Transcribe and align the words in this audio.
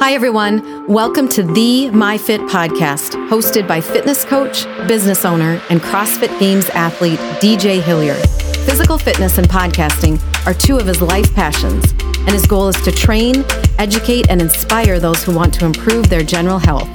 Hi, 0.00 0.14
everyone. 0.14 0.86
Welcome 0.86 1.28
to 1.28 1.42
the 1.42 1.90
MyFit 1.92 2.48
podcast, 2.48 3.10
hosted 3.28 3.68
by 3.68 3.82
fitness 3.82 4.24
coach, 4.24 4.64
business 4.88 5.26
owner, 5.26 5.60
and 5.68 5.78
CrossFit 5.82 6.40
Games 6.40 6.70
athlete 6.70 7.18
DJ 7.38 7.82
Hillier. 7.82 8.14
Physical 8.64 8.96
fitness 8.96 9.36
and 9.36 9.46
podcasting 9.46 10.18
are 10.46 10.54
two 10.54 10.78
of 10.78 10.86
his 10.86 11.02
life 11.02 11.34
passions, 11.34 11.92
and 12.20 12.30
his 12.30 12.46
goal 12.46 12.68
is 12.68 12.80
to 12.80 12.90
train, 12.90 13.44
educate, 13.78 14.30
and 14.30 14.40
inspire 14.40 14.98
those 14.98 15.22
who 15.22 15.36
want 15.36 15.52
to 15.52 15.66
improve 15.66 16.08
their 16.08 16.22
general 16.22 16.58
health. 16.58 16.88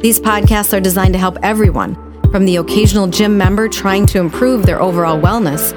These 0.00 0.20
podcasts 0.20 0.74
are 0.74 0.80
designed 0.80 1.12
to 1.12 1.18
help 1.18 1.36
everyone, 1.42 1.96
from 2.32 2.46
the 2.46 2.56
occasional 2.56 3.08
gym 3.08 3.36
member 3.36 3.68
trying 3.68 4.06
to 4.06 4.20
improve 4.20 4.64
their 4.64 4.80
overall 4.80 5.20
wellness 5.20 5.72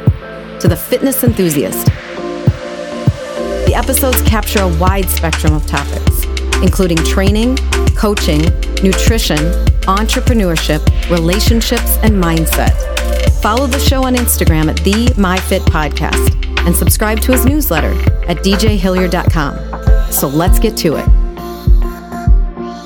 to 0.62 0.70
the 0.70 0.78
fitness 0.78 1.26
enthusiast. 1.26 1.90
The 3.74 3.80
episodes 3.80 4.22
capture 4.22 4.60
a 4.60 4.68
wide 4.78 5.10
spectrum 5.10 5.56
of 5.56 5.66
topics, 5.66 6.26
including 6.62 6.98
training, 6.98 7.58
coaching, 7.96 8.44
nutrition, 8.84 9.40
entrepreneurship, 9.90 10.86
relationships, 11.10 11.98
and 12.04 12.24
mindset. 12.24 12.72
Follow 13.42 13.66
the 13.66 13.80
show 13.80 14.04
on 14.04 14.14
Instagram 14.14 14.70
at 14.70 14.78
the 14.84 15.08
MyFit 15.16 15.62
Podcast 15.62 16.36
and 16.68 16.76
subscribe 16.76 17.20
to 17.22 17.32
his 17.32 17.48
newsletter 17.48 17.94
at 18.30 18.38
djhillier.com. 18.44 20.12
So 20.12 20.28
let's 20.28 20.60
get 20.60 20.78
to 20.78 20.98
it. 20.98 21.24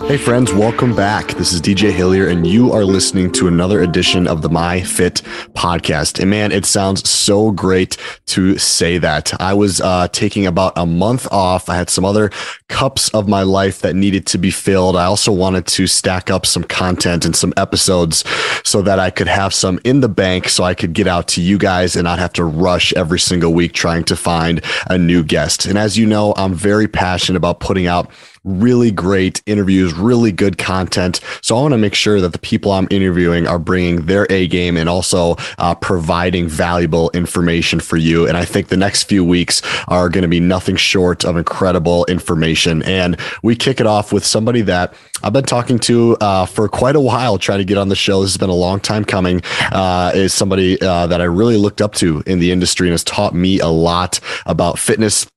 Hey, 0.08 0.16
friends, 0.16 0.54
welcome 0.54 0.96
back. 0.96 1.34
This 1.34 1.52
is 1.52 1.60
DJ 1.60 1.92
Hillier, 1.92 2.30
and 2.30 2.48
you 2.48 2.72
are 2.72 2.86
listening 2.86 3.30
to 3.34 3.50
another 3.50 3.82
edition 3.82 4.26
of 4.26 4.42
the 4.42 4.48
My 4.48 4.80
Fit 4.80 5.22
podcast. 5.68 6.20
And 6.20 6.30
man, 6.30 6.52
it 6.52 6.66
sounds 6.66 7.10
so 7.10 7.52
great 7.52 7.98
to 8.28 8.58
say 8.58 8.98
that. 9.00 9.34
I 9.42 9.54
was 9.54 9.82
uh, 9.82 10.08
taking 10.10 10.46
about 10.46 10.74
a 10.78 10.86
month 10.86 11.28
off. 11.32 11.70
I 11.70 11.76
had 11.76 11.90
some 11.90 12.06
other 12.06 12.30
cups 12.70 13.10
of 13.10 13.28
my 13.28 13.44
life 13.44 13.82
that 13.82 13.96
needed 13.96 14.26
to 14.28 14.38
be 14.38 14.52
filled. 14.52 14.96
I 14.96 15.06
also 15.06 15.32
wanted 15.32 15.68
to 15.68 15.88
stack 15.88 16.30
up 16.30 16.46
some 16.46 16.64
content 16.64 17.26
and 17.26 17.36
some 17.36 17.54
episodes 17.58 18.24
so 18.64 18.82
that 18.82 19.00
I 19.00 19.10
could 19.10 19.28
have 19.28 19.54
some 19.54 19.80
in 19.84 20.00
the 20.00 20.10
bank 20.10 20.48
so 20.50 20.64
I 20.64 20.74
could 20.74 20.94
get 20.94 21.08
out 21.08 21.28
to 21.30 21.42
you 21.42 21.58
guys 21.58 21.96
and 21.96 22.06
not 22.06 22.20
have 22.20 22.34
to 22.34 22.46
rush 22.46 22.94
every 22.94 23.20
single 23.20 23.54
week 23.54 23.74
trying 23.74 24.06
to 24.06 24.16
find 24.16 24.64
a 24.90 24.98
new 24.98 25.24
guest. 25.24 25.66
And 25.66 25.78
as 25.78 25.98
you 25.98 26.06
know, 26.06 26.34
I'm 26.38 26.54
very 26.54 26.88
passionate 26.88 27.38
about 27.38 27.60
putting 27.60 27.88
out 27.88 28.10
really 28.48 28.92
great 28.92 29.42
interviews, 29.46 29.94
really 29.94 30.32
good 30.32 30.58
content. 30.58 31.20
So 31.42 31.58
I 31.58 31.62
want 31.62 31.74
to 31.74 31.78
make 31.78 31.94
sure 31.94 32.22
that 32.22 32.32
the 32.32 32.40
people 32.40 32.72
I'm 32.72 32.88
interviewing 32.90 33.48
are 33.48 33.60
bringing 33.60 34.06
their 34.06 34.26
A 34.30 34.48
game 34.48 34.78
and 34.78 34.88
also 34.88 35.36
uh, 35.58 35.76
providing 35.76 36.48
valuable 36.48 37.12
information 37.14 37.80
for 37.80 37.98
you. 37.98 38.28
And 38.28 38.38
I 38.38 38.46
think 38.46 38.70
the 38.70 38.78
next 38.78 39.04
few 39.04 39.24
weeks 39.24 39.62
are 39.88 40.10
going 40.10 40.22
to 40.22 40.28
be 40.28 40.40
nothing 40.40 40.78
short 40.78 41.26
of 41.26 41.36
incredible 41.38 42.06
information. 42.06 42.82
And 42.84 43.20
we 43.44 43.56
kick 43.56 43.80
it 43.80 43.88
off 43.88 44.14
with 44.14 44.26
somebody 44.26 44.62
that 44.62 44.94
I've 45.24 45.34
been 45.34 45.44
talking 45.44 45.80
to 45.80 46.16
uh, 46.22 46.46
for 46.46 46.70
quite 46.70 46.96
a 46.96 47.02
while, 47.02 47.38
trying 47.38 47.60
to 47.60 47.66
get 47.66 47.78
on 47.78 47.90
the 47.90 47.96
show. 47.96 48.22
This 48.22 48.32
has 48.32 48.38
been 48.38 48.50
a 48.50 48.54
long 48.54 48.80
time 48.80 49.04
coming. 49.04 49.42
Uh, 49.72 50.12
is 50.14 50.34
somebody 50.34 50.80
uh, 50.82 51.08
that 51.08 51.22
I 51.22 51.26
really 51.26 51.58
looked 51.58 51.82
up 51.82 51.94
to 51.96 52.24
in 52.26 52.40
the 52.40 52.52
industry 52.52 52.88
and 52.88 52.94
has 52.94 53.04
taught 53.04 53.34
me 53.34 53.60
a 53.60 53.68
lot 53.68 54.20
about 54.46 54.80
fitness 54.80 55.28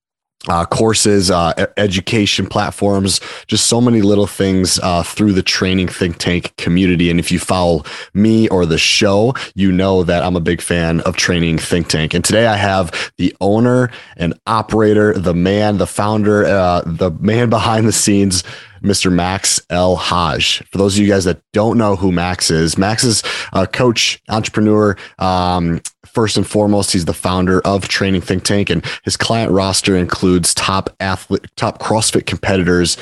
uh, 0.48 0.64
courses, 0.64 1.30
uh, 1.30 1.52
education 1.76 2.46
platforms, 2.46 3.20
just 3.46 3.66
so 3.66 3.80
many 3.80 4.00
little 4.00 4.26
things 4.26 4.78
uh, 4.82 5.02
through 5.02 5.32
the 5.32 5.42
training 5.42 5.88
think 5.88 6.16
tank 6.16 6.56
community. 6.56 7.10
And 7.10 7.20
if 7.20 7.30
you 7.30 7.38
follow 7.38 7.84
me 8.14 8.48
or 8.48 8.64
the 8.64 8.78
show, 8.78 9.34
you 9.54 9.70
know 9.70 10.02
that 10.02 10.22
I'm 10.22 10.36
a 10.36 10.40
big 10.40 10.62
fan 10.62 11.00
of 11.02 11.16
training 11.16 11.58
think 11.58 11.88
tank. 11.88 12.14
And 12.14 12.24
today 12.24 12.46
I 12.46 12.56
have 12.56 13.12
the 13.18 13.36
owner 13.40 13.90
and 14.16 14.32
operator, 14.46 15.12
the 15.12 15.34
man, 15.34 15.76
the 15.76 15.86
founder, 15.86 16.46
uh, 16.46 16.82
the 16.86 17.10
man 17.10 17.50
behind 17.50 17.86
the 17.86 17.92
scenes. 17.92 18.42
Mr. 18.82 19.12
Max 19.12 19.60
El-Haj. 19.70 20.62
For 20.70 20.78
those 20.78 20.96
of 20.96 21.02
you 21.02 21.08
guys 21.08 21.24
that 21.24 21.42
don't 21.52 21.78
know 21.78 21.96
who 21.96 22.12
Max 22.12 22.50
is, 22.50 22.78
Max 22.78 23.04
is 23.04 23.22
a 23.52 23.66
coach, 23.66 24.20
entrepreneur, 24.28 24.96
um, 25.18 25.80
first 26.06 26.36
and 26.36 26.46
foremost, 26.46 26.92
he's 26.92 27.04
the 27.04 27.12
founder 27.12 27.60
of 27.60 27.88
Training 27.88 28.20
Think 28.20 28.44
Tank, 28.44 28.70
and 28.70 28.84
his 29.04 29.16
client 29.16 29.52
roster 29.52 29.96
includes 29.96 30.54
top 30.54 30.90
athlete, 31.00 31.46
top 31.56 31.78
CrossFit 31.78 32.26
competitors, 32.26 32.96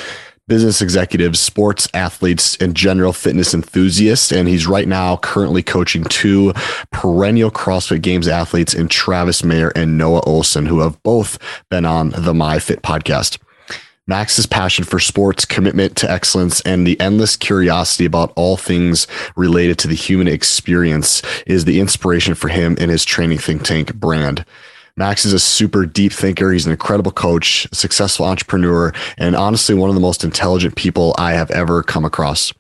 business 0.49 0.81
executives, 0.81 1.39
sports 1.39 1.87
athletes, 1.95 2.57
and 2.57 2.75
general 2.75 3.13
fitness 3.13 3.55
enthusiasts. 3.55 4.33
And 4.33 4.49
he's 4.49 4.67
right 4.67 4.89
now 4.89 5.19
currently 5.19 5.63
coaching 5.63 6.05
two 6.05 6.53
perennial 6.91 7.51
CrossFit 7.51 8.03
Games 8.03 8.27
athletes 8.27 8.75
in 8.75 8.89
Travis 8.89 9.45
Mayer 9.45 9.71
and 9.77 9.97
Noah 9.97 10.23
Ohlsen, 10.23 10.67
who 10.67 10.81
have 10.81 11.01
both 11.03 11.39
been 11.71 11.85
on 11.85 12.11
the 12.11 12.33
MyFit 12.33 12.81
podcast. 12.81 13.39
Max's 14.09 14.47
passion 14.47 14.87
for 14.87 14.99
sports, 14.99 15.45
commitment 15.45 15.95
to 15.97 16.11
excellence, 16.11 16.63
and 16.63 16.87
the 16.87 16.99
endless 16.99 17.37
curiosity 17.37 18.07
about 18.07 18.33
all 18.37 18.57
things 18.57 19.07
related 19.37 19.79
to 19.81 19.87
the 19.87 19.95
human 19.95 20.27
experience 20.27 21.23
is 21.47 21.67
the 21.67 21.79
inspiration 21.79 22.35
for 22.35 22.49
him 22.49 22.75
and 22.81 22.91
his 22.91 23.05
training 23.05 23.37
think 23.37 23.63
tank 23.63 23.95
brand. 23.95 24.47
Max 24.97 25.27
is 25.27 25.35
a 25.35 25.39
super 25.39 25.85
deep 25.85 26.13
thinker. 26.13 26.51
He's 26.51 26.65
an 26.65 26.73
incredible 26.73 27.13
coach, 27.13 27.69
successful 27.73 28.25
entrepreneur, 28.25 28.95
and 29.19 29.37
honestly, 29.37 29.75
one 29.75 29.91
of 29.91 29.95
the 29.95 30.01
most 30.01 30.25
intelligent 30.25 30.75
people 30.75 31.15
I 31.19 31.33
have 31.33 31.51
ever 31.51 31.83
come 31.83 32.07
across. 32.07 32.55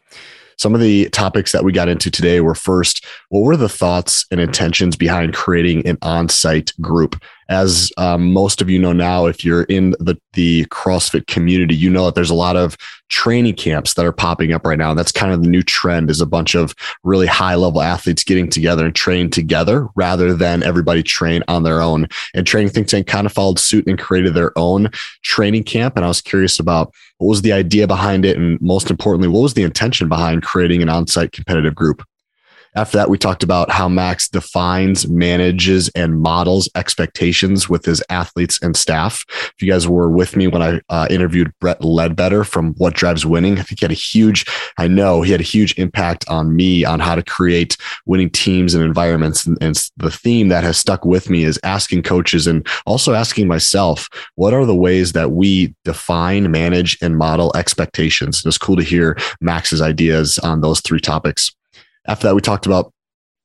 Some 0.59 0.75
of 0.75 0.81
the 0.81 1.09
topics 1.11 1.53
that 1.53 1.63
we 1.63 1.73
got 1.73 1.89
into 1.89 2.11
today 2.11 2.41
were 2.41 2.55
first, 2.55 3.07
what 3.29 3.45
were 3.45 3.57
the 3.57 3.69
thoughts 3.69 4.27
and 4.31 4.41
intentions 4.41 4.97
behind 4.97 5.35
creating 5.35 5.87
an 5.87 5.99
on 6.03 6.29
site 6.29 6.73
group? 6.81 7.21
As 7.49 7.93
um, 7.97 8.33
most 8.33 8.61
of 8.61 8.69
you 8.69 8.79
know 8.79 8.93
now, 8.93 9.27
if 9.27 9.45
you're 9.45 9.63
in 9.65 9.93
the, 10.01 10.17
the 10.33 10.65
CrossFit 10.67 11.29
community, 11.29 11.77
you 11.77 11.89
know 11.89 12.07
that 12.07 12.15
there's 12.15 12.29
a 12.29 12.35
lot 12.35 12.57
of 12.57 12.77
training 13.09 13.55
camps 13.55 13.95
that 13.95 14.05
are 14.05 14.13
popping 14.13 14.53
up 14.53 14.67
right 14.67 14.79
now. 14.79 14.91
And 14.91 14.99
that's 14.99 15.13
kind 15.13 15.33
of 15.33 15.43
the 15.43 15.49
new 15.49 15.63
trend 15.63 16.11
is 16.11 16.21
a 16.21 16.27
bunch 16.27 16.55
of 16.55 16.75
really 17.05 17.27
high 17.27 17.55
level 17.55 17.83
athletes 17.83 18.25
getting 18.25 18.49
together 18.49 18.85
and 18.85 18.95
train 18.95 19.31
together 19.31 19.89
rather 19.95 20.35
than 20.35 20.63
everybody 20.63 21.03
train 21.03 21.43
on 21.49 21.63
their 21.63 21.81
own. 21.81 22.09
And 22.35 22.47
Training 22.47 22.71
Think 22.71 22.89
Tank 22.89 23.07
kind 23.07 23.27
of 23.27 23.33
followed 23.33 23.59
suit 23.59 23.87
and 23.87 23.99
created 23.99 24.35
their 24.35 24.57
own 24.57 24.91
training 25.23 25.65
camp. 25.65 25.97
And 25.97 26.05
I 26.05 26.09
was 26.09 26.21
curious 26.21 26.59
about 26.59 26.93
what 27.19 27.29
was 27.29 27.43
the 27.43 27.53
idea 27.53 27.87
behind 27.87 28.25
it? 28.25 28.37
And 28.37 28.61
most 28.61 28.91
importantly, 28.91 29.29
what 29.29 29.41
was 29.41 29.55
the 29.55 29.63
intention 29.63 30.09
behind 30.09 30.43
creating 30.43 30.83
an 30.83 30.89
on 30.89 31.07
site 31.07 31.33
competitive 31.33 31.75
group? 31.75 32.05
After 32.79 32.97
that, 32.99 33.11
we 33.11 33.19
talked 33.19 33.43
about 33.43 33.73
how 33.73 33.89
Max 33.89 34.29
defines, 34.29 35.09
manages, 35.09 35.89
and 35.97 36.21
models 36.21 36.69
expectations 36.77 37.69
with 37.69 37.85
his 37.85 38.01
athletes 38.09 38.61
and 38.63 38.77
staff. 38.77 39.25
If 39.29 39.55
you 39.61 39.69
guys 39.69 39.89
were 39.89 40.09
with 40.09 40.37
me 40.37 40.47
when 40.47 40.63
I 40.63 40.81
uh, 40.89 41.09
interviewed 41.11 41.53
Brett 41.61 41.83
Ledbetter 41.83 42.45
from 42.45 42.75
What 42.75 42.95
Drives 42.95 43.27
Winning, 43.27 43.59
I 43.59 43.63
think 43.63 43.81
he 43.81 43.85
had 43.85 43.91
a 43.91 43.95
huge, 43.95 44.47
I 44.79 44.87
know 44.87 45.23
he 45.23 45.33
had 45.33 45.41
a 45.41 45.45
huge 45.45 45.77
impact 45.77 46.25
on 46.29 46.55
me 46.55 46.85
on 46.85 47.01
how 47.01 47.17
to 47.17 47.23
create 47.25 47.77
winning 48.07 48.31
teams 48.31 48.75
and 48.75 48.85
environments. 48.85 49.45
And, 49.45 49.59
and 49.61 49.75
the 49.97 50.13
theme 50.13 50.47
that 50.47 50.63
has 50.63 50.79
stuck 50.79 51.05
with 51.05 51.29
me 51.29 51.43
is 51.43 51.59
asking 51.65 52.05
coaches 52.05 52.47
and 52.47 52.65
also 52.87 53.13
asking 53.13 53.49
myself, 53.49 54.09
what 54.37 54.55
are 54.55 54.65
the 54.65 54.77
ways 54.77 55.15
that 55.15 55.33
we 55.33 55.75
define, 55.85 56.49
manage, 56.53 56.97
and 57.03 57.19
model 57.19 57.51
expectations? 57.57 58.39
It 58.39 58.45
was 58.45 58.57
cool 58.57 58.77
to 58.77 58.85
hear 58.85 59.19
Max's 59.41 59.83
ideas 59.83 60.39
on 60.39 60.61
those 60.61 60.81
three 60.81 61.01
topics. 61.01 61.51
After 62.09 62.27
that, 62.27 62.35
we 62.35 62.41
talked 62.41 62.67
about 62.67 62.93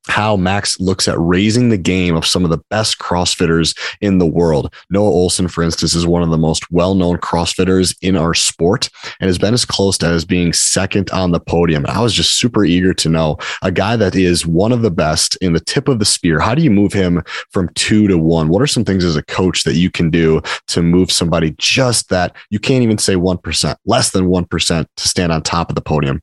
how 0.08 0.36
Max 0.36 0.80
looks 0.80 1.08
at 1.08 1.20
raising 1.20 1.70
the 1.70 1.78
game 1.78 2.16
of 2.16 2.26
some 2.26 2.44
of 2.44 2.50
the 2.50 2.62
best 2.70 3.00
CrossFitters 3.00 3.78
in 4.02 4.18
the 4.18 4.26
world. 4.26 4.74
Noah 4.90 5.10
Ohlsen, 5.10 5.50
for 5.50 5.64
instance, 5.64 5.96
is 5.96 6.06
one 6.06 6.22
of 6.22 6.30
the 6.30 6.38
most 6.38 6.70
well 6.72 6.94
known 6.94 7.18
CrossFitters 7.18 7.96
in 8.02 8.18
our 8.18 8.34
sport 8.34 8.90
and 9.20 9.28
has 9.28 9.38
been 9.38 9.54
as 9.54 9.64
close 9.64 9.98
to 10.00 10.08
as 10.08 10.26
being 10.26 10.52
second 10.52 11.10
on 11.12 11.32
the 11.32 11.40
podium. 11.40 11.86
I 11.88 12.02
was 12.02 12.14
just 12.14 12.36
super 12.36 12.66
eager 12.66 12.94
to 12.96 13.10
know 13.10 13.38
a 13.62 13.72
guy 13.72 13.96
that 13.96 14.16
is 14.16 14.46
one 14.46 14.74
of 14.74 14.82
the 14.82 14.92
best 14.92 15.38
in 15.38 15.54
the 15.54 15.62
tip 15.62 15.88
of 15.88 16.00
the 16.00 16.06
spear. 16.06 16.40
How 16.40 16.54
do 16.54 16.64
you 16.64 16.72
move 16.72 16.92
him 16.92 17.24
from 17.50 17.70
two 17.76 18.08
to 18.10 18.18
one? 18.18 18.50
What 18.50 18.62
are 18.62 18.68
some 18.68 18.84
things 18.84 19.06
as 19.06 19.16
a 19.16 19.24
coach 19.24 19.64
that 19.64 19.76
you 19.76 19.90
can 19.90 20.10
do 20.10 20.42
to 20.68 20.82
move 20.82 21.12
somebody 21.12 21.56
just 21.58 22.10
that 22.10 22.36
you 22.50 22.60
can't 22.60 22.84
even 22.84 22.98
say 22.98 23.16
1%, 23.16 23.76
less 23.86 24.12
than 24.12 24.26
1% 24.26 24.86
to 24.98 25.08
stand 25.08 25.32
on 25.32 25.42
top 25.42 25.70
of 25.70 25.76
the 25.76 25.82
podium? 25.82 26.22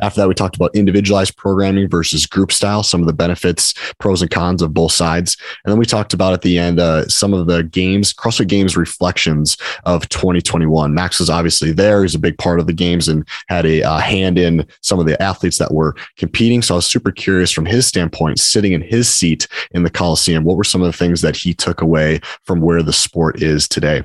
After 0.00 0.20
that, 0.20 0.28
we 0.28 0.34
talked 0.34 0.56
about 0.56 0.74
individualized 0.74 1.36
programming 1.36 1.88
versus 1.88 2.26
group 2.26 2.52
style, 2.52 2.82
some 2.82 3.00
of 3.00 3.06
the 3.06 3.12
benefits, 3.12 3.74
pros 3.98 4.22
and 4.22 4.30
cons 4.30 4.62
of 4.62 4.74
both 4.74 4.92
sides. 4.92 5.36
And 5.64 5.72
then 5.72 5.78
we 5.78 5.86
talked 5.86 6.14
about 6.14 6.32
at 6.32 6.42
the 6.42 6.58
end 6.58 6.80
uh, 6.80 7.06
some 7.08 7.34
of 7.34 7.46
the 7.46 7.62
games, 7.62 8.12
CrossFit 8.12 8.48
Games 8.48 8.76
reflections 8.76 9.56
of 9.84 10.08
2021. 10.08 10.94
Max 10.94 11.18
was 11.18 11.30
obviously 11.30 11.72
there. 11.72 12.02
He's 12.02 12.14
a 12.14 12.18
big 12.18 12.38
part 12.38 12.60
of 12.60 12.66
the 12.66 12.72
games 12.72 13.08
and 13.08 13.26
had 13.48 13.66
a 13.66 13.82
uh, 13.82 13.98
hand 13.98 14.38
in 14.38 14.66
some 14.80 14.98
of 14.98 15.06
the 15.06 15.20
athletes 15.22 15.58
that 15.58 15.72
were 15.72 15.94
competing. 16.16 16.62
So 16.62 16.74
I 16.74 16.76
was 16.76 16.86
super 16.86 17.12
curious 17.12 17.50
from 17.50 17.66
his 17.66 17.86
standpoint, 17.86 18.38
sitting 18.38 18.72
in 18.72 18.82
his 18.82 19.08
seat 19.08 19.46
in 19.72 19.82
the 19.82 19.90
Coliseum, 19.90 20.44
what 20.44 20.56
were 20.56 20.64
some 20.64 20.82
of 20.82 20.86
the 20.86 20.96
things 20.96 21.20
that 21.22 21.36
he 21.36 21.54
took 21.54 21.80
away 21.80 22.20
from 22.44 22.60
where 22.60 22.82
the 22.82 22.92
sport 22.92 23.42
is 23.42 23.68
today? 23.68 24.04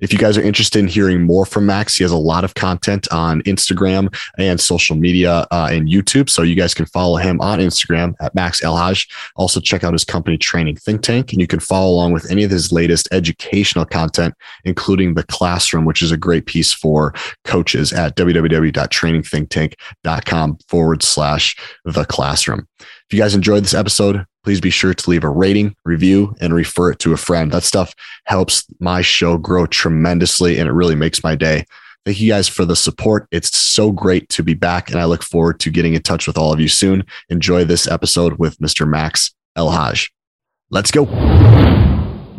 If 0.00 0.12
you 0.12 0.18
guys 0.18 0.36
are 0.36 0.42
interested 0.42 0.80
in 0.80 0.88
hearing 0.88 1.22
more 1.22 1.46
from 1.46 1.66
Max, 1.66 1.96
he 1.96 2.04
has 2.04 2.10
a 2.10 2.16
lot 2.16 2.42
of 2.42 2.54
content 2.54 3.06
on 3.12 3.42
Instagram 3.42 4.12
and 4.38 4.60
social 4.60 4.96
media 4.96 5.46
uh, 5.50 5.68
and 5.70 5.88
YouTube. 5.88 6.28
So 6.28 6.42
you 6.42 6.56
guys 6.56 6.74
can 6.74 6.86
follow 6.86 7.16
him 7.16 7.40
on 7.40 7.60
Instagram 7.60 8.14
at 8.20 8.34
Max 8.34 8.60
Elhaj. 8.62 9.08
Also, 9.36 9.60
check 9.60 9.84
out 9.84 9.92
his 9.92 10.04
company, 10.04 10.36
Training 10.38 10.74
Think 10.76 11.02
Tank, 11.02 11.32
and 11.32 11.40
you 11.40 11.46
can 11.46 11.60
follow 11.60 11.92
along 11.92 12.12
with 12.12 12.28
any 12.30 12.44
of 12.44 12.50
his 12.50 12.72
latest 12.72 13.08
educational 13.12 13.84
content, 13.84 14.34
including 14.64 15.14
the 15.14 15.24
classroom, 15.24 15.84
which 15.84 16.00
is 16.02 16.10
a 16.10 16.16
great 16.16 16.46
piece 16.46 16.72
for 16.72 17.14
coaches 17.44 17.92
at 17.92 18.16
www.trainingthinktank.com 18.16 20.58
forward 20.68 21.02
slash 21.02 21.56
the 21.84 22.06
classroom. 22.06 22.66
If 22.78 23.12
you 23.12 23.18
guys 23.18 23.34
enjoyed 23.34 23.64
this 23.64 23.74
episode, 23.74 24.24
please 24.44 24.60
be 24.60 24.70
sure 24.70 24.94
to 24.94 25.10
leave 25.10 25.24
a 25.24 25.28
rating, 25.28 25.76
review, 25.84 26.34
and 26.40 26.54
refer 26.54 26.90
it 26.90 26.98
to 27.00 27.12
a 27.12 27.16
friend. 27.16 27.52
That 27.52 27.62
stuff 27.62 27.94
helps 28.24 28.64
my 28.80 29.02
show 29.02 29.36
grow 29.38 29.66
tremendously 29.66 30.58
and 30.58 30.68
it 30.68 30.72
really 30.72 30.94
makes 30.94 31.22
my 31.22 31.34
day. 31.34 31.64
Thank 32.06 32.20
you 32.20 32.30
guys 32.30 32.48
for 32.48 32.64
the 32.64 32.76
support. 32.76 33.26
It's 33.30 33.56
so 33.56 33.92
great 33.92 34.28
to 34.30 34.42
be 34.42 34.54
back, 34.54 34.90
and 34.90 34.98
I 34.98 35.04
look 35.04 35.22
forward 35.22 35.60
to 35.60 35.70
getting 35.70 35.92
in 35.92 36.02
touch 36.02 36.26
with 36.26 36.38
all 36.38 36.50
of 36.50 36.58
you 36.58 36.68
soon. 36.68 37.04
Enjoy 37.28 37.62
this 37.64 37.86
episode 37.86 38.38
with 38.38 38.58
Mr. 38.58 38.88
Max 38.88 39.34
Elhaj. 39.56 40.10
Let's 40.70 40.90
go. 40.90 41.04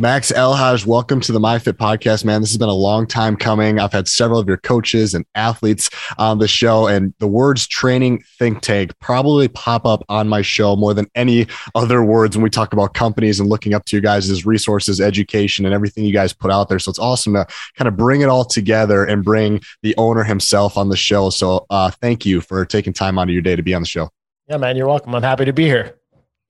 Max 0.02 0.32
Elhaj, 0.32 0.84
welcome 0.88 1.22
to 1.22 1.32
the 1.32 1.40
MyFit 1.40 1.74
podcast, 1.74 2.26
man. 2.26 2.42
This 2.42 2.50
has 2.50 2.58
been 2.58 2.68
a 2.68 2.74
long 2.74 3.06
time 3.06 3.38
coming. 3.38 3.80
I've 3.80 3.94
had 3.94 4.08
several 4.08 4.40
of 4.40 4.48
your 4.48 4.58
coaches 4.58 5.14
and 5.14 5.28
athletes 5.36 5.92
on 6.18 6.40
the 6.40 6.48
show, 6.48 6.88
and 6.88 7.14
the 7.20 7.28
words 7.28 7.68
training 7.68 8.24
think 8.40 8.62
tank 8.62 8.98
probably 9.00 9.48
pop 9.48 9.86
up 9.86 10.04
on 10.10 10.28
my 10.28 10.42
show 10.42 10.76
more 10.76 10.96
than 10.96 11.06
any 11.14 11.46
other 11.76 12.04
words 12.04 12.36
when 12.36 12.42
we 12.42 12.50
talk 12.50 12.74
about 12.74 12.96
companies 12.96 13.40
and 13.40 13.48
looking 13.48 13.76
up 13.76 13.86
to 13.86 13.96
you 13.96 14.02
guys' 14.02 14.28
as 14.32 14.44
resources, 14.44 15.00
education, 15.00 15.66
and 15.66 15.76
everything 15.76 16.04
you 16.04 16.14
guys 16.14 16.34
put 16.34 16.50
out 16.50 16.68
there. 16.68 16.80
So 16.80 16.90
it's 16.90 16.98
awesome 16.98 17.36
to 17.36 17.46
kind 17.76 17.88
of 17.88 17.96
bring 17.96 18.22
it 18.22 18.28
all 18.28 18.44
together 18.44 19.06
and 19.06 19.24
bring 19.24 19.62
the 19.84 19.94
owner 19.98 20.24
himself 20.24 20.80
on 20.80 20.90
the 20.90 20.98
show. 20.98 21.30
So 21.30 21.68
uh, 21.70 21.92
thank 21.92 22.26
you 22.26 22.42
for 22.42 22.66
taking 22.66 22.92
time 22.92 23.20
out 23.20 23.28
of 23.28 23.34
your 23.34 23.44
day 23.44 23.56
to 23.56 23.62
be 23.62 23.76
on 23.76 23.84
the 23.84 23.88
show. 23.88 24.10
Yeah, 24.50 24.58
man, 24.58 24.78
you're 24.78 24.88
welcome. 24.88 25.14
I'm 25.14 25.22
happy 25.22 25.46
to 25.46 25.54
be 25.54 25.66
here. 25.66 26.01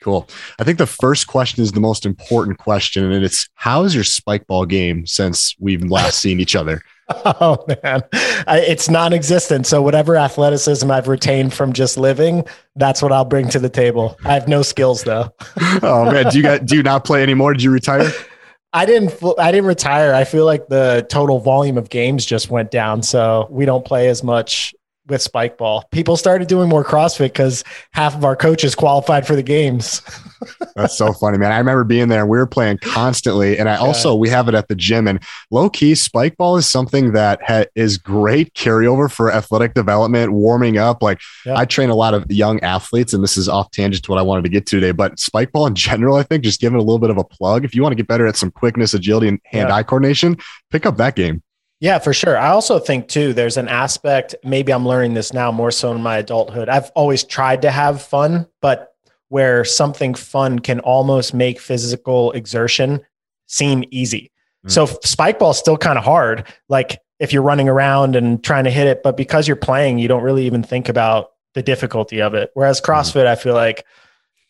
Cool. 0.02 0.28
I 0.60 0.64
think 0.64 0.80
the 0.80 0.88
first 0.88 1.28
question 1.28 1.62
is 1.62 1.74
the 1.74 1.80
most 1.80 2.08
important 2.08 2.58
question, 2.58 3.12
and 3.12 3.24
it's 3.24 3.48
how 3.54 3.84
is 3.84 3.94
your 3.94 4.04
spike 4.04 4.48
ball 4.48 4.66
game 4.66 5.06
since 5.06 5.56
we've 5.60 5.84
last 5.84 6.20
seen 6.20 6.40
each 6.40 6.56
other? 6.56 6.82
Oh 7.26 7.66
man, 7.68 8.04
I, 8.48 8.60
it's 8.66 8.90
non-existent. 8.90 9.68
So 9.68 9.82
whatever 9.82 10.16
athleticism 10.16 10.90
I've 10.90 11.10
retained 11.10 11.54
from 11.54 11.74
just 11.74 11.98
living, 11.98 12.46
that's 12.78 13.02
what 13.02 13.12
I'll 13.12 13.26
bring 13.26 13.50
to 13.50 13.60
the 13.60 13.68
table. 13.68 14.18
I 14.24 14.34
have 14.34 14.48
no 14.48 14.62
skills 14.62 15.04
though. 15.04 15.30
oh 15.84 16.10
man, 16.10 16.30
do 16.30 16.38
you 16.38 16.44
got, 16.44 16.66
do 16.66 16.78
you 16.78 16.84
not 16.84 17.04
play 17.04 17.22
anymore? 17.22 17.52
Did 17.52 17.64
you 17.64 17.72
retire? 17.72 18.10
I 18.74 18.86
didn't. 18.86 19.14
I 19.38 19.52
didn't 19.52 19.68
retire. 19.68 20.14
I 20.14 20.24
feel 20.24 20.46
like 20.46 20.70
the 20.70 21.06
total 21.10 21.40
volume 21.40 21.78
of 21.78 21.90
games 21.90 22.26
just 22.26 22.50
went 22.50 22.72
down, 22.72 23.04
so 23.04 23.48
we 23.52 23.66
don't 23.66 23.84
play 23.84 24.08
as 24.08 24.24
much 24.24 24.74
with 25.08 25.22
spike 25.22 25.58
ball. 25.58 25.84
People 25.92 26.16
started 26.16 26.48
doing 26.48 26.70
more 26.70 26.84
CrossFit 26.84 27.34
because 27.34 27.64
half 27.92 28.16
of 28.16 28.24
our 28.24 28.36
coaches 28.36 28.76
qualified 28.76 29.26
for 29.26 29.36
the 29.36 29.44
games. 29.44 30.02
That's 30.76 30.98
so 30.98 31.12
funny, 31.14 31.38
man. 31.38 31.52
I 31.52 31.58
remember 31.58 31.84
being 31.84 32.08
there 32.08 32.22
and 32.22 32.30
we 32.30 32.38
were 32.38 32.48
playing 32.48 32.78
constantly. 32.80 33.58
And 33.58 33.68
I 33.68 33.76
also, 33.76 34.16
we 34.16 34.30
have 34.30 34.48
it 34.48 34.56
at 34.56 34.68
the 34.68 34.76
gym 34.76 35.08
and 35.08 35.22
low 35.50 35.70
key 35.70 35.96
spike 35.96 36.38
ball 36.38 36.58
is 36.58 36.70
something 36.70 37.12
that 37.14 37.42
ha- 37.44 37.66
is 37.76 37.98
great 37.98 38.54
carryover 38.54 39.12
for 39.12 39.32
athletic 39.32 39.74
development, 39.74 40.32
warming 40.32 40.78
up. 40.78 41.02
Like 41.02 41.20
yeah. 41.46 41.58
I 41.58 41.66
train 41.66 41.90
a 41.90 41.96
lot 41.96 42.14
of 42.14 42.30
young 42.32 42.60
athletes 42.62 43.14
and 43.14 43.24
this 43.24 43.38
is 43.38 43.50
off 43.50 43.72
tangent 43.72 44.06
to 44.06 44.12
what 44.12 44.20
I 44.20 44.24
wanted 44.24 44.44
to 44.44 44.50
get 44.50 44.66
to 44.68 44.80
today, 44.80 44.92
but 44.92 45.20
spike 45.20 45.52
ball 45.52 45.68
in 45.68 45.76
general, 45.82 46.16
I 46.16 46.24
think 46.24 46.44
just 46.44 46.62
giving 46.62 46.78
it 46.78 46.82
a 46.82 46.86
little 46.86 47.00
bit 47.00 47.10
of 47.10 47.18
a 47.18 47.24
plug. 47.24 47.66
If 47.66 47.76
you 47.76 47.82
want 47.82 47.92
to 47.92 47.98
get 47.98 48.08
better 48.08 48.28
at 48.28 48.38
some 48.38 48.52
quickness, 48.52 48.94
agility 48.94 49.28
and 49.28 49.40
hand 49.46 49.72
eye 49.72 49.80
yeah. 49.80 49.84
coordination, 49.84 50.38
pick 50.70 50.86
up 50.86 50.98
that 50.98 51.16
game. 51.16 51.42
Yeah, 51.82 51.98
for 51.98 52.14
sure. 52.14 52.38
I 52.38 52.50
also 52.50 52.78
think 52.78 53.08
too, 53.08 53.34
there's 53.34 53.58
an 53.58 53.68
aspect, 53.68 54.36
maybe 54.44 54.72
I'm 54.72 54.88
learning 54.88 55.16
this 55.16 55.34
now 55.34 55.52
more 55.52 55.72
so 55.72 55.92
in 55.92 56.02
my 56.02 56.18
adulthood. 56.18 56.70
I've 56.70 56.92
always 56.92 57.24
tried 57.24 57.64
to 57.64 57.72
have 57.72 58.04
fun, 58.04 58.48
but 58.62 58.94
where 59.30 59.66
something 59.66 60.14
fun 60.14 60.60
can 60.60 60.80
almost 60.82 61.34
make 61.34 61.60
physical 61.60 62.32
exertion 62.34 63.02
seem 63.48 63.84
easy. 63.90 64.32
Mm. 64.66 64.72
So 64.72 64.86
spike 65.04 65.40
ball 65.40 65.52
is 65.52 65.58
still 65.58 65.78
kind 65.78 65.98
of 65.98 66.04
hard. 66.04 66.46
Like 66.70 67.00
if 67.20 67.34
you're 67.34 67.42
running 67.42 67.68
around 67.68 68.16
and 68.16 68.44
trying 68.44 68.66
to 68.66 68.72
hit 68.72 68.86
it, 68.86 69.02
but 69.02 69.18
because 69.18 69.48
you're 69.48 69.56
playing, 69.56 69.98
you 69.98 70.08
don't 70.08 70.24
really 70.24 70.46
even 70.46 70.62
think 70.62 70.88
about 70.88 71.32
the 71.56 71.64
difficulty 71.64 72.22
of 72.22 72.36
it. 72.36 72.52
Whereas 72.54 72.80
mm-hmm. 72.80 72.92
CrossFit. 72.92 73.26
I 73.26 73.36
feel 73.36 73.56
like 73.56 73.86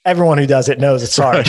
everyone 0.05 0.37
who 0.37 0.47
does 0.47 0.69
it 0.69 0.79
knows 0.79 1.03
it's 1.03 1.17
hard. 1.17 1.47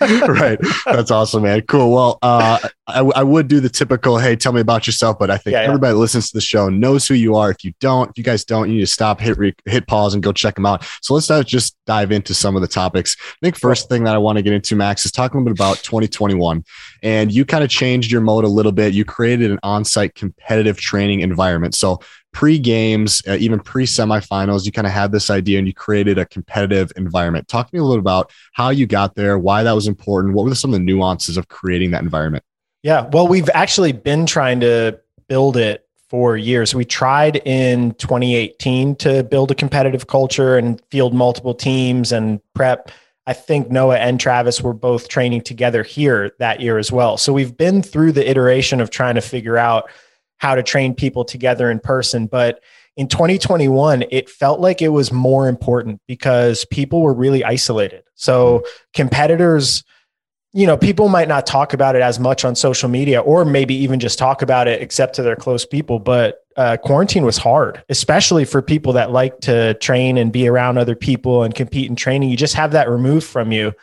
right. 0.28 0.58
That's 0.84 1.10
awesome, 1.10 1.42
man. 1.42 1.62
Cool. 1.62 1.92
Well, 1.92 2.18
uh, 2.22 2.58
I, 2.86 3.00
I, 3.00 3.22
would 3.22 3.48
do 3.48 3.60
the 3.60 3.68
typical, 3.68 4.18
hey, 4.18 4.36
tell 4.36 4.52
me 4.52 4.60
about 4.60 4.86
yourself, 4.86 5.18
but 5.18 5.30
I 5.30 5.38
think 5.38 5.54
yeah, 5.54 5.62
yeah. 5.62 5.68
everybody 5.68 5.94
listens 5.94 6.30
to 6.30 6.36
the 6.36 6.40
show 6.40 6.68
knows 6.68 7.08
who 7.08 7.14
you 7.14 7.34
are. 7.34 7.50
If 7.50 7.64
you 7.64 7.72
don't, 7.80 8.10
if 8.10 8.18
you 8.18 8.24
guys 8.24 8.44
don't, 8.44 8.68
you 8.68 8.76
need 8.76 8.82
to 8.82 8.86
stop, 8.86 9.20
hit 9.20 9.36
re- 9.38 9.54
hit 9.64 9.86
pause, 9.86 10.14
and 10.14 10.22
go 10.22 10.32
check 10.32 10.54
them 10.54 10.66
out. 10.66 10.86
So 11.02 11.14
let's 11.14 11.30
uh, 11.30 11.42
just 11.42 11.76
dive 11.86 12.12
into 12.12 12.34
some 12.34 12.56
of 12.56 12.62
the 12.62 12.68
topics. 12.68 13.16
I 13.20 13.36
think 13.42 13.56
first 13.56 13.88
thing 13.88 14.04
that 14.04 14.14
I 14.14 14.18
want 14.18 14.36
to 14.36 14.42
get 14.42 14.52
into, 14.52 14.76
Max, 14.76 15.04
is 15.04 15.12
talking 15.12 15.40
a 15.40 15.42
little 15.42 15.54
bit 15.54 15.60
about 15.60 15.78
2021. 15.78 16.64
And 17.02 17.32
you 17.32 17.44
kind 17.44 17.64
of 17.64 17.70
changed 17.70 18.10
your 18.10 18.20
mode 18.20 18.44
a 18.44 18.48
little 18.48 18.72
bit. 18.72 18.94
You 18.94 19.04
created 19.04 19.50
an 19.50 19.58
on-site 19.62 20.14
competitive 20.14 20.78
training 20.78 21.20
environment. 21.20 21.74
So 21.74 22.00
pre 22.36 22.58
games, 22.58 23.22
uh, 23.26 23.36
even 23.40 23.58
pre 23.58 23.86
semifinals, 23.86 24.66
you 24.66 24.70
kind 24.70 24.86
of 24.86 24.92
had 24.92 25.10
this 25.10 25.30
idea 25.30 25.58
and 25.58 25.66
you 25.66 25.72
created 25.72 26.18
a 26.18 26.26
competitive 26.26 26.92
environment. 26.94 27.48
Talk 27.48 27.70
to 27.70 27.74
me 27.74 27.80
a 27.80 27.82
little 27.82 27.96
bit 27.96 28.00
about 28.02 28.30
how 28.52 28.68
you 28.68 28.86
got 28.86 29.14
there, 29.14 29.38
why 29.38 29.62
that 29.62 29.72
was 29.72 29.86
important. 29.86 30.34
What 30.34 30.44
were 30.44 30.54
some 30.54 30.74
of 30.74 30.78
the 30.78 30.84
nuances 30.84 31.38
of 31.38 31.48
creating 31.48 31.92
that 31.92 32.02
environment? 32.02 32.44
Yeah, 32.82 33.08
well, 33.10 33.26
we've 33.26 33.48
actually 33.54 33.92
been 33.92 34.26
trying 34.26 34.60
to 34.60 35.00
build 35.28 35.56
it 35.56 35.88
for 36.10 36.36
years. 36.36 36.74
We 36.74 36.84
tried 36.84 37.36
in 37.36 37.94
2018 37.94 38.96
to 38.96 39.22
build 39.24 39.50
a 39.50 39.54
competitive 39.54 40.06
culture 40.06 40.58
and 40.58 40.78
field 40.90 41.14
multiple 41.14 41.54
teams 41.54 42.12
and 42.12 42.38
prep. 42.52 42.90
I 43.26 43.32
think 43.32 43.70
Noah 43.70 43.96
and 43.96 44.20
Travis 44.20 44.60
were 44.60 44.74
both 44.74 45.08
training 45.08 45.40
together 45.40 45.82
here 45.82 46.32
that 46.38 46.60
year 46.60 46.76
as 46.76 46.92
well. 46.92 47.16
So 47.16 47.32
we've 47.32 47.56
been 47.56 47.80
through 47.80 48.12
the 48.12 48.28
iteration 48.28 48.82
of 48.82 48.90
trying 48.90 49.14
to 49.14 49.22
figure 49.22 49.56
out 49.56 49.90
how 50.38 50.54
to 50.54 50.62
train 50.62 50.94
people 50.94 51.24
together 51.24 51.70
in 51.70 51.80
person. 51.80 52.26
But 52.26 52.60
in 52.96 53.08
2021, 53.08 54.04
it 54.10 54.30
felt 54.30 54.60
like 54.60 54.80
it 54.80 54.88
was 54.88 55.12
more 55.12 55.48
important 55.48 56.00
because 56.06 56.64
people 56.66 57.02
were 57.02 57.14
really 57.14 57.44
isolated. 57.44 58.04
So 58.14 58.64
competitors, 58.94 59.84
you 60.52 60.66
know, 60.66 60.78
people 60.78 61.08
might 61.08 61.28
not 61.28 61.46
talk 61.46 61.74
about 61.74 61.96
it 61.96 62.02
as 62.02 62.18
much 62.18 62.44
on 62.44 62.54
social 62.54 62.88
media 62.88 63.20
or 63.20 63.44
maybe 63.44 63.74
even 63.74 64.00
just 64.00 64.18
talk 64.18 64.40
about 64.40 64.68
it 64.68 64.80
except 64.80 65.14
to 65.16 65.22
their 65.22 65.36
close 65.36 65.66
people. 65.66 65.98
But 65.98 66.38
uh, 66.56 66.78
quarantine 66.78 67.26
was 67.26 67.36
hard, 67.36 67.84
especially 67.90 68.46
for 68.46 68.62
people 68.62 68.94
that 68.94 69.12
like 69.12 69.40
to 69.40 69.74
train 69.74 70.16
and 70.16 70.32
be 70.32 70.48
around 70.48 70.78
other 70.78 70.96
people 70.96 71.42
and 71.42 71.54
compete 71.54 71.90
in 71.90 71.96
training. 71.96 72.30
You 72.30 72.36
just 72.38 72.54
have 72.54 72.72
that 72.72 72.88
removed 72.88 73.26
from 73.26 73.52
you. 73.52 73.74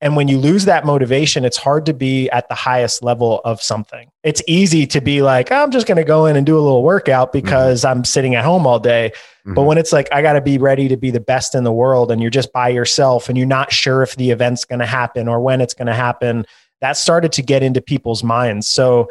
And 0.00 0.14
when 0.14 0.28
you 0.28 0.38
lose 0.38 0.64
that 0.66 0.86
motivation, 0.86 1.44
it's 1.44 1.56
hard 1.56 1.86
to 1.86 1.94
be 1.94 2.30
at 2.30 2.48
the 2.48 2.54
highest 2.54 3.02
level 3.02 3.40
of 3.44 3.60
something. 3.60 4.10
It's 4.22 4.42
easy 4.46 4.86
to 4.86 5.00
be 5.00 5.22
like, 5.22 5.50
I'm 5.50 5.72
just 5.72 5.88
going 5.88 5.96
to 5.96 6.04
go 6.04 6.26
in 6.26 6.36
and 6.36 6.46
do 6.46 6.56
a 6.56 6.60
little 6.60 6.84
workout 6.84 7.28
mm-hmm. 7.28 7.44
because 7.44 7.80
mm-hmm. 7.80 7.98
I'm 7.98 8.04
sitting 8.04 8.36
at 8.36 8.44
home 8.44 8.66
all 8.66 8.78
day. 8.78 9.10
Mm-hmm. 9.14 9.54
But 9.54 9.62
when 9.62 9.76
it's 9.76 9.92
like, 9.92 10.08
I 10.12 10.22
got 10.22 10.34
to 10.34 10.40
be 10.40 10.56
ready 10.56 10.86
to 10.88 10.96
be 10.96 11.10
the 11.10 11.20
best 11.20 11.54
in 11.54 11.64
the 11.64 11.72
world 11.72 12.12
and 12.12 12.20
you're 12.20 12.30
just 12.30 12.52
by 12.52 12.68
yourself 12.68 13.28
and 13.28 13.36
you're 13.36 13.46
not 13.46 13.72
sure 13.72 14.02
if 14.02 14.14
the 14.14 14.30
event's 14.30 14.64
going 14.64 14.78
to 14.78 14.86
happen 14.86 15.26
or 15.26 15.40
when 15.40 15.60
it's 15.60 15.74
going 15.74 15.86
to 15.86 15.94
happen, 15.94 16.46
that 16.80 16.96
started 16.96 17.32
to 17.32 17.42
get 17.42 17.64
into 17.64 17.80
people's 17.80 18.22
minds. 18.22 18.68
So 18.68 19.08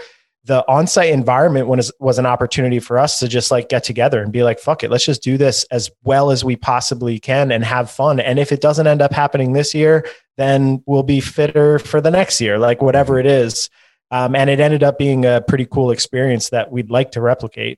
the 0.48 0.64
on-site 0.70 1.12
environment 1.12 1.68
was, 1.68 1.92
was 2.00 2.18
an 2.18 2.26
opportunity 2.26 2.80
for 2.80 2.98
us 2.98 3.20
to 3.20 3.28
just 3.28 3.52
like 3.52 3.68
get 3.68 3.84
together 3.84 4.22
and 4.24 4.32
be 4.32 4.44
like, 4.44 4.60
fuck 4.60 4.82
it, 4.82 4.90
let's 4.90 5.06
just 5.06 5.22
do 5.22 5.38
this 5.38 5.66
as 5.66 5.92
well 6.04 6.32
as 6.32 6.44
we 6.44 6.56
possibly 6.56 7.20
can 7.20 7.52
and 7.52 7.66
have 7.66 7.92
fun. 7.92 8.22
And 8.22 8.40
if 8.40 8.54
it 8.54 8.62
doesn't 8.62 8.88
end 8.88 9.02
up 9.02 9.12
happening 9.12 9.52
this 9.52 9.76
year, 9.76 10.08
then 10.38 10.82
we'll 10.86 11.04
be 11.04 11.20
fitter 11.20 11.80
for 11.80 12.00
the 12.00 12.12
next 12.12 12.40
year, 12.40 12.58
like 12.58 12.82
whatever 12.82 13.20
it 13.20 13.26
is. 13.26 13.70
Um, 14.10 14.36
and 14.36 14.50
it 14.50 14.62
ended 14.62 14.84
up 14.84 14.98
being 14.98 15.26
a 15.26 15.42
pretty 15.46 15.66
cool 15.66 15.92
experience 15.92 16.50
that 16.50 16.72
we'd 16.72 16.90
like 16.90 17.12
to 17.12 17.22
replicate. 17.22 17.78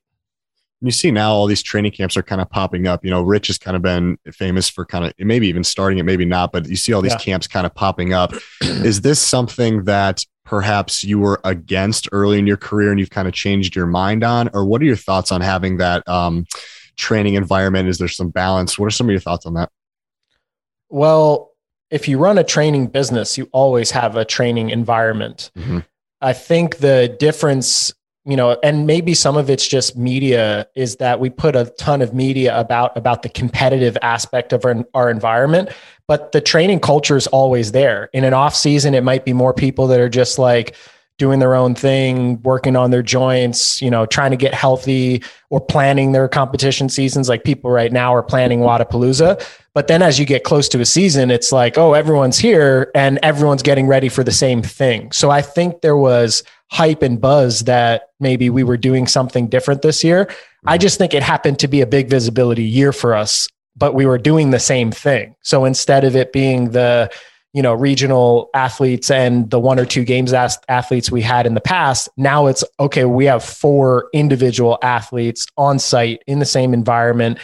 You 0.81 0.91
see 0.91 1.09
now 1.11 1.33
all 1.33 1.47
these 1.47 1.63
training 1.63 1.91
camps 1.91 2.15
are 2.15 2.23
kind 2.23 2.39
of 2.39 2.49
popping 2.51 2.87
up. 2.87 3.03
You 3.03 3.09
know, 3.09 3.23
Rich 3.23 3.47
has 3.47 3.57
kind 3.57 3.75
of 3.75 3.81
been 3.81 4.17
famous 4.31 4.69
for 4.69 4.85
kind 4.85 5.05
of 5.05 5.13
maybe 5.17 5.47
even 5.47 5.63
starting 5.63 5.97
it, 5.97 6.03
maybe 6.03 6.23
not, 6.23 6.51
but 6.51 6.69
you 6.69 6.75
see 6.75 6.93
all 6.93 7.01
these 7.01 7.13
yeah. 7.13 7.17
camps 7.17 7.47
kind 7.47 7.65
of 7.65 7.73
popping 7.73 8.13
up. 8.13 8.33
Is 8.61 9.01
this 9.01 9.19
something 9.19 9.85
that 9.85 10.23
perhaps 10.49 11.03
you 11.03 11.19
were 11.19 11.39
against 11.43 12.09
early 12.11 12.39
in 12.39 12.47
your 12.47 12.57
career 12.57 12.89
and 12.89 12.99
you've 12.99 13.11
kind 13.11 13.27
of 13.27 13.35
changed 13.35 13.75
your 13.75 13.85
mind 13.85 14.23
on? 14.23 14.49
Or 14.55 14.65
what 14.65 14.81
are 14.81 14.85
your 14.85 14.95
thoughts 14.95 15.31
on 15.31 15.41
having 15.41 15.77
that 15.77 16.07
um, 16.09 16.47
training 16.97 17.35
environment? 17.35 17.87
Is 17.87 17.99
there 17.99 18.07
some 18.07 18.29
balance? 18.29 18.79
What 18.79 18.87
are 18.87 18.91
some 18.91 19.07
of 19.07 19.11
your 19.11 19.19
thoughts 19.19 19.45
on 19.45 19.53
that? 19.53 19.69
Well, 20.89 21.51
if 21.91 22.07
you 22.07 22.17
run 22.17 22.39
a 22.39 22.43
training 22.43 22.87
business, 22.87 23.37
you 23.37 23.47
always 23.51 23.91
have 23.91 24.15
a 24.15 24.25
training 24.25 24.71
environment. 24.71 25.51
Mm-hmm. 25.55 25.79
I 26.19 26.33
think 26.33 26.77
the 26.77 27.15
difference, 27.19 27.93
you 28.25 28.35
know, 28.35 28.57
and 28.63 28.87
maybe 28.87 29.13
some 29.13 29.37
of 29.37 29.51
it's 29.51 29.67
just 29.67 29.95
media 29.95 30.67
is 30.75 30.95
that 30.95 31.19
we 31.19 31.29
put 31.29 31.55
a 31.55 31.65
ton 31.77 32.01
of 32.01 32.15
media 32.15 32.59
about 32.59 32.97
about 32.97 33.21
the 33.21 33.29
competitive 33.29 33.97
aspect 34.01 34.51
of 34.51 34.65
our, 34.65 34.83
our 34.95 35.11
environment, 35.11 35.69
but 36.09 36.31
the 36.31 36.41
training 36.41 36.79
culture 36.79 37.15
is 37.15 37.27
always 37.27 37.71
there. 37.71 38.09
In 38.13 38.23
an 38.23 38.33
off 38.33 38.55
season, 38.55 38.95
it 38.95 39.03
might 39.03 39.25
be 39.25 39.31
more 39.31 39.53
people 39.53 39.85
that 39.89 39.99
are 39.99 40.09
just 40.09 40.39
like 40.39 40.75
doing 41.19 41.37
their 41.37 41.53
own 41.53 41.75
thing, 41.75 42.41
working 42.41 42.75
on 42.75 42.89
their 42.89 43.03
joints, 43.03 43.79
you 43.79 43.91
know, 43.91 44.07
trying 44.07 44.31
to 44.31 44.37
get 44.37 44.51
healthy 44.51 45.21
or 45.51 45.61
planning 45.61 46.11
their 46.11 46.27
competition 46.27 46.89
seasons. 46.89 47.29
Like 47.29 47.43
people 47.43 47.69
right 47.69 47.91
now 47.91 48.15
are 48.15 48.23
planning 48.23 48.61
Wodapalooza. 48.61 49.47
But 49.75 49.87
then 49.87 50.01
as 50.01 50.17
you 50.17 50.25
get 50.25 50.43
close 50.43 50.67
to 50.69 50.79
a 50.81 50.85
season, 50.85 51.29
it's 51.29 51.51
like, 51.51 51.77
oh, 51.77 51.93
everyone's 51.93 52.39
here 52.39 52.89
and 52.95 53.19
everyone's 53.21 53.61
getting 53.61 53.85
ready 53.85 54.09
for 54.09 54.23
the 54.23 54.31
same 54.31 54.63
thing. 54.63 55.11
So 55.11 55.29
I 55.29 55.43
think 55.43 55.81
there 55.81 55.97
was 55.97 56.41
hype 56.71 57.03
and 57.03 57.21
buzz 57.21 57.65
that 57.65 58.09
maybe 58.19 58.49
we 58.49 58.63
were 58.63 58.77
doing 58.77 59.05
something 59.05 59.47
different 59.47 59.83
this 59.83 60.03
year. 60.03 60.27
I 60.65 60.79
just 60.79 60.97
think 60.97 61.13
it 61.13 61.21
happened 61.21 61.59
to 61.59 61.67
be 61.67 61.81
a 61.81 61.87
big 61.87 62.09
visibility 62.09 62.63
year 62.63 62.93
for 62.93 63.13
us, 63.13 63.47
but 63.79 63.93
we 63.93 64.05
were 64.05 64.17
doing 64.17 64.51
the 64.51 64.59
same 64.59 64.91
thing. 64.91 65.35
So 65.41 65.65
instead 65.65 66.03
of 66.03 66.15
it 66.15 66.31
being 66.31 66.71
the, 66.71 67.11
you 67.53 67.63
know 67.63 67.73
regional 67.73 68.51
athletes 68.53 69.09
and 69.09 69.49
the 69.49 69.59
one 69.59 69.79
or 69.79 69.85
two 69.85 70.03
games 70.03 70.33
athletes 70.33 71.11
we 71.11 71.19
had 71.19 71.47
in 71.47 71.55
the 71.55 71.61
past 71.61 72.07
now 72.15 72.45
it's 72.45 72.63
okay 72.79 73.05
we 73.05 73.25
have 73.25 73.43
four 73.43 74.07
individual 74.13 74.77
athletes 74.83 75.47
on 75.57 75.79
site 75.79 76.21
in 76.27 76.37
the 76.37 76.45
same 76.45 76.75
environment. 76.75 77.39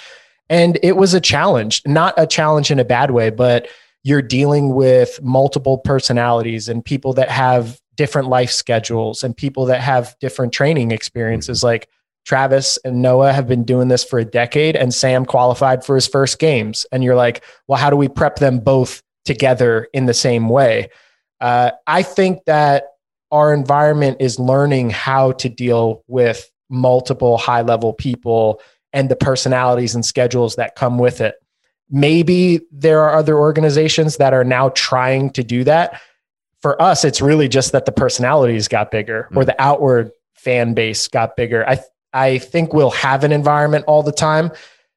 And 0.48 0.78
it 0.84 0.96
was 0.96 1.16
a 1.16 1.20
challenge 1.20 1.82
not 1.88 2.14
a 2.18 2.28
challenge 2.28 2.70
in 2.70 2.78
a 2.78 2.86
bad 2.86 3.10
way 3.12 3.32
but 3.32 3.68
you're 4.04 4.22
dealing 4.22 4.76
with 4.76 5.20
multiple 5.24 5.80
personalities 5.80 6.70
and 6.70 6.86
people 6.86 7.14
that 7.14 7.32
have 7.32 7.82
different 7.96 8.28
life 8.28 8.52
schedules 8.52 9.24
and 9.24 9.36
people 9.36 9.66
that 9.66 9.82
have 9.82 10.16
different 10.20 10.54
training 10.54 10.92
experiences. 10.92 11.60
Mm-hmm. 11.60 11.66
Like 11.66 11.90
Travis 12.26 12.78
and 12.84 13.02
Noah 13.02 13.32
have 13.32 13.48
been 13.48 13.64
doing 13.64 13.88
this 13.88 14.04
for 14.04 14.20
a 14.20 14.26
decade 14.26 14.76
and 14.76 14.94
Sam 14.94 15.26
qualified 15.26 15.86
for 15.86 15.96
his 15.96 16.08
first 16.08 16.40
games 16.40 16.86
and 16.92 17.04
you're 17.04 17.16
like 17.16 17.44
well 17.68 17.80
how 17.80 17.90
do 17.90 17.96
we 17.96 18.08
prep 18.08 18.38
them 18.38 18.60
both 18.60 19.02
together 19.26 19.88
in 19.92 20.06
the 20.06 20.14
same 20.14 20.48
way. 20.48 20.90
Uh, 21.42 21.72
I 21.88 22.04
think 22.04 22.46
that 22.46 22.86
our 23.32 23.54
environment 23.54 24.18
is 24.22 24.40
learning 24.40 24.92
how 24.92 25.34
to 25.34 25.50
deal 25.50 26.04
with 26.08 26.50
multiple 26.70 27.38
high 27.38 27.62
level 27.62 27.92
people 27.92 28.62
and 28.94 29.10
the 29.10 29.16
personalities 29.16 29.94
and 29.94 30.06
schedules 30.06 30.56
that 30.56 30.76
come 30.76 30.98
with 30.98 31.20
it. 31.20 31.36
Maybe 31.90 32.62
there 32.72 33.02
are 33.02 33.18
other 33.18 33.38
organizations 33.38 34.18
that 34.18 34.34
are 34.34 34.44
now 34.44 34.70
trying 34.70 35.32
to 35.32 35.44
do 35.44 35.64
that. 35.66 36.02
For 36.62 36.82
us, 36.82 37.04
it's 37.04 37.22
really 37.22 37.48
just 37.48 37.74
that 37.74 37.86
the 37.86 37.92
personalities 37.92 38.68
got 38.68 38.90
bigger 38.90 39.28
mm. 39.32 39.38
or 39.38 39.46
the 39.46 39.60
outward 39.62 40.12
fan 40.34 40.74
base 40.74 41.08
got 41.08 41.36
bigger. 41.36 41.68
I 41.68 41.80
I 42.16 42.40
think 42.40 42.74
we'll 42.74 42.90
have 42.92 43.24
an 43.24 43.32
environment 43.32 43.86
all 43.88 44.02
the 44.02 44.12
time. 44.12 44.52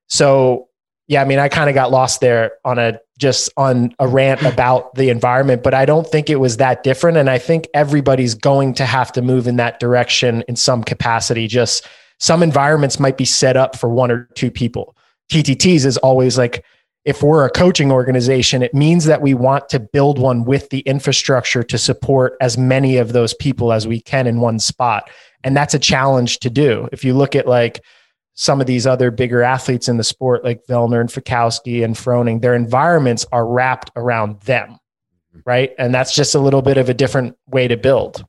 So 0.07 0.69
yeah, 1.09 1.23
I 1.23 1.25
mean, 1.25 1.39
I 1.39 1.49
kind 1.49 1.69
of 1.69 1.75
got 1.75 1.91
lost 1.91 2.21
there 2.21 2.53
on 2.65 2.79
a 2.79 3.01
just 3.19 3.51
on 3.57 3.95
a 3.99 4.07
rant 4.07 4.41
hmm. 4.41 4.47
about 4.47 4.95
the 4.95 5.11
environment, 5.11 5.63
but 5.63 5.75
I 5.75 5.85
don't 5.85 6.07
think 6.07 6.31
it 6.31 6.37
was 6.37 6.59
that 6.59 6.83
different. 6.83 7.17
And 7.17 7.29
I 7.29 7.39
think 7.39 7.67
everybody's 7.75 8.35
going 8.35 8.75
to 8.75 8.87
have 8.87 9.11
to 9.13 9.23
move 9.23 9.47
in 9.49 9.57
that 9.57 9.81
direction 9.81 10.45
in 10.49 10.55
some 10.55 10.85
capacity. 10.85 11.49
Just 11.49 11.87
some 12.21 12.43
environments 12.43 13.01
might 13.01 13.17
be 13.17 13.25
set 13.25 13.57
up 13.57 13.77
for 13.77 13.89
one 13.89 14.11
or 14.11 14.29
two 14.35 14.51
people. 14.51 14.97
TTTs 15.33 15.85
is 15.85 15.97
always 15.99 16.39
like, 16.39 16.65
if 17.09 17.23
we're 17.23 17.47
a 17.47 17.51
coaching 17.51 17.91
organization, 17.91 18.63
it 18.63 18.75
means 18.75 19.07
that 19.07 19.23
we 19.23 19.33
want 19.33 19.71
to 19.71 19.81
build 19.81 20.19
one 20.19 20.45
with 20.45 20.69
the 20.69 20.81
infrastructure 20.81 21.63
to 21.63 21.79
support 21.79 22.37
as 22.43 22.59
many 22.59 22.99
of 22.99 23.15
those 23.15 23.33
people 23.33 23.73
as 23.73 23.89
we 23.89 23.99
can 23.99 24.27
in 24.27 24.41
one 24.41 24.59
spot. 24.59 25.09
And 25.43 25.57
that's 25.57 25.73
a 25.73 25.79
challenge 25.79 26.41
to 26.41 26.51
do. 26.51 26.87
If 26.93 27.05
you 27.05 27.15
look 27.15 27.35
at 27.35 27.49
like, 27.49 27.83
some 28.35 28.61
of 28.61 28.69
these 28.69 28.87
other 28.87 29.11
bigger 29.11 29.43
athletes 29.43 29.89
in 29.89 29.97
the 29.97 30.05
sport, 30.05 30.45
like 30.45 30.65
Vellner 30.67 31.01
and 31.01 31.09
Fikowski 31.09 31.83
and 31.83 31.97
Froning, 31.97 32.41
their 32.41 32.55
environments 32.55 33.27
are 33.33 33.45
wrapped 33.45 33.91
around 33.97 34.41
them, 34.43 34.79
right? 35.45 35.73
And 35.77 35.93
that's 35.93 36.15
just 36.15 36.37
a 36.37 36.39
little 36.39 36.63
bit 36.63 36.77
of 36.77 36.89
a 36.89 36.95
different 36.95 37.37
way 37.49 37.67
to 37.67 37.77
build. 37.77 38.25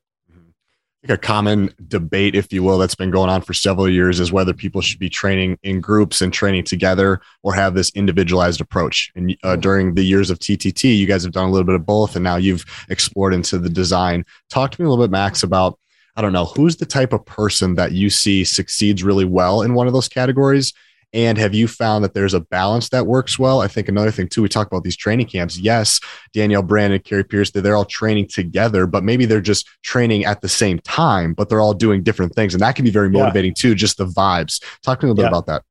A 1.08 1.16
common 1.16 1.72
debate, 1.88 2.34
if 2.34 2.52
you 2.52 2.62
will, 2.62 2.76
that's 2.78 2.94
been 2.94 3.10
going 3.10 3.30
on 3.30 3.40
for 3.40 3.54
several 3.54 3.88
years 3.88 4.20
is 4.20 4.32
whether 4.32 4.52
people 4.52 4.82
should 4.82 4.98
be 4.98 5.08
training 5.08 5.58
in 5.62 5.80
groups 5.80 6.20
and 6.20 6.32
training 6.32 6.64
together 6.64 7.20
or 7.42 7.54
have 7.54 7.74
this 7.74 7.90
individualized 7.90 8.60
approach. 8.60 9.10
And 9.16 9.30
uh, 9.42 9.52
mm-hmm. 9.52 9.60
during 9.60 9.94
the 9.94 10.02
years 10.02 10.28
of 10.28 10.38
TTT, 10.38 10.96
you 10.96 11.06
guys 11.06 11.22
have 11.22 11.32
done 11.32 11.48
a 11.48 11.50
little 11.50 11.64
bit 11.64 11.74
of 11.74 11.86
both, 11.86 12.16
and 12.16 12.24
now 12.24 12.36
you've 12.36 12.64
explored 12.90 13.32
into 13.32 13.58
the 13.58 13.70
design. 13.70 14.26
Talk 14.50 14.72
to 14.72 14.80
me 14.80 14.86
a 14.86 14.90
little 14.90 15.02
bit, 15.02 15.10
Max, 15.10 15.42
about 15.42 15.78
I 16.16 16.22
don't 16.22 16.32
know, 16.32 16.46
who's 16.46 16.76
the 16.76 16.86
type 16.86 17.12
of 17.12 17.24
person 17.24 17.76
that 17.76 17.92
you 17.92 18.10
see 18.10 18.44
succeeds 18.44 19.02
really 19.02 19.24
well 19.24 19.62
in 19.62 19.74
one 19.74 19.86
of 19.86 19.92
those 19.92 20.08
categories? 20.08 20.74
And 21.12 21.38
have 21.38 21.54
you 21.54 21.66
found 21.66 22.04
that 22.04 22.14
there's 22.14 22.34
a 22.34 22.40
balance 22.40 22.88
that 22.90 23.06
works 23.06 23.38
well? 23.38 23.60
I 23.60 23.68
think 23.68 23.88
another 23.88 24.10
thing 24.10 24.28
too, 24.28 24.42
we 24.42 24.48
talk 24.48 24.68
about 24.68 24.84
these 24.84 24.96
training 24.96 25.26
camps. 25.26 25.58
Yes, 25.58 26.00
Danielle 26.32 26.62
Brandon, 26.62 27.00
Kari 27.00 27.24
Pearce, 27.24 27.50
they're 27.50 27.76
all 27.76 27.84
training 27.84 28.28
together, 28.28 28.86
but 28.86 29.02
maybe 29.02 29.26
they're 29.26 29.40
just 29.40 29.68
training 29.82 30.24
at 30.24 30.40
the 30.40 30.48
same 30.48 30.78
time, 30.80 31.34
but 31.34 31.48
they're 31.48 31.60
all 31.60 31.74
doing 31.74 32.02
different 32.02 32.34
things. 32.34 32.54
And 32.54 32.62
that 32.62 32.76
can 32.76 32.84
be 32.84 32.90
very 32.90 33.10
motivating 33.10 33.50
yeah. 33.50 33.62
too, 33.62 33.74
just 33.74 33.98
the 33.98 34.06
vibes. 34.06 34.62
Talk 34.82 35.00
to 35.00 35.06
me 35.06 35.10
a 35.10 35.14
little 35.14 35.24
yeah. 35.24 35.30
bit 35.30 35.38
about 35.38 35.46
that. 35.46 35.62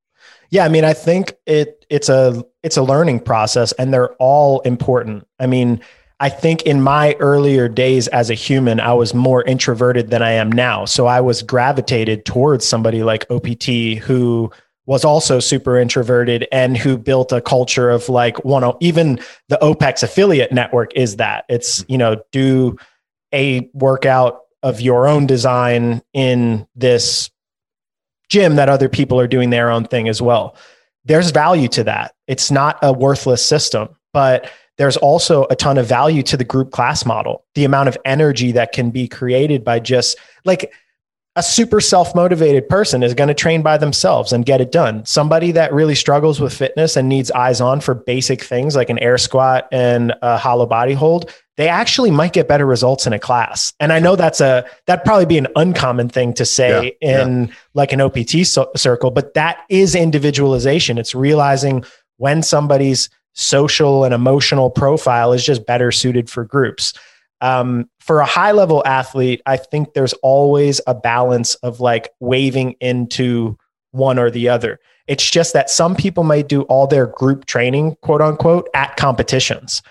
Yeah, 0.52 0.66
I 0.66 0.70
mean, 0.70 0.84
I 0.84 0.94
think 0.94 1.36
it 1.46 1.86
it's 1.90 2.10
a 2.10 2.44
it's 2.64 2.78
a 2.78 2.82
learning 2.82 3.20
process 3.22 3.72
and 3.74 3.94
they're 3.94 4.14
all 4.16 4.62
important. 4.62 5.28
I 5.40 5.46
mean, 5.46 5.82
I 6.20 6.30
think 6.30 6.64
in 6.64 6.82
my 6.82 7.16
earlier 7.20 7.70
days 7.70 8.08
as 8.10 8.30
a 8.30 8.34
human, 8.34 8.80
I 8.80 8.94
was 8.94 9.14
more 9.14 9.44
introverted 9.44 10.10
than 10.10 10.22
I 10.22 10.32
am 10.32 10.52
now. 10.52 10.86
So 10.86 11.06
I 11.06 11.22
was 11.22 11.42
gravitated 11.44 12.26
towards 12.26 12.66
somebody 12.66 13.04
like 13.04 13.26
OPT 13.30 14.00
who 14.02 14.52
was 14.90 15.06
also 15.06 15.40
super 15.40 15.78
introverted 15.78 16.48
and 16.52 16.76
who 16.76 16.98
built 16.98 17.32
a 17.32 17.40
culture 17.40 17.92
of 17.92 18.10
like 18.10 18.44
one 18.44 18.64
even 18.80 19.20
the 19.48 19.60
OPEX 19.62 20.02
affiliate 20.02 20.52
network 20.52 20.92
is 20.96 21.18
that. 21.18 21.46
It's, 21.48 21.84
mm-hmm. 21.84 21.92
you 21.92 21.98
know, 22.00 22.24
do 22.32 22.76
a 23.32 23.70
workout 23.74 24.40
of 24.64 24.82
your 24.82 25.08
own 25.08 25.28
design 25.28 26.02
in 26.14 26.68
this 26.76 27.30
gym 28.30 28.56
that 28.56 28.68
other 28.68 28.90
people 28.90 29.20
are 29.20 29.28
doing 29.28 29.52
their 29.52 29.70
own 29.70 29.86
thing 29.86 30.10
as 30.10 30.24
well. 30.24 30.56
There's 31.06 31.30
value 31.30 31.68
to 31.68 31.84
that. 31.84 32.16
It's 32.26 32.50
not 32.50 32.80
a 32.82 32.92
worthless 32.92 33.46
system, 33.46 33.90
but 34.12 34.50
there's 34.80 34.98
also 34.98 35.46
a 35.52 35.56
ton 35.56 35.78
of 35.78 35.86
value 35.86 36.24
to 36.24 36.36
the 36.36 36.44
group 36.44 36.72
class 36.72 37.06
model. 37.06 37.46
The 37.54 37.64
amount 37.64 37.90
of 37.90 37.98
energy 38.06 38.54
that 38.54 38.72
can 38.72 38.90
be 38.90 39.08
created 39.08 39.64
by 39.64 39.82
just 39.82 40.18
like 40.46 40.74
a 41.36 41.44
super 41.44 41.80
self 41.80 42.16
motivated 42.16 42.68
person 42.68 43.04
is 43.04 43.14
going 43.14 43.28
to 43.28 43.34
train 43.34 43.62
by 43.62 43.78
themselves 43.78 44.34
and 44.34 44.46
get 44.46 44.62
it 44.62 44.72
done. 44.72 45.06
Somebody 45.06 45.52
that 45.54 45.74
really 45.74 45.96
struggles 45.96 46.40
with 46.40 46.54
fitness 46.54 46.98
and 46.98 47.08
needs 47.08 47.32
eyes 47.32 47.62
on 47.62 47.82
for 47.82 47.94
basic 47.94 48.44
things 48.44 48.76
like 48.76 48.90
an 48.90 49.00
air 49.00 49.18
squat 49.18 49.68
and 49.72 50.14
a 50.22 50.38
hollow 50.38 50.66
body 50.66 50.94
hold, 50.94 51.34
they 51.56 51.68
actually 51.68 52.12
might 52.12 52.34
get 52.34 52.48
better 52.48 52.66
results 52.66 53.06
in 53.06 53.14
a 53.14 53.20
class. 53.20 53.74
And 53.80 53.94
I 53.94 54.00
know 54.00 54.16
that's 54.16 54.42
a 54.42 54.66
that'd 54.88 55.06
probably 55.06 55.28
be 55.28 55.38
an 55.38 55.48
uncommon 55.56 56.10
thing 56.10 56.34
to 56.34 56.46
say 56.46 56.98
yeah, 57.02 57.22
in 57.22 57.46
yeah. 57.46 57.54
like 57.74 57.94
an 57.94 58.02
OPT 58.02 58.46
so- 58.46 58.72
circle, 58.76 59.12
but 59.12 59.34
that 59.36 59.66
is 59.70 59.96
individualization. 59.96 60.98
It's 60.98 61.14
realizing 61.14 61.86
when 62.18 62.42
somebody's 62.44 63.10
social 63.34 64.04
and 64.04 64.14
emotional 64.14 64.70
profile 64.70 65.32
is 65.32 65.46
just 65.46 65.66
better 65.66 65.92
suited 65.92 66.30
for 66.30 66.44
groups. 66.44 66.94
Um, 67.42 67.90
for 68.10 68.22
a 68.22 68.26
high 68.26 68.54
level 68.54 68.82
athlete, 68.88 69.40
I 69.46 69.56
think 69.56 69.94
there's 69.94 70.14
always 70.24 70.82
a 70.88 70.96
balance 70.96 71.54
of 71.54 71.80
like 71.80 72.10
waving 72.20 72.72
into 72.80 73.56
one 73.92 74.18
or 74.18 74.32
the 74.32 74.50
other. 74.50 74.80
It's 75.06 75.30
just 75.30 75.54
that 75.54 75.70
some 75.70 75.96
people 75.96 76.24
might 76.24 76.50
do 76.50 76.64
all 76.64 76.88
their 76.88 77.06
group 77.06 77.46
training, 77.46 77.98
quote 78.02 78.20
unquote, 78.20 78.68
at 78.74 78.98
competitions. 78.98 79.84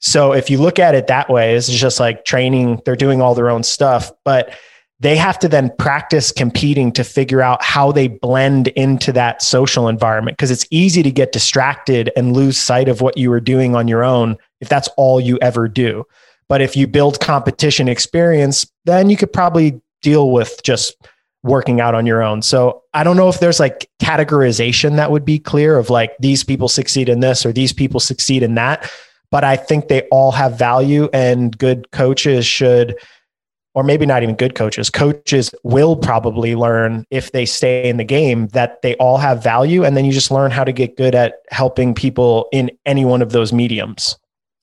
So 0.00 0.32
if 0.32 0.50
you 0.50 0.58
look 0.58 0.80
at 0.80 0.96
it 0.96 1.06
that 1.06 1.30
way, 1.30 1.54
it's 1.54 1.68
just 1.68 2.00
like 2.00 2.24
training, 2.24 2.82
they're 2.84 2.96
doing 2.96 3.22
all 3.22 3.36
their 3.36 3.48
own 3.48 3.62
stuff. 3.62 4.10
But 4.24 4.52
they 4.98 5.14
have 5.14 5.38
to 5.38 5.48
then 5.48 5.70
practice 5.78 6.32
competing 6.32 6.90
to 6.90 7.04
figure 7.04 7.42
out 7.42 7.62
how 7.62 7.92
they 7.92 8.08
blend 8.08 8.68
into 8.74 9.12
that 9.12 9.40
social 9.40 9.86
environment 9.86 10.36
because 10.36 10.50
it's 10.50 10.66
easy 10.72 11.04
to 11.04 11.12
get 11.12 11.30
distracted 11.30 12.10
and 12.16 12.36
lose 12.36 12.58
sight 12.58 12.88
of 12.88 13.02
what 13.02 13.16
you 13.16 13.30
were 13.30 13.40
doing 13.40 13.76
on 13.76 13.86
your 13.86 14.02
own 14.02 14.36
if 14.60 14.68
that's 14.68 14.88
all 14.96 15.20
you 15.20 15.38
ever 15.40 15.68
do. 15.68 16.04
But 16.52 16.60
if 16.60 16.76
you 16.76 16.86
build 16.86 17.18
competition 17.18 17.88
experience, 17.88 18.70
then 18.84 19.08
you 19.08 19.16
could 19.16 19.32
probably 19.32 19.80
deal 20.02 20.30
with 20.30 20.60
just 20.62 20.94
working 21.42 21.80
out 21.80 21.94
on 21.94 22.04
your 22.04 22.22
own. 22.22 22.42
So 22.42 22.82
I 22.92 23.04
don't 23.04 23.16
know 23.16 23.30
if 23.30 23.40
there's 23.40 23.58
like 23.58 23.88
categorization 24.02 24.96
that 24.96 25.10
would 25.10 25.24
be 25.24 25.38
clear 25.38 25.78
of 25.78 25.88
like 25.88 26.14
these 26.18 26.44
people 26.44 26.68
succeed 26.68 27.08
in 27.08 27.20
this 27.20 27.46
or 27.46 27.54
these 27.54 27.72
people 27.72 28.00
succeed 28.00 28.42
in 28.42 28.56
that. 28.56 28.92
But 29.30 29.44
I 29.44 29.56
think 29.56 29.88
they 29.88 30.02
all 30.10 30.30
have 30.30 30.58
value 30.58 31.08
and 31.14 31.56
good 31.56 31.90
coaches 31.90 32.44
should 32.44 32.98
or 33.74 33.82
maybe 33.82 34.04
not 34.04 34.22
even 34.22 34.36
good 34.36 34.54
coaches, 34.54 34.90
coaches 34.90 35.54
will 35.62 35.96
probably 35.96 36.54
learn 36.54 37.06
if 37.10 37.32
they 37.32 37.46
stay 37.46 37.88
in 37.88 37.96
the 37.96 38.04
game 38.04 38.48
that 38.48 38.82
they 38.82 38.94
all 38.96 39.16
have 39.16 39.42
value. 39.42 39.84
And 39.84 39.96
then 39.96 40.04
you 40.04 40.12
just 40.12 40.30
learn 40.30 40.50
how 40.50 40.64
to 40.64 40.72
get 40.72 40.98
good 40.98 41.14
at 41.14 41.36
helping 41.50 41.94
people 41.94 42.50
in 42.52 42.70
any 42.84 43.06
one 43.06 43.22
of 43.22 43.32
those 43.32 43.54
mediums. 43.54 44.18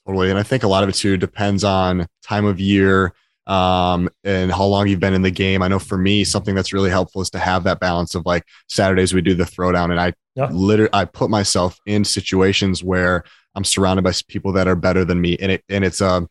Totally. 0.09 0.31
And 0.31 0.39
I 0.39 0.43
think 0.43 0.63
a 0.63 0.67
lot 0.67 0.81
of 0.81 0.89
it 0.89 0.95
too 0.95 1.17
depends 1.17 1.63
on 1.63 2.07
time 2.23 2.45
of 2.45 2.59
year 2.59 3.13
um, 3.45 4.09
and 4.23 4.51
how 4.51 4.65
long 4.65 4.87
you've 4.87 4.99
been 4.99 5.13
in 5.13 5.21
the 5.21 5.29
game. 5.29 5.61
I 5.61 5.67
know 5.67 5.77
for 5.77 5.99
me, 5.99 6.23
something 6.23 6.55
that's 6.55 6.73
really 6.73 6.89
helpful 6.89 7.21
is 7.21 7.29
to 7.29 7.37
have 7.37 7.63
that 7.65 7.79
balance 7.79 8.15
of 8.15 8.25
like 8.25 8.43
Saturdays 8.69 9.13
we 9.13 9.21
do 9.21 9.35
the 9.35 9.43
throwdown, 9.43 9.91
and 9.91 9.99
I 9.99 10.13
literally 10.51 10.89
I 10.93 11.05
put 11.05 11.29
myself 11.29 11.77
in 11.85 12.03
situations 12.03 12.83
where 12.83 13.23
I'm 13.53 13.63
surrounded 13.63 14.01
by 14.01 14.13
people 14.27 14.51
that 14.53 14.67
are 14.67 14.75
better 14.75 15.05
than 15.05 15.21
me, 15.21 15.37
and 15.39 15.51
it 15.51 15.63
and 15.69 15.85
it's 15.85 16.01
a 16.01 16.09
um, 16.09 16.29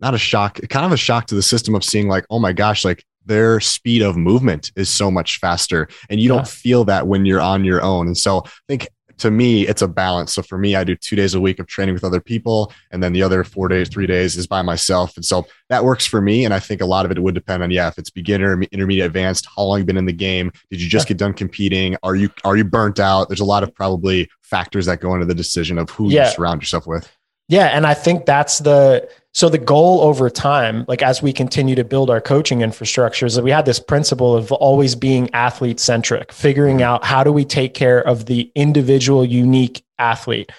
not 0.00 0.12
a 0.12 0.18
shock, 0.18 0.60
kind 0.68 0.84
of 0.84 0.92
a 0.92 0.98
shock 0.98 1.26
to 1.28 1.34
the 1.34 1.42
system 1.42 1.74
of 1.74 1.82
seeing 1.82 2.08
like, 2.08 2.26
oh 2.28 2.38
my 2.38 2.52
gosh, 2.52 2.84
like 2.84 3.06
their 3.24 3.58
speed 3.58 4.02
of 4.02 4.18
movement 4.18 4.70
is 4.76 4.90
so 4.90 5.10
much 5.10 5.38
faster 5.38 5.88
and 6.10 6.20
you 6.20 6.28
yeah. 6.28 6.36
don't 6.36 6.48
feel 6.48 6.84
that 6.84 7.06
when 7.06 7.24
you're 7.24 7.40
on 7.40 7.64
your 7.64 7.82
own 7.82 8.06
and 8.06 8.18
so 8.18 8.42
i 8.44 8.50
think 8.68 8.86
to 9.18 9.30
me, 9.30 9.66
it's 9.66 9.82
a 9.82 9.88
balance. 9.88 10.32
So 10.32 10.42
for 10.42 10.58
me, 10.58 10.76
I 10.76 10.84
do 10.84 10.96
two 10.96 11.16
days 11.16 11.34
a 11.34 11.40
week 11.40 11.58
of 11.58 11.66
training 11.66 11.94
with 11.94 12.04
other 12.04 12.20
people, 12.20 12.72
and 12.90 13.02
then 13.02 13.12
the 13.12 13.22
other 13.22 13.44
four 13.44 13.68
days, 13.68 13.88
three 13.88 14.06
days 14.06 14.36
is 14.36 14.46
by 14.46 14.62
myself. 14.62 15.16
And 15.16 15.24
so 15.24 15.46
that 15.68 15.84
works 15.84 16.06
for 16.06 16.20
me. 16.20 16.44
And 16.44 16.52
I 16.52 16.60
think 16.60 16.80
a 16.80 16.86
lot 16.86 17.04
of 17.04 17.10
it 17.10 17.18
would 17.18 17.34
depend 17.34 17.62
on 17.62 17.70
yeah, 17.70 17.88
if 17.88 17.98
it's 17.98 18.10
beginner, 18.10 18.60
intermediate, 18.72 19.06
advanced, 19.06 19.46
how 19.54 19.62
long 19.62 19.78
you've 19.78 19.86
been 19.86 19.96
in 19.96 20.06
the 20.06 20.12
game. 20.12 20.52
Did 20.70 20.80
you 20.80 20.88
just 20.88 21.08
get 21.08 21.16
done 21.16 21.34
competing? 21.34 21.96
Are 22.02 22.14
you 22.14 22.30
are 22.44 22.56
you 22.56 22.64
burnt 22.64 23.00
out? 23.00 23.28
There's 23.28 23.40
a 23.40 23.44
lot 23.44 23.62
of 23.62 23.74
probably 23.74 24.28
factors 24.42 24.86
that 24.86 25.00
go 25.00 25.14
into 25.14 25.26
the 25.26 25.34
decision 25.34 25.78
of 25.78 25.90
who 25.90 26.10
yeah. 26.10 26.26
you 26.26 26.34
surround 26.34 26.62
yourself 26.62 26.86
with. 26.86 27.10
Yeah, 27.48 27.66
and 27.66 27.86
I 27.86 27.94
think 27.94 28.26
that's 28.26 28.60
the 28.60 29.08
so 29.34 29.48
the 29.48 29.58
goal 29.58 30.00
over 30.00 30.30
time, 30.30 30.84
like 30.86 31.02
as 31.02 31.20
we 31.20 31.32
continue 31.32 31.74
to 31.74 31.82
build 31.82 32.08
our 32.08 32.20
coaching 32.20 32.60
infrastructure, 32.60 33.26
is 33.26 33.34
that 33.34 33.42
we 33.42 33.50
had 33.50 33.66
this 33.66 33.80
principle 33.80 34.36
of 34.36 34.52
always 34.52 34.94
being 34.94 35.28
athlete 35.34 35.80
centric, 35.80 36.32
figuring 36.32 36.76
mm-hmm. 36.76 36.84
out 36.84 37.04
how 37.04 37.24
do 37.24 37.32
we 37.32 37.44
take 37.44 37.74
care 37.74 38.00
of 38.00 38.26
the 38.26 38.52
individual 38.54 39.24
unique 39.24 39.84
athlete. 39.98 40.52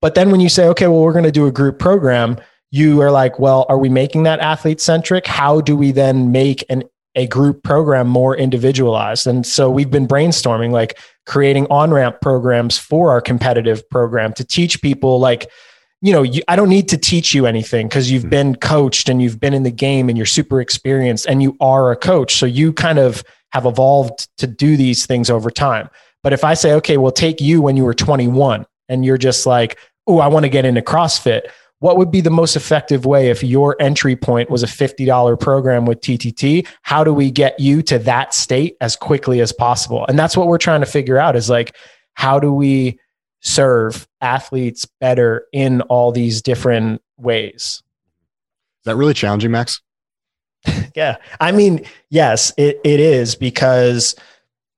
But 0.00 0.14
then 0.14 0.30
when 0.30 0.40
you 0.40 0.48
say, 0.48 0.66
okay, 0.68 0.86
well, 0.86 1.02
we're 1.02 1.12
going 1.12 1.24
to 1.24 1.30
do 1.30 1.46
a 1.46 1.52
group 1.52 1.78
program, 1.78 2.38
you 2.70 3.02
are 3.02 3.10
like, 3.10 3.38
well, 3.38 3.66
are 3.68 3.76
we 3.76 3.90
making 3.90 4.22
that 4.22 4.40
athlete 4.40 4.80
centric? 4.80 5.26
How 5.26 5.60
do 5.60 5.76
we 5.76 5.92
then 5.92 6.32
make 6.32 6.64
an 6.70 6.84
a 7.14 7.26
group 7.26 7.62
program 7.62 8.08
more 8.08 8.34
individualized? 8.34 9.26
And 9.26 9.46
so 9.46 9.70
we've 9.70 9.90
been 9.90 10.08
brainstorming 10.08 10.70
like 10.70 10.98
creating 11.26 11.66
on-ramp 11.68 12.22
programs 12.22 12.78
for 12.78 13.10
our 13.10 13.20
competitive 13.20 13.86
program 13.90 14.32
to 14.32 14.44
teach 14.44 14.80
people 14.80 15.20
like 15.20 15.50
you 16.02 16.12
know, 16.12 16.22
you, 16.22 16.42
I 16.48 16.56
don't 16.56 16.68
need 16.68 16.88
to 16.88 16.98
teach 16.98 17.32
you 17.32 17.46
anything 17.46 17.88
because 17.88 18.10
you've 18.10 18.24
hmm. 18.24 18.28
been 18.28 18.56
coached 18.56 19.08
and 19.08 19.22
you've 19.22 19.40
been 19.40 19.54
in 19.54 19.62
the 19.62 19.70
game 19.70 20.08
and 20.08 20.18
you're 20.18 20.26
super 20.26 20.60
experienced 20.60 21.26
and 21.26 21.42
you 21.42 21.56
are 21.60 21.90
a 21.92 21.96
coach. 21.96 22.36
So 22.36 22.44
you 22.44 22.72
kind 22.72 22.98
of 22.98 23.24
have 23.52 23.64
evolved 23.64 24.28
to 24.38 24.46
do 24.46 24.76
these 24.76 25.06
things 25.06 25.30
over 25.30 25.50
time. 25.50 25.88
But 26.22 26.32
if 26.32 26.44
I 26.44 26.54
say, 26.54 26.72
okay, 26.74 26.96
we'll 26.96 27.12
take 27.12 27.40
you 27.40 27.62
when 27.62 27.76
you 27.76 27.84
were 27.84 27.94
21 27.94 28.66
and 28.88 29.04
you're 29.04 29.18
just 29.18 29.46
like, 29.46 29.78
oh, 30.06 30.18
I 30.18 30.26
want 30.26 30.44
to 30.44 30.48
get 30.48 30.64
into 30.64 30.82
CrossFit, 30.82 31.42
what 31.78 31.98
would 31.98 32.10
be 32.10 32.20
the 32.20 32.30
most 32.30 32.54
effective 32.54 33.04
way 33.04 33.28
if 33.28 33.42
your 33.42 33.76
entry 33.80 34.14
point 34.14 34.50
was 34.50 34.62
a 34.62 34.66
$50 34.66 35.38
program 35.40 35.84
with 35.84 36.00
TTT? 36.00 36.66
How 36.82 37.02
do 37.02 37.12
we 37.12 37.30
get 37.30 37.58
you 37.58 37.82
to 37.82 37.98
that 38.00 38.34
state 38.34 38.76
as 38.80 38.94
quickly 38.94 39.40
as 39.40 39.52
possible? 39.52 40.06
And 40.08 40.18
that's 40.18 40.36
what 40.36 40.46
we're 40.46 40.58
trying 40.58 40.80
to 40.80 40.86
figure 40.86 41.18
out 41.18 41.34
is 41.34 41.50
like, 41.50 41.76
how 42.14 42.38
do 42.38 42.52
we 42.52 43.00
serve 43.42 44.08
athletes 44.20 44.86
better 45.00 45.46
in 45.52 45.82
all 45.82 46.12
these 46.12 46.42
different 46.42 47.02
ways. 47.18 47.82
Is 48.80 48.86
that 48.86 48.96
really 48.96 49.14
challenging, 49.14 49.50
Max? 49.50 49.80
yeah. 50.94 51.16
I 51.40 51.52
mean, 51.52 51.84
yes, 52.08 52.52
it, 52.56 52.80
it 52.84 53.00
is 53.00 53.34
because 53.34 54.14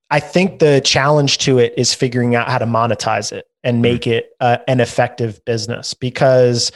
I 0.09 0.19
think 0.19 0.59
the 0.59 0.81
challenge 0.81 1.39
to 1.39 1.59
it 1.59 1.73
is 1.77 1.93
figuring 1.93 2.35
out 2.35 2.49
how 2.49 2.57
to 2.57 2.65
monetize 2.65 3.31
it 3.31 3.45
and 3.63 3.75
mm-hmm. 3.75 3.81
make 3.81 4.07
it 4.07 4.31
uh, 4.39 4.57
an 4.67 4.79
effective 4.79 5.43
business 5.45 5.93
because 5.93 6.71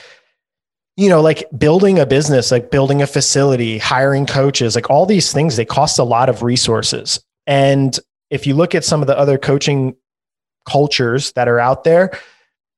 you 0.97 1.07
know 1.07 1.21
like 1.21 1.45
building 1.57 1.97
a 1.97 2.05
business 2.05 2.51
like 2.51 2.71
building 2.71 3.01
a 3.01 3.07
facility 3.07 3.77
hiring 3.77 4.25
coaches 4.25 4.75
like 4.75 4.89
all 4.89 5.05
these 5.05 5.31
things 5.31 5.55
they 5.55 5.63
cost 5.63 5.97
a 5.97 6.03
lot 6.03 6.27
of 6.27 6.43
resources 6.43 7.23
and 7.47 7.99
if 8.29 8.45
you 8.45 8.53
look 8.53 8.75
at 8.75 8.83
some 8.83 8.99
of 8.99 9.07
the 9.07 9.17
other 9.17 9.37
coaching 9.37 9.95
cultures 10.65 11.31
that 11.33 11.47
are 11.47 11.59
out 11.59 11.83
there, 11.83 12.11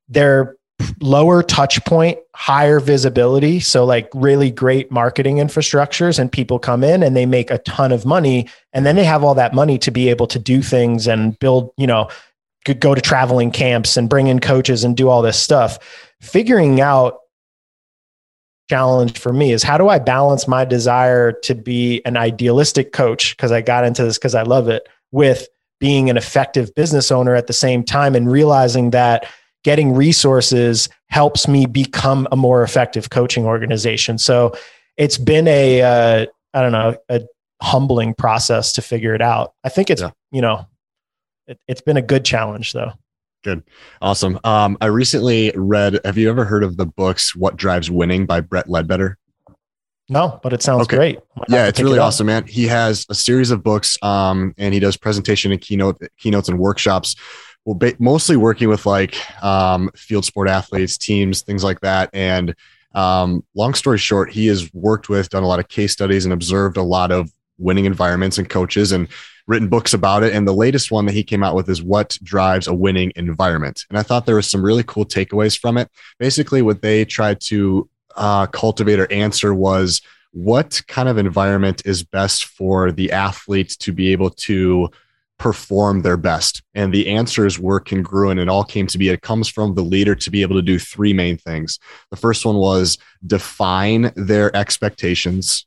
they're 0.10 0.56
lower 1.00 1.44
touch 1.44 1.84
point, 1.86 2.18
higher 2.36 2.80
visibility. 2.80 3.60
So, 3.60 3.86
like 3.86 4.10
really 4.14 4.52
great 4.52 4.92
marketing 4.92 5.38
infrastructures, 5.38 6.20
and 6.20 6.32
people 6.32 6.60
come 6.60 6.84
in 6.84 7.04
and 7.04 7.16
they 7.16 7.26
make 7.26 7.52
a 7.52 7.60
ton 7.60 7.92
of 7.92 8.06
money. 8.06 8.50
And 8.74 8.86
then 8.86 8.96
they 8.96 9.04
have 9.04 9.24
all 9.24 9.36
that 9.36 9.54
money 9.54 9.78
to 9.80 9.92
be 9.92 10.10
able 10.10 10.28
to 10.28 10.40
do 10.40 10.62
things 10.62 11.08
and 11.08 11.38
build, 11.40 11.72
you 11.78 11.88
know, 11.88 12.10
go 12.80 12.94
to 12.96 13.02
traveling 13.02 13.52
camps 13.52 13.98
and 13.98 14.10
bring 14.10 14.28
in 14.28 14.40
coaches 14.40 14.84
and 14.84 14.96
do 14.96 15.10
all 15.10 15.22
this 15.22 15.38
stuff. 15.38 15.80
Figuring 16.22 16.80
out 16.80 17.18
challenge 18.70 19.20
for 19.20 19.34
me 19.34 19.52
is 19.52 19.64
how 19.64 19.78
do 19.78 19.90
I 19.90 20.00
balance 20.00 20.48
my 20.48 20.64
desire 20.64 21.34
to 21.44 21.56
be 21.56 22.02
an 22.06 22.16
idealistic 22.16 22.94
coach 22.94 23.36
because 23.36 23.52
I 23.52 23.62
got 23.62 23.84
into 23.84 24.04
this 24.04 24.18
because 24.18 24.36
I 24.36 24.44
love 24.44 24.70
it 24.70 24.88
with 25.12 25.48
being 25.82 26.10
an 26.10 26.16
effective 26.16 26.74
business 26.76 27.12
owner 27.12 27.36
at 27.36 27.48
the 27.48 27.54
same 27.54 27.84
time 27.84 28.16
and 28.16 28.32
realizing 28.32 28.92
that 28.92 29.26
getting 29.66 29.94
resources 29.94 30.88
helps 31.08 31.48
me 31.48 31.66
become 31.66 32.28
a 32.32 32.38
more 32.38 32.64
effective 32.64 33.10
coaching 33.10 33.46
organization. 33.46 34.18
So 34.18 34.54
it's 34.96 35.18
been 35.18 35.48
a 35.48 35.82
uh, 35.82 36.26
I 36.54 36.62
don't 36.62 36.72
know, 36.72 36.98
a 37.10 37.22
humbling 37.62 38.14
process 38.14 38.74
to 38.74 38.82
figure 38.82 39.14
it 39.16 39.22
out. 39.22 39.54
I 39.64 39.70
think 39.70 39.90
it's, 39.90 40.02
yeah. 40.02 40.12
you 40.32 40.42
know, 40.42 40.68
it, 41.48 41.60
it's 41.68 41.82
been 41.82 41.98
a 41.98 42.02
good 42.02 42.26
challenge 42.26 42.74
though. 42.74 42.92
Good. 43.44 43.64
Awesome. 44.02 44.40
Um, 44.44 44.78
I 44.82 44.88
recently 44.88 45.52
read, 45.56 46.00
have 46.06 46.18
you 46.18 46.30
ever 46.30 46.46
heard 46.46 46.64
of 46.64 46.78
the 46.78 46.86
books, 46.86 47.36
What 47.36 47.56
Drives 47.56 47.90
Winning 47.90 48.26
by 48.26 48.42
Brett 48.42 48.70
Ledbetter? 48.70 49.18
No, 50.12 50.42
but 50.44 50.52
it 50.52 50.62
sounds 50.62 50.82
okay. 50.84 50.98
great. 50.98 51.20
Yeah, 51.48 51.68
it's 51.68 51.80
really 51.80 51.98
it 51.98 52.02
awesome, 52.02 52.28
man. 52.28 52.46
He 52.46 52.68
has 52.68 53.06
a 53.10 53.16
series 53.16 53.50
of 53.50 53.64
books, 53.64 53.98
um, 54.04 54.54
and 54.58 54.74
he 54.74 54.80
does 54.82 54.98
presentation 54.98 55.54
and 55.54 55.62
keynote 55.62 56.02
keynotes 56.18 56.50
and 56.50 56.60
workshops. 56.60 57.16
Well, 57.64 57.76
ba- 57.76 57.96
mostly 57.98 58.36
working 58.36 58.68
with 58.68 58.86
like 58.86 59.16
um, 59.42 59.90
field 59.96 60.26
sport 60.26 60.50
athletes, 60.50 60.98
teams, 60.98 61.44
things 61.44 61.64
like 61.64 61.80
that. 61.80 62.10
And 62.12 62.54
um, 62.94 63.46
long 63.56 63.74
story 63.74 63.98
short, 64.00 64.32
he 64.32 64.48
has 64.48 64.70
worked 64.74 65.08
with, 65.08 65.30
done 65.30 65.44
a 65.44 65.48
lot 65.48 65.60
of 65.60 65.70
case 65.70 65.94
studies, 65.94 66.26
and 66.26 66.34
observed 66.34 66.76
a 66.76 66.84
lot 66.84 67.14
of 67.14 67.32
winning 67.58 67.86
environments 67.86 68.38
and 68.38 68.50
coaches, 68.50 68.92
and 68.92 69.08
written 69.48 69.70
books 69.70 69.94
about 69.94 70.24
it. 70.24 70.34
And 70.34 70.46
the 70.46 70.54
latest 70.54 70.92
one 70.92 71.06
that 71.06 71.14
he 71.14 71.24
came 71.24 71.42
out 71.42 71.56
with 71.56 71.70
is 71.70 71.82
what 71.82 72.18
drives 72.22 72.68
a 72.68 72.74
winning 72.74 73.14
environment. 73.16 73.86
And 73.90 73.98
I 73.98 74.04
thought 74.04 74.26
there 74.26 74.36
was 74.36 74.52
some 74.52 74.62
really 74.62 74.84
cool 74.84 75.06
takeaways 75.06 75.58
from 75.58 75.78
it. 75.78 75.90
Basically, 76.20 76.62
what 76.62 76.82
they 76.82 77.06
tried 77.06 77.40
to 77.46 77.90
uh, 78.16 78.48
cultivator 78.48 79.12
answer 79.12 79.54
was 79.54 80.02
what 80.32 80.82
kind 80.88 81.10
of 81.10 81.18
environment 81.18 81.82
is 81.86 82.04
best 82.04 82.46
for 82.46 82.92
the 82.92 83.12
athlete 83.12 83.76
to 83.80 83.92
be 83.92 84.12
able 84.12 84.30
to 84.30 84.90
perform 85.38 86.02
their 86.02 86.18
best? 86.18 86.62
And 86.74 86.94
the 86.94 87.10
answers 87.10 87.60
were 87.60 87.80
congruent. 87.80 88.40
It 88.40 88.48
all 88.48 88.64
came 88.64 88.88
to 88.88 88.98
be 88.98 89.10
it 89.10 89.22
comes 89.22 89.50
from 89.50 89.76
the 89.76 89.84
leader 89.84 90.16
to 90.16 90.30
be 90.30 90.42
able 90.42 90.56
to 90.56 90.62
do 90.62 90.80
three 90.80 91.14
main 91.14 91.38
things. 91.38 91.80
The 92.12 92.18
first 92.18 92.46
one 92.46 92.56
was 92.56 92.98
define 93.26 94.12
their 94.16 94.56
expectations 94.56 95.66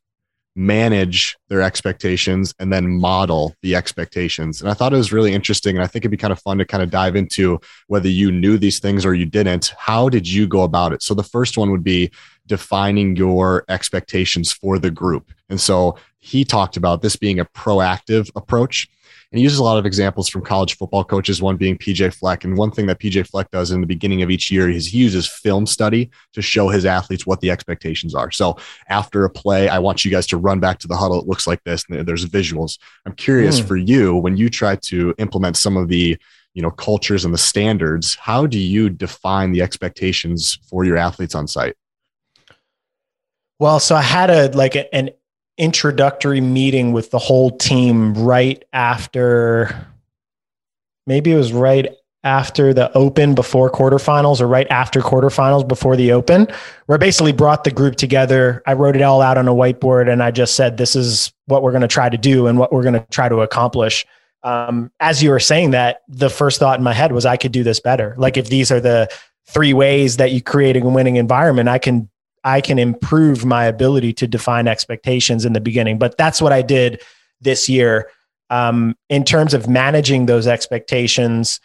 manage 0.57 1.37
their 1.49 1.63
expectations 1.63 2.55
and 2.59 2.73
then 2.73 2.89
model 2.89 3.55
the 3.63 3.75
expectations. 3.75 4.61
And 4.61 4.71
I 4.71 4.75
thought 4.75 4.93
it 4.93 4.97
was 4.97 5.13
really 5.13 5.33
interesting. 5.33 5.77
And 5.77 5.83
I 5.83 5.87
think 5.87 6.03
it'd 6.03 6.11
be 6.11 6.17
kind 6.17 6.33
of 6.33 6.41
fun 6.41 6.59
to 6.59 6.65
kind 6.65 6.83
of 6.83 6.91
dive 6.91 7.17
into 7.17 7.61
whether 7.89 8.09
you 8.09 8.31
knew 8.31 8.57
these 8.57 8.79
things 8.79 9.05
or 9.05 9.15
you 9.15 9.27
didn't. 9.27 9.75
How 9.79 10.09
did 10.09 10.29
you 10.29 10.47
go 10.47 10.63
about 10.63 10.93
it? 10.93 11.03
So 11.03 11.15
the 11.15 11.23
first 11.23 11.57
one 11.57 11.71
would 11.71 11.85
be 11.85 12.11
defining 12.47 13.17
your 13.17 13.65
expectations 13.69 14.53
for 14.53 14.79
the 14.79 14.91
group. 14.91 15.33
And 15.49 15.61
so 15.61 15.97
he 16.25 16.43
talked 16.43 16.79
about 16.79 17.03
this 17.03 17.17
being 17.17 17.39
a 17.39 17.45
proactive 17.45 18.31
approach. 18.35 18.89
And 19.31 19.39
he 19.39 19.43
uses 19.43 19.59
a 19.59 19.63
lot 19.63 19.77
of 19.77 19.85
examples 19.85 20.27
from 20.27 20.41
college 20.43 20.77
football 20.79 21.05
coaches, 21.05 21.43
one 21.43 21.59
being 21.59 21.77
PJ 21.77 22.15
Fleck. 22.15 22.45
And 22.45 22.57
one 22.57 22.71
thing 22.71 22.87
that 22.87 22.99
PJ 22.99 23.29
Fleck 23.29 23.51
does 23.51 23.73
in 23.73 23.83
the 23.83 23.87
beginning 23.87 24.23
of 24.23 24.31
each 24.31 24.51
year 24.51 24.71
is 24.71 24.87
he 24.87 24.99
uses 24.99 25.27
film 25.27 25.67
study 25.67 26.11
to 26.33 26.41
show 26.41 26.69
his 26.69 26.87
athletes 26.87 27.27
what 27.27 27.41
the 27.41 27.51
expectations 27.51 28.15
are. 28.15 28.31
So 28.31 28.57
after 28.89 29.27
a 29.27 29.31
play, 29.31 29.69
I 29.69 29.79
want 29.81 30.03
you 30.03 30.11
guys 30.11 30.27
to 30.29 30.39
run 30.39 30.61
back 30.61 30.79
to 30.79 30.89
the 30.89 30.97
huddle. 30.97 31.21
It 31.21 31.29
looks 31.29 31.47
like 31.47 31.63
this, 31.65 31.85
and 31.91 32.07
there's 32.07 32.25
visuals. 32.25 32.79
I'm 33.05 33.15
curious 33.15 33.61
mm. 33.61 33.69
for 33.69 33.77
you 33.77 34.15
when 34.15 34.39
you 34.39 34.49
try 34.49 34.77
to 34.77 35.15
implement 35.19 35.59
some 35.59 35.77
of 35.77 35.89
the 35.89 36.17
you 36.55 36.63
know 36.63 36.71
cultures 36.71 37.25
and 37.25 37.35
the 37.35 37.39
standards 37.39 38.15
how 38.15 38.47
do 38.47 38.61
you 38.61 38.89
define 38.89 39.51
the 39.51 39.61
expectations 39.61 40.61
for 40.71 40.85
your 40.85 40.97
athletes 40.97 41.35
on 41.35 41.49
site 41.49 41.75
well 43.59 43.81
so 43.81 43.97
i 43.97 44.01
had 44.01 44.31
a 44.31 44.57
like 44.57 44.77
an 44.77 45.11
introductory 45.59 46.41
meeting 46.41 46.93
with 46.93 47.11
the 47.11 47.19
whole 47.19 47.51
team 47.51 48.15
right 48.15 48.65
after 48.73 49.87
maybe 51.07 51.33
it 51.33 51.37
was 51.37 51.53
right 51.53 51.89
after 52.25 52.73
the 52.73 52.91
open 52.97 53.35
before 53.35 53.71
quarterfinals 53.71 54.41
or 54.41 54.49
right 54.49 54.67
after 54.71 55.01
quarterfinals 55.01 55.67
before 55.69 55.95
the 55.95 56.11
open 56.11 56.49
where 56.87 56.97
I 56.97 56.99
basically 56.99 57.33
brought 57.33 57.65
the 57.65 57.71
group 57.71 57.97
together. 57.97 58.63
I 58.67 58.73
wrote 58.73 58.97
it 58.97 59.03
all 59.03 59.21
out 59.21 59.37
on 59.37 59.47
a 59.47 59.53
whiteboard 59.53 60.11
and 60.11 60.23
i 60.23 60.31
just 60.31 60.55
said 60.55 60.77
this 60.77 60.97
is 60.97 61.33
what 61.47 61.63
we're 61.63 61.71
going 61.71 61.83
to 61.83 61.89
try 61.89 62.09
to 62.09 62.17
do 62.17 62.47
and 62.47 62.59
what 62.59 62.73
we're 62.73 62.83
going 62.83 62.95
to 62.95 63.07
try 63.11 63.29
to 63.29 63.43
accomplish. 63.43 64.07
Um, 64.43 64.91
as 65.01 65.23
you 65.23 65.31
were 65.31 65.41
saying 65.41 65.71
that 65.73 66.01
the 66.09 66.31
first 66.31 66.59
thought 66.59 66.79
in 66.79 66.85
my 66.85 66.95
head 66.95 67.13
was 67.13 67.27
i 67.27 67.37
could 67.37 67.53
do 67.53 67.63
this 67.63 67.79
better. 67.79 68.15
Like 68.19 68.37
if 68.37 68.49
these 68.49 68.73
are 68.73 68.81
the 68.81 69.09
three 69.47 69.75
ways 69.75 70.17
that 70.17 70.33
you 70.33 70.41
create 70.41 70.77
a 70.77 70.81
winning 70.81 71.17
environment 71.17 71.69
i 71.69 71.79
can 71.79 72.09
I 72.45 72.61
can 72.61 72.79
improve 72.79 73.45
my 73.45 73.65
ability 73.65 74.13
to 74.15 74.27
define 74.27 74.69
expectations 74.69 75.45
in 75.45 75.55
the 75.55 75.61
beginning. 75.61 75.99
But 75.99 76.17
that's 76.19 76.41
what 76.43 76.53
I 76.53 76.63
did 76.63 77.01
this 77.41 77.69
year. 77.69 78.11
Um, 78.51 78.95
in 79.09 79.25
terms 79.25 79.55
of 79.55 79.69
managing 79.69 80.27
those 80.27 80.47
expectations, 80.47 81.61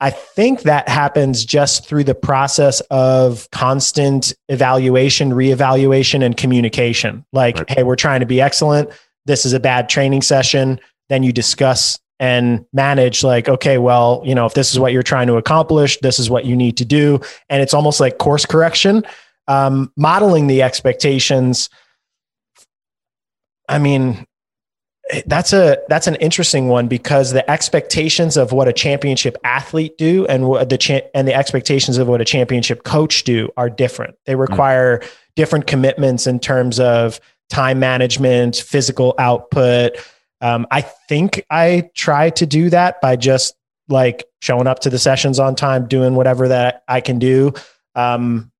I 0.00 0.10
think 0.10 0.62
that 0.62 0.88
happens 0.88 1.44
just 1.44 1.88
through 1.88 2.04
the 2.04 2.14
process 2.14 2.80
of 2.90 3.48
constant 3.50 4.32
evaluation, 4.48 5.30
reevaluation, 5.32 6.22
and 6.22 6.36
communication. 6.36 7.24
Like, 7.32 7.56
right. 7.56 7.70
hey, 7.70 7.82
we're 7.82 7.96
trying 7.96 8.20
to 8.20 8.26
be 8.26 8.40
excellent. 8.40 8.90
This 9.24 9.44
is 9.44 9.54
a 9.54 9.60
bad 9.60 9.88
training 9.88 10.22
session. 10.22 10.78
Then 11.08 11.22
you 11.22 11.32
discuss 11.32 11.98
and 12.20 12.64
manage, 12.72 13.24
like, 13.24 13.48
okay, 13.48 13.78
well, 13.78 14.22
you 14.24 14.34
know, 14.34 14.46
if 14.46 14.54
this 14.54 14.72
is 14.72 14.78
what 14.78 14.92
you're 14.92 15.02
trying 15.02 15.28
to 15.28 15.36
accomplish, 15.36 15.98
this 15.98 16.18
is 16.18 16.28
what 16.28 16.44
you 16.44 16.54
need 16.54 16.76
to 16.76 16.84
do. 16.84 17.20
And 17.48 17.62
it's 17.62 17.74
almost 17.74 17.98
like 17.98 18.18
course 18.18 18.44
correction, 18.44 19.04
um, 19.48 19.92
modeling 19.96 20.46
the 20.46 20.62
expectations. 20.62 21.68
I 23.68 23.78
mean, 23.78 24.24
that's 25.26 25.52
a 25.52 25.78
that's 25.88 26.06
an 26.06 26.16
interesting 26.16 26.68
one 26.68 26.86
because 26.86 27.32
the 27.32 27.48
expectations 27.50 28.36
of 28.36 28.52
what 28.52 28.68
a 28.68 28.72
championship 28.72 29.36
athlete 29.42 29.96
do 29.96 30.26
and 30.26 30.46
what 30.46 30.68
the 30.68 30.76
cha- 30.76 31.00
and 31.14 31.26
the 31.26 31.34
expectations 31.34 31.96
of 31.96 32.08
what 32.08 32.20
a 32.20 32.24
championship 32.24 32.84
coach 32.84 33.24
do 33.24 33.50
are 33.56 33.70
different. 33.70 34.16
They 34.26 34.34
mm. 34.34 34.40
require 34.40 34.98
mm-hmm. 34.98 35.08
different 35.34 35.66
commitments 35.66 36.26
in 36.26 36.38
terms 36.38 36.78
of 36.78 37.20
time 37.48 37.78
management, 37.78 38.56
physical 38.56 39.14
output. 39.18 39.92
Um, 40.42 40.66
I 40.70 40.82
think 40.82 41.44
I 41.50 41.90
try 41.94 42.30
to 42.30 42.46
do 42.46 42.68
that 42.70 43.00
by 43.00 43.16
just 43.16 43.54
like 43.88 44.24
showing 44.40 44.66
up 44.66 44.80
to 44.80 44.90
the 44.90 44.98
sessions 44.98 45.38
on 45.38 45.54
time, 45.54 45.88
doing 45.88 46.14
whatever 46.14 46.48
that 46.48 46.84
I 46.86 47.00
can 47.00 47.18
do. 47.18 47.54
Um, 47.94 48.52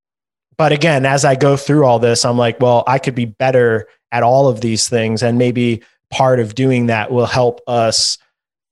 but 0.59 0.73
again, 0.73 1.07
as 1.07 1.25
I 1.25 1.37
go 1.37 1.57
through 1.57 1.87
all 1.87 1.99
this, 1.99 2.25
I'm 2.25 2.37
like, 2.37 2.61
well, 2.61 2.85
I 2.87 2.99
could 2.99 3.15
be 3.15 3.25
better 3.25 3.89
at 4.11 4.23
all 4.23 4.49
of 4.49 4.61
these 4.61 4.89
things, 4.89 5.23
and 5.23 5.39
maybe 5.39 5.83
part 6.11 6.41
of 6.41 6.55
doing 6.55 6.87
that 6.87 7.11
will 7.11 7.27
help 7.27 7.61
us 7.67 8.19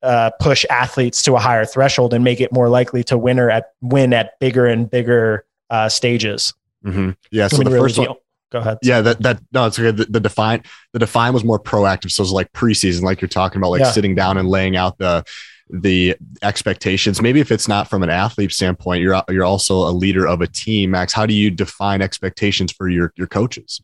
uh, 0.03 0.31
push 0.41 0.65
athletes 0.69 1.23
to 1.23 1.35
a 1.35 1.39
higher 1.39 1.65
threshold 1.65 2.13
and 2.13 2.25
make 2.25 2.41
it 2.41 2.53
more 2.53 2.69
likely 2.69 3.05
to 3.05 3.17
winner 3.17 3.51
at 3.51 3.73
win 3.81 4.13
at 4.13 4.39
bigger 4.41 4.67
and 4.67 4.91
bigger 4.91 5.45
uh, 5.71 5.89
stages. 5.89 6.55
Mm-hmm. 6.85 7.11
Yeah. 7.31 7.49
So 7.49 7.59
the 7.59 7.71
really 7.71 7.81
first 7.81 7.99
one, 7.99 8.09
go 8.51 8.59
ahead. 8.59 8.79
Yeah, 8.83 9.01
that 9.03 9.23
that 9.23 9.41
no, 9.53 9.67
it's 9.67 9.79
okay. 9.79 9.91
The, 9.91 10.05
the, 10.05 10.21
define 10.21 10.63
the 10.93 10.99
define 10.99 11.33
was 11.33 11.45
more 11.45 11.61
proactive, 11.61 12.11
so 12.11 12.23
it 12.23 12.25
was 12.25 12.33
like 12.33 12.53
preseason, 12.53 13.03
like 13.03 13.21
you're 13.21 13.29
talking 13.29 13.61
about, 13.61 13.71
like 13.71 13.81
yeah. 13.81 13.91
sitting 13.91 14.15
down 14.15 14.39
and 14.39 14.49
laying 14.49 14.77
out 14.77 14.99
the 14.99 15.25
the 15.69 16.17
expectations. 16.43 17.21
Maybe 17.21 17.41
if 17.41 17.51
it's 17.51 17.69
not 17.69 17.89
from 17.89 18.03
an 18.03 18.11
athlete 18.11 18.53
standpoint, 18.53 19.03
you're 19.03 19.23
you're 19.29 19.45
also 19.45 19.89
a 19.89 19.91
leader 19.91 20.27
of 20.27 20.41
a 20.41 20.47
team. 20.47 20.91
Max, 20.91 21.13
how 21.13 21.27
do 21.27 21.35
you 21.35 21.51
define 21.51 22.03
expectations 22.03 22.73
for 22.73 22.89
your 22.89 23.13
your 23.17 23.27
coaches? 23.27 23.81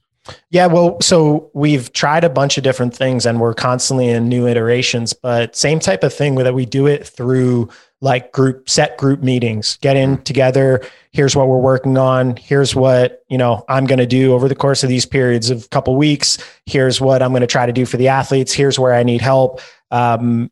Yeah, 0.51 0.67
well, 0.67 1.01
so 1.01 1.51
we've 1.53 1.93
tried 1.93 2.23
a 2.23 2.31
bunch 2.31 2.57
of 2.57 2.63
different 2.63 2.95
things 2.95 3.27
and 3.27 3.41
we're 3.41 3.55
constantly 3.55 4.09
in 4.09 4.29
new 4.29 4.47
iterations, 4.47 5.13
but 5.13 5.57
same 5.57 5.81
type 5.81 6.05
of 6.05 6.15
thing 6.15 6.37
that 6.37 6.55
we 6.55 6.65
do 6.65 6.87
it 6.87 7.07
through 7.07 7.69
like 8.01 8.33
group 8.33 8.69
set 8.69 8.97
group 8.99 9.23
meetings, 9.23 9.79
get 9.81 9.97
in 9.97 10.15
mm-hmm. 10.15 10.23
together. 10.23 10.85
Here's 11.13 11.35
what 11.35 11.49
we're 11.49 11.59
working 11.59 11.99
on. 11.99 12.37
Here's 12.37 12.75
what, 12.75 13.23
you 13.29 13.39
know, 13.39 13.65
I'm 13.69 13.87
going 13.87 13.99
to 13.99 14.07
do 14.07 14.33
over 14.33 14.49
the 14.49 14.55
course 14.55 14.83
of 14.83 14.89
these 14.89 15.07
periods 15.07 15.51
of 15.51 15.65
a 15.65 15.69
couple 15.69 15.97
weeks. 15.97 16.39
Here's 16.67 17.01
what 17.01 17.23
I'm 17.23 17.31
going 17.31 17.43
to 17.43 17.47
try 17.47 17.67
to 17.67 17.73
do 17.73 17.87
for 17.87 17.97
the 17.97 18.09
athletes. 18.09 18.53
Here's 18.53 18.79
where 18.79 18.95
I 18.95 19.03
need 19.03 19.21
help. 19.21 19.61
Um, 19.91 20.51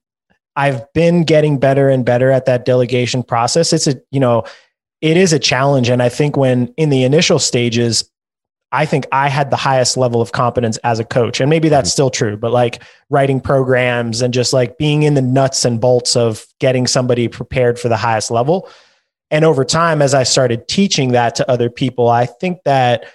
I've 0.56 0.92
been 0.92 1.24
getting 1.24 1.58
better 1.58 1.88
and 1.88 2.04
better 2.04 2.30
at 2.30 2.46
that 2.46 2.64
delegation 2.64 3.22
process. 3.22 3.72
It's 3.72 3.86
a, 3.86 4.00
you 4.10 4.20
know, 4.20 4.44
it 5.00 5.16
is 5.16 5.32
a 5.32 5.38
challenge. 5.38 5.88
And 5.88 6.02
I 6.02 6.08
think 6.08 6.36
when 6.36 6.74
in 6.76 6.90
the 6.90 7.04
initial 7.04 7.38
stages, 7.38 8.10
I 8.72 8.86
think 8.86 9.06
I 9.10 9.28
had 9.28 9.50
the 9.50 9.56
highest 9.56 9.96
level 9.96 10.20
of 10.20 10.32
competence 10.32 10.76
as 10.78 10.98
a 10.98 11.04
coach. 11.04 11.40
And 11.40 11.50
maybe 11.50 11.68
that's 11.68 11.88
mm-hmm. 11.88 11.92
still 11.92 12.10
true, 12.10 12.36
but 12.36 12.52
like 12.52 12.82
writing 13.08 13.40
programs 13.40 14.22
and 14.22 14.32
just 14.32 14.52
like 14.52 14.78
being 14.78 15.02
in 15.02 15.14
the 15.14 15.22
nuts 15.22 15.64
and 15.64 15.80
bolts 15.80 16.14
of 16.14 16.46
getting 16.60 16.86
somebody 16.86 17.26
prepared 17.26 17.78
for 17.78 17.88
the 17.88 17.96
highest 17.96 18.30
level. 18.30 18.68
And 19.30 19.44
over 19.44 19.64
time, 19.64 20.02
as 20.02 20.14
I 20.14 20.24
started 20.24 20.68
teaching 20.68 21.12
that 21.12 21.36
to 21.36 21.50
other 21.50 21.70
people, 21.70 22.08
I 22.08 22.26
think 22.26 22.62
that 22.64 23.06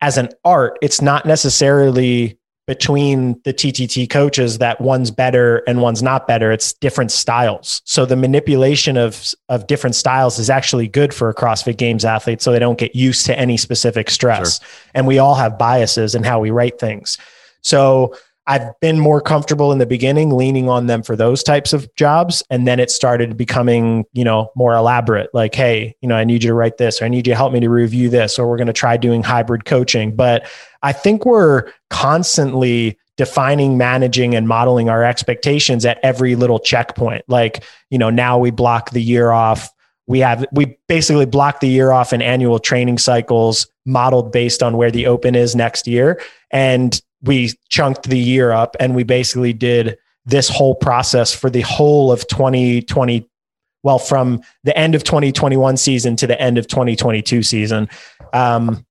as 0.00 0.18
an 0.18 0.28
art, 0.44 0.78
it's 0.82 1.00
not 1.00 1.26
necessarily 1.26 2.38
between 2.66 3.40
the 3.44 3.54
TTT 3.54 4.10
coaches 4.10 4.58
that 4.58 4.80
one's 4.80 5.10
better 5.10 5.58
and 5.68 5.80
one's 5.80 6.02
not 6.02 6.26
better. 6.26 6.50
It's 6.50 6.72
different 6.72 7.12
styles. 7.12 7.80
So 7.84 8.04
the 8.04 8.16
manipulation 8.16 8.96
of 8.96 9.32
of 9.48 9.66
different 9.66 9.94
styles 9.94 10.38
is 10.38 10.50
actually 10.50 10.88
good 10.88 11.14
for 11.14 11.28
a 11.28 11.34
CrossFit 11.34 11.76
Games 11.76 12.04
athlete, 12.04 12.42
so 12.42 12.52
they 12.52 12.58
don't 12.58 12.78
get 12.78 12.94
used 12.94 13.26
to 13.26 13.38
any 13.38 13.56
specific 13.56 14.10
stress. 14.10 14.60
Sure. 14.60 14.68
And 14.94 15.06
we 15.06 15.18
all 15.18 15.34
have 15.34 15.58
biases 15.58 16.14
in 16.14 16.24
how 16.24 16.40
we 16.40 16.50
write 16.50 16.78
things. 16.78 17.18
So 17.62 18.14
I've 18.48 18.78
been 18.80 19.00
more 19.00 19.20
comfortable 19.20 19.72
in 19.72 19.78
the 19.78 19.86
beginning 19.86 20.30
leaning 20.30 20.68
on 20.68 20.86
them 20.86 21.02
for 21.02 21.16
those 21.16 21.42
types 21.42 21.72
of 21.72 21.92
jobs. 21.96 22.44
And 22.48 22.66
then 22.66 22.78
it 22.78 22.92
started 22.92 23.36
becoming, 23.36 24.04
you 24.12 24.22
know, 24.22 24.52
more 24.54 24.72
elaborate 24.74 25.30
like, 25.34 25.54
hey, 25.54 25.96
you 26.00 26.08
know, 26.08 26.14
I 26.14 26.22
need 26.22 26.44
you 26.44 26.50
to 26.50 26.54
write 26.54 26.78
this, 26.78 27.02
or 27.02 27.06
I 27.06 27.08
need 27.08 27.26
you 27.26 27.32
to 27.32 27.36
help 27.36 27.52
me 27.52 27.58
to 27.58 27.68
review 27.68 28.08
this, 28.08 28.38
or 28.38 28.48
we're 28.48 28.56
going 28.56 28.68
to 28.68 28.72
try 28.72 28.96
doing 28.96 29.24
hybrid 29.24 29.64
coaching. 29.64 30.14
But 30.14 30.46
I 30.86 30.92
think 30.92 31.26
we're 31.26 31.72
constantly 31.90 32.96
defining, 33.16 33.76
managing, 33.76 34.36
and 34.36 34.46
modeling 34.46 34.88
our 34.88 35.02
expectations 35.02 35.84
at 35.84 35.98
every 36.04 36.36
little 36.36 36.60
checkpoint. 36.60 37.24
Like, 37.26 37.64
you 37.90 37.98
know, 37.98 38.08
now 38.08 38.38
we 38.38 38.52
block 38.52 38.90
the 38.90 39.02
year 39.02 39.32
off. 39.32 39.68
We 40.06 40.20
have, 40.20 40.46
we 40.52 40.78
basically 40.86 41.26
block 41.26 41.58
the 41.58 41.68
year 41.68 41.90
off 41.90 42.12
in 42.12 42.22
annual 42.22 42.60
training 42.60 42.98
cycles 42.98 43.66
modeled 43.84 44.30
based 44.30 44.62
on 44.62 44.76
where 44.76 44.92
the 44.92 45.08
open 45.08 45.34
is 45.34 45.56
next 45.56 45.88
year. 45.88 46.20
And 46.52 47.02
we 47.20 47.50
chunked 47.68 48.04
the 48.04 48.18
year 48.18 48.52
up 48.52 48.76
and 48.78 48.94
we 48.94 49.02
basically 49.02 49.52
did 49.52 49.98
this 50.24 50.48
whole 50.48 50.76
process 50.76 51.34
for 51.34 51.50
the 51.50 51.62
whole 51.62 52.12
of 52.12 52.28
2020 52.28 53.28
well 53.82 53.98
from 53.98 54.40
the 54.62 54.76
end 54.76 54.94
of 54.94 55.02
2021 55.02 55.76
season 55.76 56.14
to 56.16 56.26
the 56.26 56.40
end 56.40 56.58
of 56.58 56.66
2022 56.66 57.42
season 57.42 57.88
um, 58.32 58.84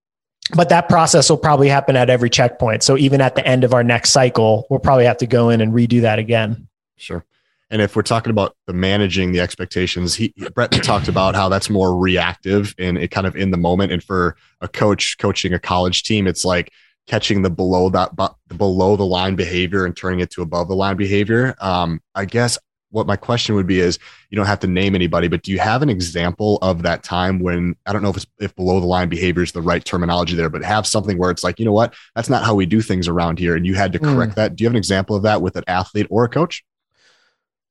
but 0.54 0.70
that 0.70 0.88
process 0.90 1.30
will 1.30 1.38
probably 1.38 1.70
happen 1.70 1.96
at 1.96 2.10
every 2.10 2.30
checkpoint. 2.30 2.84
So 2.84 2.98
even 2.98 3.22
at 3.22 3.36
the 3.36 3.46
end 3.46 3.64
of 3.64 3.74
our 3.74 3.84
next 3.84 4.12
cycle 4.12 4.68
we'll 4.70 4.80
probably 4.80 5.06
have 5.06 5.18
to 5.18 5.28
go 5.28 5.50
in 5.50 5.62
and 5.62 5.74
redo 5.74 6.02
that 6.02 6.20
again. 6.20 6.68
Sure. 6.98 7.26
And 7.72 7.82
if 7.82 7.96
we're 7.96 8.04
talking 8.04 8.30
about 8.30 8.56
the 8.68 8.74
managing 8.74 9.32
the 9.32 9.40
expectations 9.40 10.16
he 10.16 10.34
brett 10.54 10.72
talked 10.72 11.08
about 11.08 11.36
how 11.36 11.50
that's 11.50 11.70
more 11.70 11.98
reactive 11.98 12.76
and 12.78 12.98
it 12.98 13.10
kind 13.10 13.28
of 13.28 13.36
in 13.36 13.52
the 13.52 13.58
moment. 13.58 13.92
And 13.92 14.04
for 14.04 14.36
a 14.62 14.68
coach 14.68 15.18
coaching 15.18 15.54
a 15.54 15.60
college 15.60 16.04
team 16.04 16.28
it's 16.28 16.46
like 16.46 16.72
catching 17.08 17.42
the 17.42 17.50
below 17.50 17.90
that 17.90 18.16
but 18.16 18.36
below 18.56 18.96
the 18.96 19.06
line 19.06 19.36
behavior 19.36 19.86
and 19.86 19.96
turning 19.96 20.20
it 20.20 20.32
to 20.32 20.42
above 20.42 20.68
the 20.68 20.76
line 20.76 20.98
behavior. 20.98 21.56
Um, 21.60 22.02
I 22.14 22.26
guess 22.26 22.58
what 22.96 23.06
my 23.06 23.18
question 23.18 23.56
would 23.56 23.68
be 23.68 23.80
is 23.80 24.00
you 24.30 24.38
don't 24.38 24.46
have 24.46 24.62
to 24.62 24.68
name 24.68 24.96
anybody, 24.96 25.28
but 25.28 25.44
do 25.44 25.52
you 25.52 25.60
have 25.60 25.82
an 25.82 25.90
example 25.90 26.58
of 26.62 26.82
that 26.84 27.04
time 27.04 27.40
when 27.40 27.76
I 27.86 27.92
don't 27.92 28.02
know 28.02 28.10
if 28.10 28.18
it's 28.18 28.28
if 28.40 28.56
below 28.56 28.80
the 28.80 28.86
line 28.86 29.10
behavior 29.10 29.44
is 29.44 29.52
the 29.52 29.62
right 29.62 29.84
terminology 29.84 30.36
there, 30.36 30.50
but 30.50 30.64
have 30.64 30.88
something 30.88 31.18
where 31.18 31.30
it's 31.30 31.44
like, 31.44 31.60
you 31.60 31.66
know 31.66 31.74
what, 31.74 31.94
that's 32.16 32.30
not 32.30 32.44
how 32.44 32.56
we 32.56 32.66
do 32.66 32.82
things 32.82 33.08
around 33.10 33.38
here, 33.38 33.56
and 33.56 33.66
you 33.66 33.76
had 33.76 33.92
to 33.92 34.00
hmm. 34.00 34.06
correct 34.06 34.32
mm. 34.32 34.36
that. 34.36 34.56
Do 34.56 34.64
you 34.64 34.68
have 34.68 34.74
an 34.74 34.78
example 34.78 35.16
of 35.16 35.24
that 35.24 35.42
with 35.42 35.58
an 35.58 35.66
athlete 35.68 36.08
or 36.10 36.24
a 36.24 36.30
coach? 36.30 36.64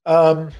Um, 0.04 0.50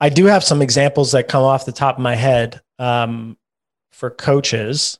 I 0.00 0.08
do 0.08 0.24
have 0.24 0.42
some 0.42 0.62
examples 0.62 1.12
that 1.12 1.28
come 1.28 1.44
off 1.44 1.66
the 1.66 1.72
top 1.72 1.96
of 1.96 2.02
my 2.02 2.14
head 2.14 2.62
um, 2.78 3.36
for 3.92 4.10
coaches. 4.10 4.98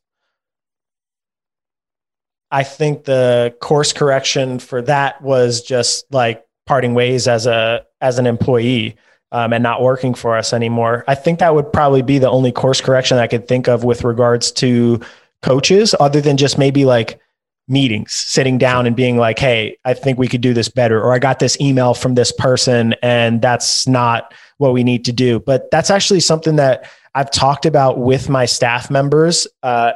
I 2.50 2.62
think 2.62 3.04
the 3.04 3.56
course 3.60 3.92
correction 3.92 4.58
for 4.58 4.82
that 4.82 5.22
was 5.22 5.62
just 5.62 6.04
like 6.12 6.43
parting 6.66 6.94
ways 6.94 7.28
as 7.28 7.46
a 7.46 7.84
as 8.00 8.18
an 8.18 8.26
employee 8.26 8.96
um, 9.32 9.52
and 9.52 9.62
not 9.62 9.82
working 9.82 10.14
for 10.14 10.36
us 10.36 10.52
anymore. 10.52 11.04
I 11.08 11.14
think 11.14 11.40
that 11.40 11.54
would 11.54 11.72
probably 11.72 12.02
be 12.02 12.18
the 12.18 12.30
only 12.30 12.52
course 12.52 12.80
correction 12.80 13.18
I 13.18 13.26
could 13.26 13.48
think 13.48 13.68
of 13.68 13.84
with 13.84 14.04
regards 14.04 14.52
to 14.52 15.00
coaches, 15.42 15.94
other 15.98 16.20
than 16.20 16.36
just 16.36 16.56
maybe 16.56 16.84
like 16.84 17.20
meetings, 17.66 18.12
sitting 18.12 18.58
down 18.58 18.86
and 18.86 18.94
being 18.94 19.16
like, 19.16 19.38
"Hey, 19.38 19.76
I 19.84 19.94
think 19.94 20.18
we 20.18 20.28
could 20.28 20.40
do 20.40 20.54
this 20.54 20.68
better," 20.68 21.02
or 21.02 21.12
"I 21.12 21.18
got 21.18 21.38
this 21.38 21.60
email 21.60 21.94
from 21.94 22.14
this 22.14 22.32
person, 22.32 22.94
and 23.02 23.42
that's 23.42 23.86
not 23.88 24.32
what 24.58 24.72
we 24.72 24.84
need 24.84 25.04
to 25.06 25.12
do." 25.12 25.40
But 25.40 25.70
that's 25.70 25.90
actually 25.90 26.20
something 26.20 26.56
that 26.56 26.88
I've 27.14 27.30
talked 27.30 27.66
about 27.66 27.98
with 27.98 28.28
my 28.28 28.44
staff 28.44 28.90
members. 28.90 29.46
Uh, 29.62 29.92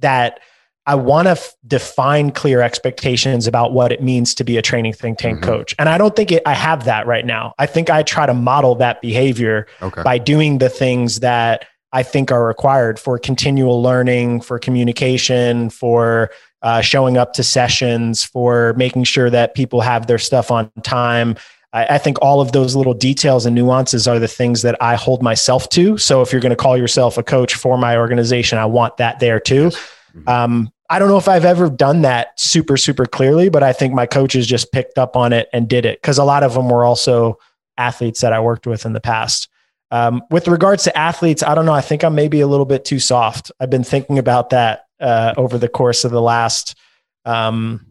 that 0.00 0.40
I 0.86 0.96
want 0.96 1.26
to 1.26 1.32
f- 1.32 1.54
define 1.66 2.32
clear 2.32 2.60
expectations 2.60 3.46
about 3.46 3.72
what 3.72 3.92
it 3.92 4.02
means 4.02 4.34
to 4.34 4.44
be 4.44 4.56
a 4.56 4.62
training 4.62 4.94
think 4.94 5.18
tank 5.18 5.38
mm-hmm. 5.38 5.50
coach. 5.50 5.74
And 5.78 5.88
I 5.88 5.96
don't 5.96 6.16
think 6.16 6.32
it, 6.32 6.42
I 6.44 6.54
have 6.54 6.84
that 6.86 7.06
right 7.06 7.24
now. 7.24 7.54
I 7.58 7.66
think 7.66 7.88
I 7.88 8.02
try 8.02 8.26
to 8.26 8.34
model 8.34 8.74
that 8.76 9.00
behavior 9.00 9.66
okay. 9.80 10.02
by 10.02 10.18
doing 10.18 10.58
the 10.58 10.68
things 10.68 11.20
that 11.20 11.66
I 11.92 12.02
think 12.02 12.32
are 12.32 12.44
required 12.44 12.98
for 12.98 13.18
continual 13.18 13.82
learning, 13.82 14.40
for 14.40 14.58
communication, 14.58 15.70
for 15.70 16.30
uh, 16.62 16.80
showing 16.80 17.16
up 17.16 17.34
to 17.34 17.42
sessions, 17.42 18.24
for 18.24 18.72
making 18.74 19.04
sure 19.04 19.30
that 19.30 19.54
people 19.54 19.82
have 19.82 20.06
their 20.06 20.18
stuff 20.18 20.50
on 20.50 20.70
time. 20.82 21.36
I, 21.72 21.84
I 21.84 21.98
think 21.98 22.18
all 22.22 22.40
of 22.40 22.52
those 22.52 22.74
little 22.74 22.94
details 22.94 23.46
and 23.46 23.54
nuances 23.54 24.08
are 24.08 24.18
the 24.18 24.28
things 24.28 24.62
that 24.62 24.80
I 24.80 24.94
hold 24.94 25.22
myself 25.22 25.68
to. 25.70 25.98
So 25.98 26.22
if 26.22 26.32
you're 26.32 26.40
going 26.40 26.50
to 26.50 26.56
call 26.56 26.76
yourself 26.76 27.18
a 27.18 27.22
coach 27.22 27.54
for 27.54 27.76
my 27.78 27.96
organization, 27.96 28.58
I 28.58 28.66
want 28.66 28.96
that 28.96 29.20
there 29.20 29.38
too. 29.38 29.64
Yes. 29.64 29.88
Um, 30.26 30.72
I 30.90 30.98
don't 30.98 31.08
know 31.08 31.16
if 31.16 31.28
I've 31.28 31.44
ever 31.44 31.70
done 31.70 32.02
that 32.02 32.38
super, 32.38 32.76
super 32.76 33.06
clearly, 33.06 33.48
but 33.48 33.62
I 33.62 33.72
think 33.72 33.94
my 33.94 34.06
coaches 34.06 34.46
just 34.46 34.72
picked 34.72 34.98
up 34.98 35.16
on 35.16 35.32
it 35.32 35.48
and 35.52 35.68
did 35.68 35.86
it 35.86 36.00
because 36.02 36.18
a 36.18 36.24
lot 36.24 36.42
of 36.42 36.54
them 36.54 36.68
were 36.68 36.84
also 36.84 37.38
athletes 37.78 38.20
that 38.20 38.32
I 38.32 38.40
worked 38.40 38.66
with 38.66 38.84
in 38.84 38.92
the 38.92 39.00
past. 39.00 39.48
Um, 39.90 40.22
with 40.30 40.48
regards 40.48 40.84
to 40.84 40.96
athletes, 40.96 41.42
I 41.42 41.54
don't 41.54 41.66
know. 41.66 41.72
I 41.72 41.80
think 41.80 42.02
I'm 42.02 42.14
maybe 42.14 42.40
a 42.40 42.46
little 42.46 42.66
bit 42.66 42.84
too 42.84 42.98
soft. 42.98 43.50
I've 43.60 43.70
been 43.70 43.84
thinking 43.84 44.18
about 44.18 44.50
that 44.50 44.86
uh, 45.00 45.34
over 45.36 45.58
the 45.58 45.68
course 45.68 46.04
of 46.04 46.10
the 46.10 46.20
last. 46.20 46.76
Um, 47.24 47.86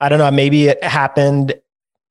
I 0.00 0.08
don't 0.08 0.18
know. 0.18 0.30
Maybe 0.30 0.68
it 0.68 0.82
happened 0.82 1.54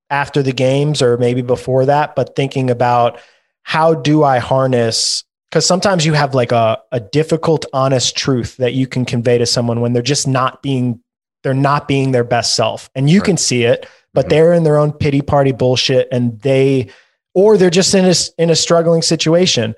after 0.09 0.43
the 0.43 0.53
games 0.53 1.01
or 1.01 1.17
maybe 1.17 1.41
before 1.41 1.85
that, 1.85 2.15
but 2.15 2.35
thinking 2.35 2.69
about 2.69 3.19
how 3.63 3.93
do 3.93 4.23
I 4.23 4.39
harness 4.39 5.23
because 5.53 5.67
sometimes 5.67 6.03
you 6.03 6.13
have 6.13 6.33
like 6.33 6.51
a, 6.51 6.81
a 6.91 6.99
difficult 6.99 7.63
honest 7.73 8.17
truth 8.17 8.57
that 8.57 8.73
you 8.73 8.87
can 8.87 9.05
convey 9.05 9.37
to 9.37 9.45
someone 9.45 9.81
when 9.81 9.93
they're 9.93 10.01
just 10.01 10.27
not 10.27 10.63
being 10.63 10.99
they're 11.43 11.53
not 11.53 11.87
being 11.87 12.11
their 12.11 12.23
best 12.23 12.55
self 12.55 12.89
and 12.95 13.07
you 13.07 13.19
right. 13.19 13.25
can 13.25 13.37
see 13.37 13.61
it 13.61 13.85
but 14.15 14.21
mm-hmm. 14.21 14.29
they're 14.29 14.53
in 14.53 14.63
their 14.63 14.79
own 14.79 14.91
pity 14.91 15.21
party 15.21 15.51
bullshit 15.51 16.07
and 16.11 16.39
they 16.39 16.89
or 17.35 17.55
they're 17.55 17.69
just 17.69 17.93
in 17.93 18.03
a, 18.03 18.15
in 18.39 18.49
a 18.49 18.55
struggling 18.55 19.03
situation 19.03 19.75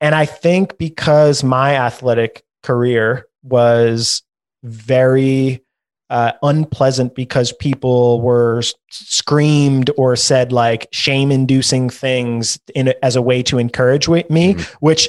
and 0.00 0.12
i 0.12 0.26
think 0.26 0.76
because 0.76 1.44
my 1.44 1.76
athletic 1.76 2.42
career 2.64 3.28
was 3.44 4.24
very 4.64 5.62
uh, 6.10 6.32
unpleasant 6.42 7.14
because 7.14 7.52
people 7.52 8.20
were 8.20 8.62
screamed 8.90 9.90
or 9.96 10.14
said 10.16 10.52
like 10.52 10.86
shame 10.92 11.32
inducing 11.32 11.90
things 11.90 12.58
in 12.74 12.94
as 13.02 13.16
a 13.16 13.22
way 13.22 13.42
to 13.42 13.58
encourage 13.58 14.08
me, 14.08 14.54
mm-hmm. 14.54 14.74
which 14.80 15.08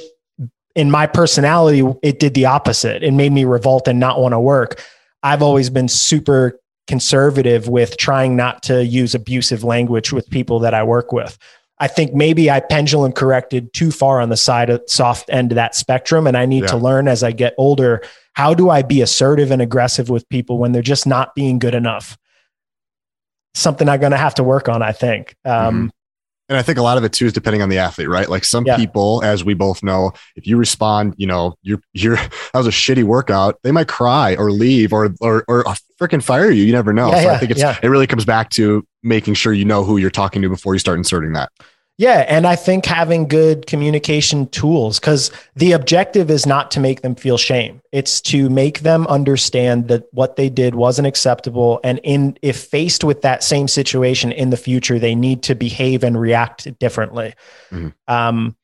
in 0.74 0.90
my 0.90 1.06
personality, 1.06 1.82
it 2.02 2.20
did 2.20 2.34
the 2.34 2.46
opposite. 2.46 3.02
It 3.02 3.12
made 3.12 3.32
me 3.32 3.44
revolt 3.44 3.88
and 3.88 3.98
not 3.98 4.20
want 4.20 4.32
to 4.32 4.40
work. 4.40 4.82
I've 5.22 5.42
always 5.42 5.70
been 5.70 5.88
super 5.88 6.60
conservative 6.86 7.68
with 7.68 7.96
trying 7.96 8.36
not 8.36 8.62
to 8.64 8.84
use 8.84 9.14
abusive 9.14 9.62
language 9.62 10.12
with 10.12 10.28
people 10.30 10.60
that 10.60 10.74
I 10.74 10.82
work 10.82 11.12
with. 11.12 11.38
I 11.80 11.86
think 11.86 12.12
maybe 12.12 12.50
I 12.50 12.60
pendulum 12.60 13.12
corrected 13.12 13.72
too 13.72 13.90
far 13.90 14.20
on 14.20 14.30
the 14.30 14.36
side 14.36 14.68
of 14.68 14.82
soft 14.88 15.30
end 15.30 15.52
of 15.52 15.56
that 15.56 15.74
spectrum. 15.74 16.26
And 16.26 16.36
I 16.36 16.44
need 16.44 16.62
yeah. 16.62 16.68
to 16.68 16.76
learn 16.76 17.06
as 17.06 17.22
I 17.22 17.32
get 17.32 17.54
older 17.56 18.02
how 18.38 18.54
do 18.54 18.70
I 18.70 18.82
be 18.82 19.02
assertive 19.02 19.50
and 19.50 19.60
aggressive 19.60 20.08
with 20.08 20.28
people 20.28 20.58
when 20.58 20.70
they're 20.70 20.80
just 20.80 21.08
not 21.08 21.34
being 21.34 21.58
good 21.58 21.74
enough? 21.74 22.16
Something 23.54 23.88
I'm 23.88 23.98
going 23.98 24.12
to 24.12 24.16
have 24.16 24.36
to 24.36 24.44
work 24.44 24.68
on, 24.68 24.80
I 24.80 24.92
think. 24.92 25.34
Um, 25.44 25.52
mm-hmm. 25.74 25.88
And 26.48 26.56
I 26.56 26.62
think 26.62 26.78
a 26.78 26.82
lot 26.82 26.96
of 26.96 27.04
it 27.04 27.12
too 27.12 27.26
is 27.26 27.32
depending 27.32 27.60
on 27.60 27.68
the 27.68 27.78
athlete, 27.78 28.08
right? 28.08 28.28
Like 28.28 28.44
some 28.44 28.64
yeah. 28.64 28.76
people, 28.76 29.22
as 29.22 29.44
we 29.44 29.52
both 29.52 29.82
know, 29.82 30.12
if 30.34 30.46
you 30.46 30.56
respond, 30.56 31.14
you 31.18 31.26
know, 31.26 31.54
you're 31.62 31.80
you're 31.92 32.16
that 32.16 32.54
was 32.54 32.66
a 32.66 32.70
shitty 32.70 33.04
workout, 33.04 33.58
they 33.62 33.72
might 33.72 33.88
cry 33.88 34.34
or 34.36 34.50
leave 34.50 34.92
or 34.92 35.14
or 35.20 35.44
or 35.46 35.64
freaking 36.00 36.22
fire 36.22 36.50
you. 36.50 36.64
You 36.64 36.72
never 36.72 36.92
know. 36.92 37.10
Yeah, 37.10 37.16
so 37.16 37.22
yeah, 37.22 37.32
I 37.32 37.38
think 37.38 37.50
it's 37.50 37.60
it 37.82 37.88
really 37.88 38.06
comes 38.06 38.24
back 38.24 38.50
to 38.50 38.86
making 39.02 39.34
sure 39.34 39.52
you 39.52 39.64
know 39.64 39.84
who 39.84 39.98
you're 39.98 40.10
talking 40.10 40.42
to 40.42 40.48
before 40.48 40.74
you 40.74 40.78
start 40.78 40.98
inserting 40.98 41.34
that. 41.34 41.50
Yeah. 41.98 42.24
And 42.28 42.46
I 42.46 42.54
think 42.54 42.86
having 42.86 43.26
good 43.26 43.66
communication 43.66 44.46
tools, 44.50 45.00
because 45.00 45.32
the 45.56 45.72
objective 45.72 46.30
is 46.30 46.46
not 46.46 46.70
to 46.70 46.80
make 46.80 47.02
them 47.02 47.16
feel 47.16 47.36
shame. 47.36 47.82
It's 47.90 48.20
to 48.22 48.48
make 48.48 48.80
them 48.80 49.04
understand 49.08 49.88
that 49.88 50.04
what 50.12 50.36
they 50.36 50.48
did 50.48 50.76
wasn't 50.76 51.08
acceptable. 51.08 51.80
And 51.82 51.98
in 52.04 52.38
if 52.40 52.56
faced 52.56 53.02
with 53.02 53.22
that 53.22 53.42
same 53.42 53.66
situation 53.66 54.30
in 54.30 54.50
the 54.50 54.56
future, 54.56 55.00
they 55.00 55.16
need 55.16 55.42
to 55.42 55.56
behave 55.56 56.04
and 56.04 56.18
react 56.20 56.78
differently. 56.78 57.34
Mm-hmm. 57.72 57.88
Um, 58.06 58.56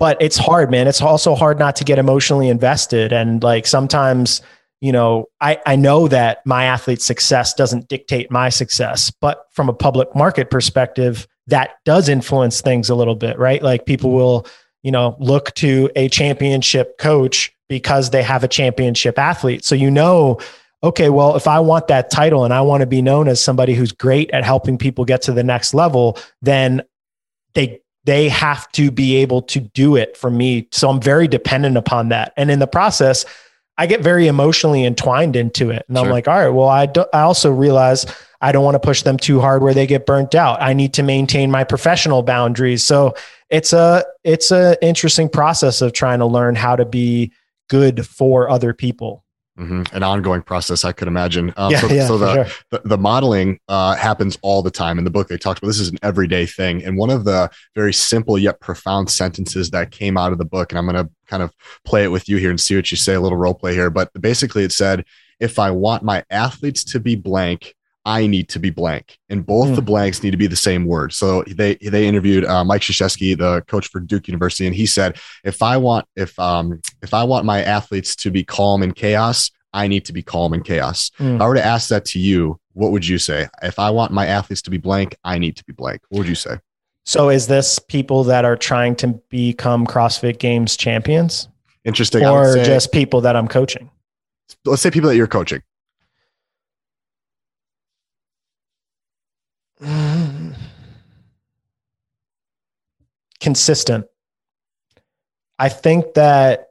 but 0.00 0.20
it's 0.20 0.36
hard, 0.36 0.72
man. 0.72 0.88
It's 0.88 1.02
also 1.02 1.36
hard 1.36 1.58
not 1.60 1.76
to 1.76 1.84
get 1.84 2.00
emotionally 2.00 2.48
invested. 2.48 3.12
And 3.12 3.44
like 3.44 3.64
sometimes, 3.64 4.42
you 4.80 4.90
know, 4.90 5.26
I, 5.40 5.58
I 5.66 5.76
know 5.76 6.08
that 6.08 6.44
my 6.44 6.64
athlete's 6.64 7.04
success 7.04 7.54
doesn't 7.54 7.88
dictate 7.88 8.28
my 8.30 8.48
success, 8.48 9.12
but 9.20 9.46
from 9.52 9.68
a 9.68 9.74
public 9.74 10.16
market 10.16 10.50
perspective, 10.50 11.28
that 11.50 11.76
does 11.84 12.08
influence 12.08 12.60
things 12.60 12.88
a 12.88 12.94
little 12.94 13.14
bit, 13.14 13.38
right? 13.38 13.62
Like 13.62 13.86
people 13.86 14.12
will, 14.12 14.46
you 14.82 14.90
know, 14.90 15.16
look 15.20 15.54
to 15.56 15.90
a 15.96 16.08
championship 16.08 16.98
coach 16.98 17.52
because 17.68 18.10
they 18.10 18.22
have 18.22 18.42
a 18.42 18.48
championship 18.48 19.18
athlete. 19.18 19.64
So 19.64 19.74
you 19.74 19.90
know, 19.90 20.40
okay, 20.82 21.10
well, 21.10 21.36
if 21.36 21.46
I 21.46 21.60
want 21.60 21.88
that 21.88 22.10
title 22.10 22.44
and 22.44 22.54
I 22.54 22.62
want 22.62 22.80
to 22.80 22.86
be 22.86 23.02
known 23.02 23.28
as 23.28 23.40
somebody 23.40 23.74
who's 23.74 23.92
great 23.92 24.30
at 24.30 24.44
helping 24.44 24.78
people 24.78 25.04
get 25.04 25.22
to 25.22 25.32
the 25.32 25.44
next 25.44 25.74
level, 25.74 26.18
then 26.42 26.82
they 27.54 27.80
they 28.04 28.28
have 28.28 28.70
to 28.72 28.90
be 28.90 29.16
able 29.16 29.42
to 29.42 29.60
do 29.60 29.96
it 29.96 30.16
for 30.16 30.30
me. 30.30 30.66
So 30.72 30.88
I'm 30.88 31.00
very 31.00 31.28
dependent 31.28 31.76
upon 31.76 32.08
that. 32.08 32.32
And 32.36 32.50
in 32.50 32.58
the 32.58 32.66
process, 32.66 33.26
I 33.76 33.86
get 33.86 34.00
very 34.00 34.26
emotionally 34.26 34.84
entwined 34.84 35.36
into 35.36 35.70
it. 35.70 35.84
And 35.86 35.96
sure. 35.96 36.06
I'm 36.06 36.10
like, 36.10 36.26
all 36.26 36.38
right, 36.38 36.48
well, 36.48 36.68
I, 36.68 36.86
do, 36.86 37.04
I 37.12 37.20
also 37.20 37.50
realize 37.50 38.06
I 38.40 38.52
don't 38.52 38.64
want 38.64 38.74
to 38.74 38.80
push 38.80 39.02
them 39.02 39.16
too 39.16 39.40
hard 39.40 39.62
where 39.62 39.74
they 39.74 39.86
get 39.86 40.06
burnt 40.06 40.34
out. 40.34 40.62
I 40.62 40.72
need 40.72 40.94
to 40.94 41.02
maintain 41.02 41.50
my 41.50 41.64
professional 41.64 42.22
boundaries. 42.22 42.84
So 42.84 43.14
it's 43.50 43.72
a, 43.72 44.04
it's 44.24 44.50
a 44.50 44.82
interesting 44.84 45.28
process 45.28 45.82
of 45.82 45.92
trying 45.92 46.20
to 46.20 46.26
learn 46.26 46.54
how 46.54 46.76
to 46.76 46.84
be 46.84 47.32
good 47.68 48.06
for 48.06 48.48
other 48.48 48.72
people. 48.72 49.24
Mm-hmm. 49.58 49.94
An 49.94 50.02
ongoing 50.02 50.40
process, 50.40 50.86
I 50.86 50.92
could 50.92 51.06
imagine. 51.06 51.52
Um, 51.58 51.70
yeah, 51.70 51.80
so, 51.80 51.88
yeah, 51.88 52.06
so 52.06 52.16
the, 52.16 52.34
sure. 52.34 52.46
the, 52.70 52.88
the 52.88 52.96
modeling 52.96 53.60
uh, 53.68 53.94
happens 53.94 54.38
all 54.40 54.62
the 54.62 54.70
time. 54.70 54.96
In 54.96 55.04
the 55.04 55.10
book, 55.10 55.28
they 55.28 55.36
talked 55.36 55.58
about 55.58 55.66
this 55.66 55.80
is 55.80 55.90
an 55.90 55.98
everyday 56.02 56.46
thing, 56.46 56.82
and 56.82 56.96
one 56.96 57.10
of 57.10 57.24
the 57.24 57.50
very 57.74 57.92
simple 57.92 58.38
yet 58.38 58.58
profound 58.60 59.10
sentences 59.10 59.70
that 59.70 59.90
came 59.90 60.16
out 60.16 60.32
of 60.32 60.38
the 60.38 60.46
book, 60.46 60.72
and 60.72 60.78
I'm 60.78 60.86
going 60.86 61.04
to 61.04 61.12
kind 61.26 61.42
of 61.42 61.52
play 61.84 62.04
it 62.04 62.08
with 62.08 62.26
you 62.26 62.38
here 62.38 62.48
and 62.48 62.58
see 62.58 62.74
what 62.74 62.90
you 62.90 62.96
say. 62.96 63.14
A 63.14 63.20
little 63.20 63.36
role 63.36 63.52
play 63.52 63.74
here, 63.74 63.90
but 63.90 64.10
basically, 64.18 64.64
it 64.64 64.72
said, 64.72 65.04
"If 65.40 65.58
I 65.58 65.72
want 65.72 66.04
my 66.04 66.24
athletes 66.30 66.82
to 66.84 67.00
be 67.00 67.14
blank, 67.14 67.74
I 68.04 68.26
need 68.26 68.48
to 68.50 68.58
be 68.58 68.70
blank, 68.70 69.18
and 69.28 69.44
both 69.44 69.68
mm. 69.68 69.76
the 69.76 69.82
blanks 69.82 70.22
need 70.22 70.30
to 70.30 70.36
be 70.36 70.46
the 70.46 70.56
same 70.56 70.86
word. 70.86 71.12
So 71.12 71.42
they 71.46 71.74
they 71.76 72.06
interviewed 72.06 72.44
uh, 72.44 72.64
Mike 72.64 72.82
Krzyzewski, 72.82 73.36
the 73.36 73.62
coach 73.66 73.88
for 73.88 74.00
Duke 74.00 74.26
University, 74.26 74.66
and 74.66 74.74
he 74.74 74.86
said, 74.86 75.18
if 75.44 75.62
I 75.62 75.76
want 75.76 76.06
if 76.16 76.38
um 76.38 76.80
if 77.02 77.12
I 77.12 77.24
want 77.24 77.44
my 77.44 77.62
athletes 77.62 78.16
to 78.16 78.30
be 78.30 78.42
calm 78.42 78.82
in 78.82 78.92
chaos, 78.92 79.50
I 79.72 79.86
need 79.86 80.04
to 80.06 80.12
be 80.12 80.22
calm 80.22 80.54
in 80.54 80.62
chaos. 80.62 81.10
Mm. 81.18 81.36
If 81.36 81.40
I 81.42 81.48
were 81.48 81.54
to 81.54 81.64
ask 81.64 81.90
that 81.90 82.04
to 82.06 82.18
you, 82.18 82.58
what 82.72 82.90
would 82.90 83.06
you 83.06 83.18
say? 83.18 83.48
If 83.62 83.78
I 83.78 83.90
want 83.90 84.12
my 84.12 84.26
athletes 84.26 84.62
to 84.62 84.70
be 84.70 84.78
blank, 84.78 85.16
I 85.22 85.38
need 85.38 85.56
to 85.56 85.64
be 85.64 85.72
blank. 85.72 86.00
What 86.08 86.20
would 86.20 86.28
you 86.28 86.34
say? 86.34 86.58
So 87.04 87.28
is 87.28 87.46
this 87.48 87.78
people 87.78 88.24
that 88.24 88.44
are 88.44 88.56
trying 88.56 88.96
to 88.96 89.08
become 89.28 89.86
CrossFit 89.86 90.38
Games 90.38 90.76
champions? 90.76 91.48
Interesting. 91.84 92.24
Or 92.24 92.56
just 92.56 92.92
people 92.92 93.20
that 93.22 93.36
I'm 93.36 93.48
coaching? 93.48 93.90
Let's 94.64 94.82
say 94.82 94.90
people 94.90 95.08
that 95.10 95.16
you're 95.16 95.26
coaching. 95.26 95.62
consistent. 103.40 104.06
I 105.58 105.68
think 105.68 106.14
that 106.14 106.68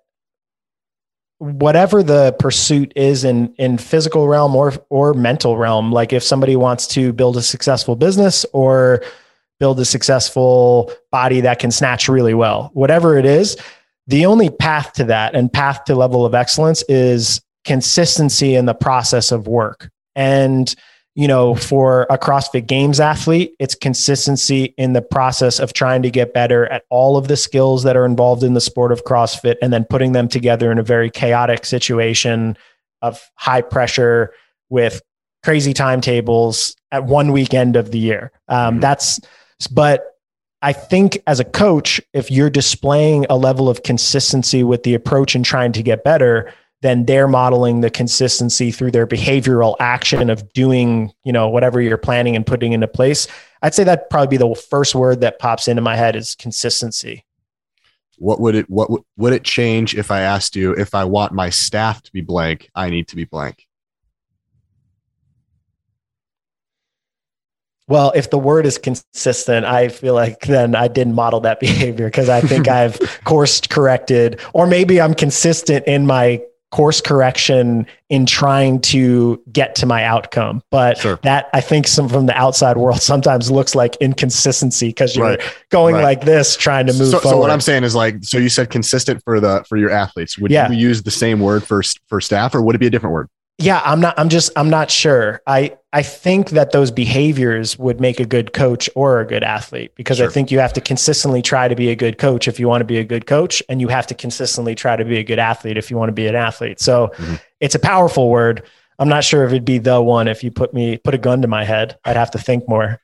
whatever 1.40 2.04
the 2.04 2.36
pursuit 2.38 2.92
is 2.96 3.24
in 3.24 3.54
in 3.58 3.78
physical 3.78 4.28
realm 4.28 4.56
or 4.56 4.74
or 4.90 5.14
mental 5.14 5.58
realm, 5.58 5.92
like 5.92 6.14
if 6.14 6.24
somebody 6.24 6.56
wants 6.56 6.88
to 6.88 7.14
build 7.14 7.38
a 7.38 7.42
successful 7.42 7.96
business 7.96 8.46
or 8.54 9.02
build 9.60 9.80
a 9.80 9.86
successful 9.86 10.92
body 11.12 11.42
that 11.42 11.60
can 11.60 11.72
snatch 11.72 12.08
really 12.08 12.34
well, 12.34 12.72
whatever 12.74 13.18
it 13.18 13.26
is, 13.26 13.58
the 14.08 14.26
only 14.26 14.50
path 14.50 14.94
to 14.94 15.04
that 15.04 15.36
and 15.36 15.52
path 15.52 15.84
to 15.86 15.96
level 15.96 16.26
of 16.26 16.34
excellence 16.34 16.84
is 16.90 17.42
consistency 17.66 18.56
in 18.56 18.66
the 18.66 18.74
process 18.74 19.32
of 19.32 19.48
work. 19.48 19.92
And 20.16 20.74
you 21.16 21.28
know, 21.28 21.56
for 21.56 22.08
a 22.10 22.18
CrossFit 22.18 22.68
Games 22.68 23.00
athlete, 23.00 23.54
it's 23.60 23.76
consistency 23.76 24.74
in 24.78 24.94
the 24.94 25.02
process 25.02 25.60
of 25.60 25.74
trying 25.74 26.02
to 26.04 26.10
get 26.10 26.34
better 26.34 26.66
at 26.68 26.84
all 26.90 27.18
of 27.18 27.28
the 27.28 27.36
skills 27.36 27.84
that 27.84 27.98
are 27.98 28.06
involved 28.06 28.44
in 28.44 28.54
the 28.54 28.62
sport 28.62 28.92
of 28.92 29.04
CrossFit 29.04 29.56
and 29.62 29.74
then 29.74 29.86
putting 29.86 30.14
them 30.14 30.28
together 30.28 30.72
in 30.72 30.78
a 30.78 30.84
very 30.84 31.10
chaotic 31.10 31.66
situation 31.66 32.58
of 33.02 33.22
high 33.36 33.62
pressure 33.62 34.34
with 34.70 35.02
crazy 35.44 35.74
timetables 35.74 36.76
at 36.92 37.06
one 37.06 37.32
weekend 37.32 37.76
of 37.76 37.92
the 37.92 38.00
year. 38.00 38.32
Um, 38.48 38.76
mm-hmm. 38.76 38.80
That's, 38.82 39.20
but 39.72 40.06
I 40.62 40.74
think 40.74 41.22
as 41.26 41.40
a 41.40 41.46
coach, 41.46 42.02
if 42.14 42.30
you're 42.30 42.50
displaying 42.50 43.26
a 43.30 43.38
level 43.38 43.70
of 43.70 43.84
consistency 43.84 44.64
with 44.64 44.84
the 44.84 44.94
approach 44.94 45.36
and 45.36 45.46
trying 45.46 45.72
to 45.74 45.84
get 45.84 46.04
better, 46.04 46.54
then 46.82 47.06
they're 47.06 47.28
modeling 47.28 47.82
the 47.82 47.90
consistency 47.90 48.72
through 48.72 48.92
their 48.92 49.06
behavioral 49.06 49.76
action 49.80 50.30
of 50.30 50.52
doing, 50.54 51.12
you 51.24 51.34
know, 51.34 51.50
whatever 51.50 51.82
you're 51.82 51.98
planning 51.98 52.36
and 52.36 52.46
putting 52.46 52.74
into 52.74 52.88
place. 52.88 53.28
I'd 53.62 53.74
say 53.74 53.84
that 53.84 54.10
probably 54.10 54.38
be 54.38 54.38
the 54.38 54.56
first 54.56 54.96
word 54.96 55.22
that 55.22 55.40
pops 55.40 55.68
into 55.68 55.82
my 55.82 55.96
head 55.96 56.16
is 56.16 56.36
consistency. 56.36 57.26
What 58.18 58.40
would 58.40 58.56
it 58.56 58.70
what 58.70 58.90
would 59.18 59.34
it 59.34 59.44
change 59.44 59.96
if 59.96 60.12
I 60.12 60.22
asked 60.22 60.56
you 60.56 60.74
if 60.74 60.94
I 60.94 61.06
want 61.06 61.32
my 61.32 61.50
staff 61.50 62.02
to 62.04 62.12
be 62.12 62.22
blank, 62.22 62.70
I 62.76 62.90
need 62.90 63.08
to 63.10 63.16
be 63.16 63.24
blank? 63.24 63.66
Well, 67.88 68.12
if 68.14 68.30
the 68.30 68.38
word 68.38 68.68
is 68.68 68.78
consistent, 68.78 69.66
I 69.66 69.88
feel 69.88 70.14
like 70.14 70.42
then 70.42 70.76
I 70.76 70.88
didn't 70.88 71.16
model 71.16 71.40
that 71.42 71.60
behavior 71.62 72.06
because 72.06 72.30
I 72.30 72.40
think 72.40 72.68
I've 72.70 73.00
course 73.24 73.62
corrected, 73.62 74.40
or 74.54 74.68
maybe 74.68 75.02
I'm 75.02 75.14
consistent 75.14 75.88
in 75.88 76.06
my 76.06 76.42
course 76.72 77.02
correction 77.02 77.88
in 78.10 78.26
trying 78.26 78.80
to 78.82 79.42
get 79.52 79.76
to 79.76 79.86
my 79.86 80.04
outcome. 80.04 80.62
But 80.72 80.98
sure. 80.98 81.20
that 81.24 81.50
I 81.54 81.62
think 81.62 81.88
some 81.88 82.10
from 82.10 82.26
the 82.26 82.38
outside 82.38 82.78
world 82.78 83.02
sometimes 83.02 83.50
looks 83.50 83.76
like 83.76 83.96
inconsistency 83.98 84.90
because 84.90 85.16
you're 85.16 85.26
right. 85.26 85.42
going 85.70 85.96
right. 85.96 86.04
like 86.04 86.26
this 86.26 86.56
trying 86.56 86.88
to 86.88 86.94
move 86.94 87.10
so, 87.10 87.20
forward. 87.20 87.36
So 87.36 87.40
what 87.40 87.52
I'm 87.52 87.62
saying 87.62 87.84
is 87.84 87.96
like, 87.96 88.24
so 88.24 88.38
you 88.38 88.50
said 88.50 88.70
consistent 88.70 89.24
for 89.24 89.40
the 89.40 89.64
for 89.68 89.78
your 89.78 89.90
athletes. 89.90 90.38
Would 90.38 90.52
yeah. 90.52 90.70
you 90.70 90.78
use 90.78 91.04
the 91.04 91.12
same 91.12 91.40
word 91.40 91.66
for 91.66 91.82
for 92.08 92.22
staff 92.22 92.54
or 92.56 92.62
would 92.62 92.76
it 92.76 92.80
be 92.80 92.88
a 92.88 92.92
different 92.92 93.14
word? 93.14 93.30
Yeah, 93.60 93.82
I'm 93.84 94.00
not 94.00 94.18
I'm 94.18 94.30
just 94.30 94.52
I'm 94.56 94.70
not 94.70 94.90
sure. 94.90 95.42
I 95.46 95.78
I 95.92 96.02
think 96.02 96.52
that 96.52 96.72
those 96.72 96.92
behaviors 96.92 97.78
would 97.78 98.00
make 98.00 98.20
a 98.22 98.26
good 98.26 98.54
coach 98.54 98.90
or 98.96 99.20
a 99.20 99.28
good 99.28 99.44
athlete 99.44 99.92
because 99.96 100.18
sure. 100.18 100.28
I 100.28 100.32
think 100.32 100.50
you 100.50 100.60
have 100.60 100.72
to 100.74 100.82
consistently 100.82 101.42
try 101.42 101.68
to 101.68 101.76
be 101.76 101.90
a 101.90 101.96
good 101.96 102.18
coach 102.18 102.48
if 102.48 102.58
you 102.58 102.70
want 102.70 102.82
to 102.82 102.86
be 102.86 102.98
a 103.00 103.04
good 103.04 103.28
coach 103.28 103.62
and 103.68 103.82
you 103.82 103.90
have 103.90 104.08
to 104.08 104.16
consistently 104.16 104.76
try 104.76 104.96
to 104.96 105.04
be 105.04 105.18
a 105.18 105.24
good 105.24 105.40
athlete 105.40 105.78
if 105.78 105.92
you 105.92 105.98
want 105.98 106.08
to 106.08 106.14
be 106.14 106.28
an 106.28 106.36
athlete. 106.36 106.80
So 106.80 107.08
mm-hmm. 107.16 107.36
it's 107.60 107.76
a 107.76 107.80
powerful 107.80 108.30
word. 108.30 108.64
I'm 108.98 109.10
not 109.10 109.26
sure 109.26 109.44
if 109.44 109.52
it'd 109.52 109.66
be 109.66 109.78
the 109.78 110.02
one 110.02 110.30
if 110.30 110.42
you 110.42 110.52
put 110.52 110.74
me 110.74 110.98
put 110.98 111.14
a 111.14 111.18
gun 111.18 111.42
to 111.42 111.48
my 111.50 111.66
head. 111.66 111.98
I'd 112.06 112.16
have 112.16 112.32
to 112.32 112.38
think 112.38 112.68
more. 112.70 113.02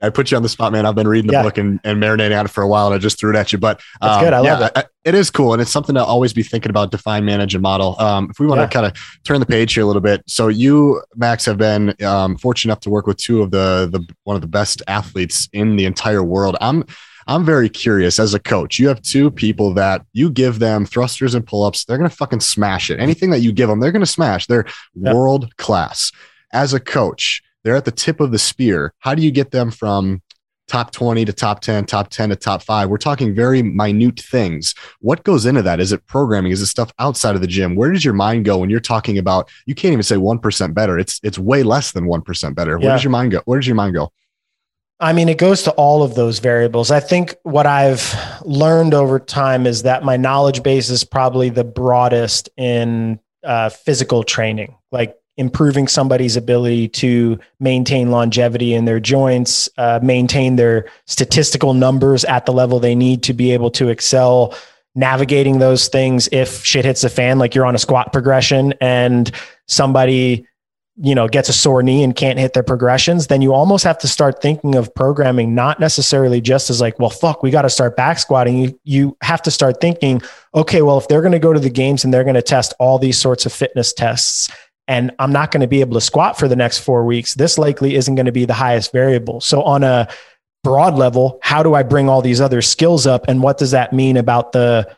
I 0.00 0.10
put 0.10 0.30
you 0.30 0.36
on 0.36 0.42
the 0.42 0.48
spot, 0.48 0.72
man. 0.72 0.86
I've 0.86 0.94
been 0.94 1.08
reading 1.08 1.26
the 1.26 1.32
yeah. 1.32 1.42
book 1.42 1.58
and, 1.58 1.80
and 1.82 2.00
marinating 2.00 2.38
on 2.38 2.46
it 2.46 2.50
for 2.50 2.62
a 2.62 2.68
while, 2.68 2.86
and 2.86 2.94
I 2.94 2.98
just 2.98 3.18
threw 3.18 3.30
it 3.30 3.36
at 3.36 3.52
you. 3.52 3.58
But 3.58 3.80
um, 4.00 4.22
good. 4.22 4.32
I 4.32 4.38
love 4.38 4.70
it. 4.76 4.86
it 5.04 5.14
is 5.14 5.30
cool, 5.30 5.52
and 5.52 5.60
it's 5.60 5.72
something 5.72 5.94
to 5.96 6.04
always 6.04 6.32
be 6.32 6.42
thinking 6.42 6.70
about. 6.70 6.90
Define, 6.90 7.24
manage, 7.24 7.54
and 7.54 7.62
model. 7.62 8.00
Um, 8.00 8.28
if 8.30 8.38
we 8.38 8.46
want 8.46 8.60
yeah. 8.60 8.66
to 8.66 8.72
kind 8.72 8.86
of 8.86 9.20
turn 9.24 9.40
the 9.40 9.46
page 9.46 9.74
here 9.74 9.82
a 9.82 9.86
little 9.86 10.02
bit, 10.02 10.22
so 10.26 10.48
you, 10.48 11.02
Max, 11.16 11.44
have 11.46 11.58
been 11.58 11.94
um, 12.04 12.36
fortunate 12.36 12.72
enough 12.72 12.80
to 12.80 12.90
work 12.90 13.06
with 13.06 13.16
two 13.16 13.42
of 13.42 13.50
the 13.50 13.88
the 13.90 14.06
one 14.24 14.36
of 14.36 14.42
the 14.42 14.48
best 14.48 14.82
athletes 14.86 15.48
in 15.52 15.76
the 15.76 15.84
entire 15.84 16.22
world. 16.22 16.56
I'm 16.60 16.84
I'm 17.26 17.44
very 17.44 17.68
curious 17.68 18.18
as 18.18 18.34
a 18.34 18.38
coach. 18.38 18.78
You 18.78 18.88
have 18.88 19.02
two 19.02 19.30
people 19.30 19.74
that 19.74 20.02
you 20.12 20.30
give 20.30 20.60
them 20.60 20.86
thrusters 20.86 21.34
and 21.34 21.46
pull 21.46 21.64
ups, 21.64 21.84
they're 21.84 21.98
gonna 21.98 22.08
fucking 22.08 22.40
smash 22.40 22.88
it. 22.88 23.00
Anything 23.00 23.30
that 23.30 23.40
you 23.40 23.52
give 23.52 23.68
them, 23.68 23.80
they're 23.80 23.92
gonna 23.92 24.06
smash. 24.06 24.46
They're 24.46 24.66
yep. 24.94 25.14
world 25.14 25.54
class. 25.56 26.12
As 26.52 26.72
a 26.72 26.80
coach, 26.80 27.42
they're 27.64 27.76
at 27.76 27.84
the 27.84 27.90
tip 27.90 28.20
of 28.20 28.30
the 28.30 28.38
spear. 28.38 28.94
How 28.98 29.14
do 29.14 29.22
you 29.22 29.30
get 29.30 29.50
them 29.50 29.70
from 29.70 30.22
top 30.68 30.92
20 30.92 31.24
to 31.24 31.32
top 31.32 31.60
10, 31.60 31.86
top 31.86 32.10
10 32.10 32.28
to 32.28 32.36
top 32.36 32.62
five. 32.62 32.88
We're 32.88 32.98
talking 32.98 33.34
very 33.34 33.62
minute 33.62 34.20
things. 34.20 34.74
What 35.00 35.24
goes 35.24 35.46
into 35.46 35.62
that? 35.62 35.80
Is 35.80 35.92
it 35.92 36.06
programming? 36.06 36.52
Is 36.52 36.60
it 36.60 36.66
stuff 36.66 36.92
outside 36.98 37.34
of 37.34 37.40
the 37.40 37.46
gym? 37.46 37.74
Where 37.74 37.90
does 37.90 38.04
your 38.04 38.14
mind 38.14 38.44
go 38.44 38.58
when 38.58 38.70
you're 38.70 38.78
talking 38.78 39.18
about 39.18 39.50
you 39.66 39.74
can't 39.74 39.92
even 39.92 40.02
say 40.02 40.16
1% 40.16 40.74
better. 40.74 40.98
It's 40.98 41.18
it's 41.22 41.38
way 41.38 41.62
less 41.62 41.92
than 41.92 42.04
1% 42.04 42.54
better. 42.54 42.78
Where 42.78 42.90
does 42.90 43.02
your 43.02 43.10
mind 43.10 43.32
go? 43.32 43.40
Where 43.46 43.58
does 43.58 43.66
your 43.66 43.76
mind 43.76 43.94
go? 43.94 44.12
I 45.00 45.12
mean, 45.12 45.28
it 45.28 45.38
goes 45.38 45.62
to 45.62 45.70
all 45.72 46.02
of 46.02 46.16
those 46.16 46.40
variables. 46.40 46.90
I 46.90 46.98
think 46.98 47.36
what 47.44 47.66
I've 47.66 48.14
learned 48.44 48.94
over 48.94 49.20
time 49.20 49.64
is 49.64 49.84
that 49.84 50.02
my 50.02 50.16
knowledge 50.16 50.64
base 50.64 50.90
is 50.90 51.04
probably 51.04 51.50
the 51.50 51.62
broadest 51.62 52.48
in 52.56 53.20
uh, 53.44 53.68
physical 53.68 54.24
training. 54.24 54.76
Like 54.90 55.14
improving 55.38 55.88
somebody's 55.88 56.36
ability 56.36 56.88
to 56.88 57.38
maintain 57.60 58.10
longevity 58.10 58.74
in 58.74 58.84
their 58.84 59.00
joints, 59.00 59.68
uh, 59.78 60.00
maintain 60.02 60.56
their 60.56 60.90
statistical 61.06 61.72
numbers 61.72 62.24
at 62.24 62.44
the 62.44 62.52
level 62.52 62.80
they 62.80 62.94
need 62.94 63.22
to 63.22 63.32
be 63.32 63.52
able 63.52 63.70
to 63.70 63.88
excel, 63.88 64.54
navigating 64.94 65.60
those 65.60 65.88
things 65.88 66.28
if 66.32 66.64
shit 66.64 66.84
hits 66.84 67.02
the 67.02 67.08
fan, 67.08 67.38
like 67.38 67.54
you're 67.54 67.64
on 67.64 67.76
a 67.76 67.78
squat 67.78 68.12
progression 68.12 68.74
and 68.80 69.30
somebody 69.66 70.44
you 71.00 71.14
know 71.14 71.28
gets 71.28 71.48
a 71.48 71.52
sore 71.52 71.82
knee 71.82 72.02
and 72.02 72.16
can't 72.16 72.38
hit 72.38 72.54
their 72.54 72.62
progressions 72.62 73.28
then 73.28 73.40
you 73.40 73.54
almost 73.54 73.84
have 73.84 73.98
to 73.98 74.08
start 74.08 74.42
thinking 74.42 74.74
of 74.74 74.92
programming 74.94 75.54
not 75.54 75.78
necessarily 75.78 76.40
just 76.40 76.70
as 76.70 76.80
like 76.80 76.98
well 76.98 77.10
fuck 77.10 77.42
we 77.42 77.50
got 77.50 77.62
to 77.62 77.70
start 77.70 77.96
back 77.96 78.18
squatting. 78.18 78.58
You 78.58 78.80
you 78.82 79.16
have 79.22 79.40
to 79.42 79.50
start 79.50 79.80
thinking 79.80 80.20
okay 80.54 80.82
well 80.82 80.98
if 80.98 81.06
they're 81.06 81.20
going 81.20 81.32
to 81.32 81.38
go 81.38 81.52
to 81.52 81.60
the 81.60 81.70
games 81.70 82.02
and 82.02 82.12
they're 82.12 82.24
going 82.24 82.34
to 82.34 82.42
test 82.42 82.74
all 82.80 82.98
these 82.98 83.16
sorts 83.16 83.46
of 83.46 83.52
fitness 83.52 83.92
tests 83.92 84.50
and 84.88 85.14
I'm 85.18 85.32
not 85.32 85.50
going 85.50 85.60
to 85.60 85.68
be 85.68 85.82
able 85.82 85.94
to 85.94 86.00
squat 86.00 86.38
for 86.38 86.48
the 86.48 86.56
next 86.56 86.78
four 86.78 87.04
weeks, 87.04 87.34
this 87.34 87.58
likely 87.58 87.94
isn't 87.94 88.14
going 88.14 88.26
to 88.26 88.32
be 88.32 88.46
the 88.46 88.54
highest 88.54 88.90
variable. 88.90 89.40
So, 89.42 89.62
on 89.62 89.84
a 89.84 90.08
broad 90.64 90.94
level, 90.94 91.38
how 91.42 91.62
do 91.62 91.74
I 91.74 91.82
bring 91.82 92.08
all 92.08 92.22
these 92.22 92.40
other 92.40 92.62
skills 92.62 93.06
up? 93.06 93.26
And 93.28 93.42
what 93.42 93.58
does 93.58 93.70
that 93.72 93.92
mean 93.92 94.16
about 94.16 94.52
the 94.52 94.90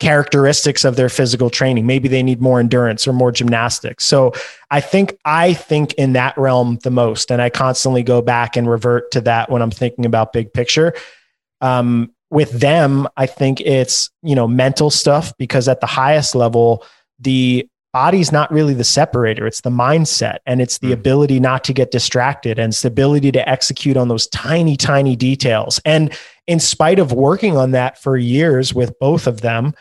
characteristics 0.00 0.84
of 0.84 0.96
their 0.96 1.10
physical 1.10 1.50
training? 1.50 1.86
Maybe 1.86 2.08
they 2.08 2.22
need 2.22 2.40
more 2.40 2.58
endurance 2.58 3.06
or 3.06 3.12
more 3.12 3.30
gymnastics. 3.30 4.04
So, 4.06 4.32
I 4.70 4.80
think 4.80 5.18
I 5.26 5.52
think 5.52 5.92
in 5.94 6.14
that 6.14 6.36
realm 6.38 6.78
the 6.82 6.90
most. 6.90 7.30
And 7.30 7.42
I 7.42 7.50
constantly 7.50 8.02
go 8.02 8.22
back 8.22 8.56
and 8.56 8.68
revert 8.68 9.10
to 9.12 9.20
that 9.20 9.50
when 9.50 9.60
I'm 9.60 9.70
thinking 9.70 10.06
about 10.06 10.32
big 10.32 10.54
picture. 10.54 10.94
Um, 11.60 12.12
with 12.30 12.50
them, 12.50 13.06
I 13.18 13.26
think 13.26 13.60
it's, 13.60 14.08
you 14.22 14.34
know, 14.34 14.48
mental 14.48 14.88
stuff 14.88 15.36
because 15.36 15.68
at 15.68 15.80
the 15.82 15.86
highest 15.86 16.34
level, 16.34 16.82
the 17.20 17.68
body's 17.92 18.32
not 18.32 18.50
really 18.50 18.74
the 18.74 18.84
separator 18.84 19.46
it's 19.46 19.60
the 19.60 19.70
mindset 19.70 20.38
and 20.46 20.60
it's 20.62 20.78
the 20.78 20.88
mm. 20.88 20.92
ability 20.92 21.38
not 21.38 21.62
to 21.64 21.72
get 21.72 21.90
distracted 21.90 22.58
and 22.58 22.72
it's 22.72 22.82
the 22.82 22.88
ability 22.88 23.30
to 23.30 23.46
execute 23.48 23.96
on 23.96 24.08
those 24.08 24.26
tiny 24.28 24.76
tiny 24.76 25.14
details 25.14 25.80
and 25.84 26.16
in 26.46 26.58
spite 26.58 26.98
of 26.98 27.12
working 27.12 27.56
on 27.56 27.70
that 27.72 27.98
for 27.98 28.16
years 28.16 28.72
with 28.74 28.98
both 28.98 29.26
of 29.26 29.40
them 29.42 29.74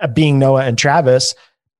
uh, 0.00 0.06
being 0.06 0.38
noah 0.38 0.64
and 0.64 0.78
travis 0.78 1.34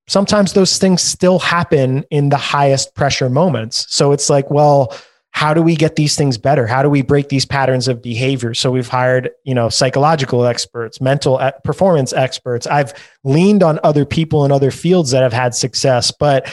sometimes 0.07 0.55
those 0.55 0.79
things 0.79 1.03
still 1.03 1.39
happen 1.39 2.05
in 2.11 2.31
the 2.31 2.37
highest 2.37 2.95
pressure 2.95 3.29
moments 3.29 3.87
so 3.89 4.13
it's 4.13 4.31
like 4.31 4.51
well 4.51 4.95
how 5.38 5.55
do 5.55 5.62
we 5.62 5.77
get 5.77 5.94
these 5.94 6.16
things 6.16 6.37
better 6.37 6.66
how 6.66 6.83
do 6.83 6.90
we 6.90 7.01
break 7.01 7.29
these 7.29 7.46
patterns 7.46 7.87
of 7.87 8.03
behavior 8.03 8.55
so 8.55 8.72
we've 8.72 8.88
hired 8.88 9.31
you 9.44 9.55
know 9.55 9.68
psychological 9.68 10.44
experts 10.44 11.01
mental 11.01 11.40
performance 11.62 12.12
experts 12.12 12.66
i've 12.66 12.92
leaned 13.22 13.62
on 13.62 13.79
other 13.85 14.05
people 14.05 14.44
in 14.44 14.51
other 14.51 14.72
fields 14.72 15.12
that 15.12 15.22
have 15.22 15.33
had 15.33 15.55
success 15.55 16.11
but 16.11 16.53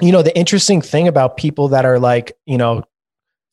you 0.00 0.10
know 0.10 0.22
the 0.22 0.34
interesting 0.34 0.80
thing 0.80 1.06
about 1.06 1.36
people 1.36 1.68
that 1.68 1.84
are 1.84 1.98
like 1.98 2.32
you 2.46 2.56
know 2.56 2.82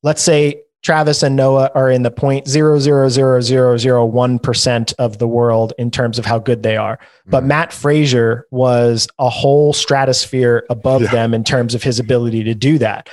let's 0.03 0.21
say 0.21 0.61
Travis 0.81 1.23
and 1.23 1.35
Noah 1.35 1.69
are 1.75 1.91
in 1.91 2.03
the 2.03 2.11
point 2.11 2.47
zero 2.47 2.79
zero 2.79 3.09
zero 3.09 3.41
zero 3.41 3.75
zero 3.75 4.05
one 4.05 4.39
percent 4.39 4.93
of 4.97 5.17
the 5.17 5.27
world 5.27 5.73
in 5.77 5.91
terms 5.91 6.17
of 6.17 6.25
how 6.25 6.39
good 6.39 6.63
they 6.63 6.77
are. 6.77 6.97
But 7.25 7.39
mm-hmm. 7.39 7.47
Mat 7.49 7.73
Fraser 7.73 8.47
was 8.49 9.09
a 9.19 9.29
whole 9.29 9.73
stratosphere 9.73 10.63
above 10.69 11.01
yeah. 11.01 11.11
them 11.11 11.33
in 11.33 11.43
terms 11.43 11.75
of 11.75 11.83
his 11.83 11.99
ability 11.99 12.45
to 12.45 12.55
do 12.55 12.77
that 12.77 13.09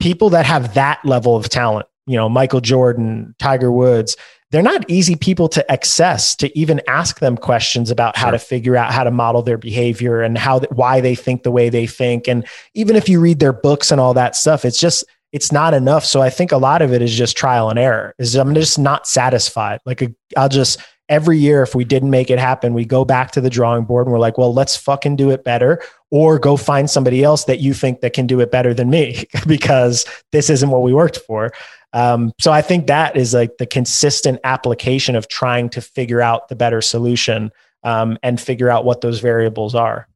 people 0.00 0.30
that 0.30 0.46
have 0.46 0.74
that 0.74 1.04
level 1.04 1.36
of 1.36 1.48
talent, 1.48 1.86
you 2.06 2.16
know, 2.16 2.28
Michael 2.28 2.60
Jordan, 2.60 3.34
Tiger 3.38 3.70
Woods, 3.70 4.16
they're 4.50 4.62
not 4.62 4.88
easy 4.90 5.14
people 5.14 5.48
to 5.50 5.70
access 5.70 6.34
to 6.36 6.58
even 6.58 6.80
ask 6.88 7.20
them 7.20 7.36
questions 7.36 7.90
about 7.90 8.16
how 8.16 8.30
to 8.30 8.38
figure 8.38 8.76
out 8.76 8.92
how 8.92 9.04
to 9.04 9.10
model 9.10 9.42
their 9.42 9.58
behavior 9.58 10.22
and 10.22 10.36
how 10.36 10.60
why 10.72 11.00
they 11.00 11.14
think 11.14 11.44
the 11.44 11.52
way 11.52 11.68
they 11.68 11.86
think. 11.86 12.26
And 12.26 12.44
even 12.74 12.96
if 12.96 13.08
you 13.08 13.20
read 13.20 13.38
their 13.38 13.52
books 13.52 13.92
and 13.92 14.00
all 14.00 14.14
that 14.14 14.34
stuff 14.34 14.64
it's 14.64 14.80
just 14.80 15.04
it's 15.32 15.52
not 15.52 15.72
enough. 15.72 16.04
So 16.04 16.20
i 16.20 16.30
think 16.30 16.50
a 16.50 16.56
lot 16.56 16.82
of 16.82 16.92
it 16.92 17.00
is 17.00 17.14
just 17.14 17.36
trial 17.36 17.70
and 17.70 17.78
error 17.78 18.14
is 18.18 18.34
i'm 18.34 18.54
just 18.54 18.78
not 18.78 19.06
satisfied. 19.06 19.78
Like 19.86 20.02
i'll 20.36 20.48
just 20.48 20.80
every 21.10 21.36
year 21.36 21.62
if 21.62 21.74
we 21.74 21.84
didn't 21.84 22.08
make 22.08 22.30
it 22.30 22.38
happen 22.38 22.72
we 22.72 22.84
go 22.84 23.04
back 23.04 23.32
to 23.32 23.40
the 23.40 23.50
drawing 23.50 23.84
board 23.84 24.06
and 24.06 24.12
we're 24.12 24.18
like 24.18 24.38
well 24.38 24.54
let's 24.54 24.76
fucking 24.76 25.16
do 25.16 25.30
it 25.30 25.44
better 25.44 25.82
or 26.10 26.38
go 26.38 26.56
find 26.56 26.88
somebody 26.88 27.22
else 27.22 27.44
that 27.44 27.58
you 27.58 27.74
think 27.74 28.00
that 28.00 28.12
can 28.12 28.26
do 28.26 28.40
it 28.40 28.50
better 28.50 28.72
than 28.72 28.88
me 28.88 29.24
because 29.46 30.06
this 30.32 30.48
isn't 30.48 30.70
what 30.70 30.82
we 30.82 30.94
worked 30.94 31.18
for. 31.18 31.52
Um, 31.92 32.32
so 32.38 32.52
i 32.52 32.62
think 32.62 32.86
that 32.86 33.16
is 33.16 33.34
like 33.34 33.58
the 33.58 33.66
consistent 33.66 34.38
application 34.44 35.16
of 35.16 35.26
trying 35.26 35.68
to 35.70 35.80
figure 35.80 36.22
out 36.22 36.48
the 36.48 36.54
better 36.54 36.80
solution 36.80 37.50
um, 37.82 38.16
and 38.22 38.40
figure 38.40 38.70
out 38.70 38.84
what 38.84 39.00
those 39.00 39.18
variables 39.18 39.74
are. 39.74 40.06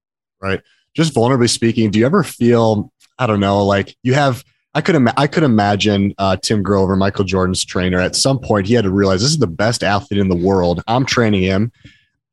Right. 0.40 0.62
Just 0.94 1.12
vulnerably 1.12 1.50
speaking 1.50 1.90
do 1.90 1.98
you 1.98 2.06
ever 2.06 2.22
feel 2.22 2.92
i 3.18 3.26
don't 3.26 3.40
know 3.40 3.64
like 3.64 3.96
you 4.04 4.14
have 4.14 4.44
I 4.74 4.80
could 4.80 4.96
Im- 4.96 5.08
I 5.16 5.26
could 5.26 5.44
imagine 5.44 6.14
uh, 6.18 6.36
Tim 6.36 6.62
Grover, 6.62 6.96
Michael 6.96 7.24
Jordan's 7.24 7.64
trainer. 7.64 8.00
At 8.00 8.16
some 8.16 8.38
point, 8.38 8.66
he 8.66 8.74
had 8.74 8.84
to 8.84 8.90
realize 8.90 9.20
this 9.20 9.30
is 9.30 9.38
the 9.38 9.46
best 9.46 9.84
athlete 9.84 10.18
in 10.18 10.28
the 10.28 10.36
world. 10.36 10.82
I'm 10.88 11.06
training 11.06 11.42
him. 11.42 11.72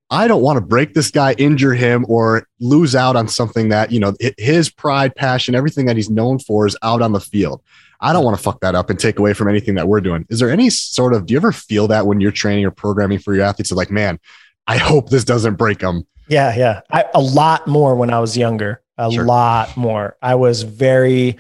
I 0.10 0.28
don't 0.28 0.42
want 0.42 0.58
to 0.58 0.62
break 0.62 0.94
this 0.94 1.10
guy, 1.10 1.34
injure 1.34 1.74
him, 1.74 2.06
or 2.10 2.46
lose 2.60 2.96
out 2.96 3.16
on 3.16 3.28
something 3.28 3.70
that 3.70 3.92
you 3.92 4.00
know 4.00 4.14
his 4.38 4.70
pride, 4.70 5.16
passion, 5.16 5.56
everything 5.56 5.86
that 5.86 5.96
he's 5.96 6.10
known 6.10 6.40
for 6.40 6.66
is 6.66 6.76
out 6.82 7.02
on 7.02 7.14
the 7.14 7.20
field. 7.20 7.62
I 8.02 8.12
don't 8.14 8.26
want 8.26 8.36
to 8.36 8.44
fuck 8.44 8.60
that 8.62 8.74
up 8.74 8.90
and 8.90 9.00
take 9.00 9.20
away 9.20 9.34
from 9.34 9.48
anything 9.48 9.76
that 9.76 9.88
we're 9.88 10.02
doing. 10.02 10.26
Is 10.30 10.40
there 10.40 10.50
any 10.50 10.72
sort 10.72 11.14
of? 11.14 11.28
Do 11.28 11.34
you 11.34 11.38
ever 11.38 11.52
feel 11.52 11.88
that 11.90 12.08
when 12.08 12.20
you're 12.20 12.32
training 12.32 12.66
or 12.66 12.72
programming 12.72 13.20
for 13.20 13.36
your 13.36 13.46
athletes? 13.46 13.72
Like, 13.72 13.92
man, 13.92 14.20
I 14.66 14.78
hope 14.78 15.10
this 15.10 15.24
doesn't 15.24 15.56
break 15.56 15.80
them. 15.80 16.08
Yeah, 16.28 16.56
yeah. 16.58 16.82
I, 16.90 17.06
a 17.14 17.22
lot 17.22 17.68
more 17.68 17.96
when 17.96 18.12
I 18.12 18.20
was 18.20 18.36
younger. 18.36 18.82
A 18.98 19.12
sure. 19.12 19.26
lot 19.26 19.76
more. 19.78 20.18
I 20.22 20.36
was 20.36 20.64
very 20.64 21.38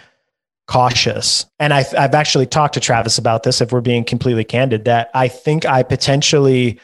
cautious. 0.67 1.45
And 1.59 1.73
I, 1.73 1.85
I've 1.97 2.15
actually 2.15 2.45
talked 2.45 2.75
to 2.75 2.79
Travis 2.79 3.17
about 3.17 3.43
this, 3.43 3.61
if 3.61 3.71
we're 3.71 3.81
being 3.81 4.03
completely 4.03 4.43
candid, 4.43 4.85
that 4.85 5.09
I 5.13 5.27
think 5.27 5.65
I 5.65 5.83
potentially 5.83 6.79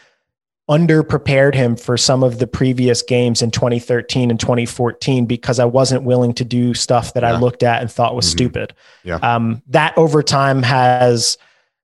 underprepared 0.69 1.55
him 1.55 1.77
for 1.77 1.95
some 1.95 2.23
of 2.23 2.39
the 2.39 2.47
previous 2.47 3.01
games 3.01 3.41
in 3.41 3.51
2013 3.51 4.29
and 4.29 4.39
2014 4.39 5.25
because 5.25 5.60
I 5.60 5.65
wasn't 5.65 6.04
willing 6.04 6.33
to 6.33 6.43
do 6.43 6.73
stuff 6.73 7.13
that 7.13 7.23
yeah. 7.23 7.33
I 7.33 7.39
looked 7.39 7.63
at 7.63 7.81
and 7.81 7.89
thought 7.89 8.15
was 8.15 8.25
mm-hmm. 8.25 8.37
stupid. 8.37 8.73
Yeah. 9.04 9.15
Um, 9.15 9.62
that 9.67 9.97
over 9.97 10.21
time 10.21 10.63
has 10.63 11.37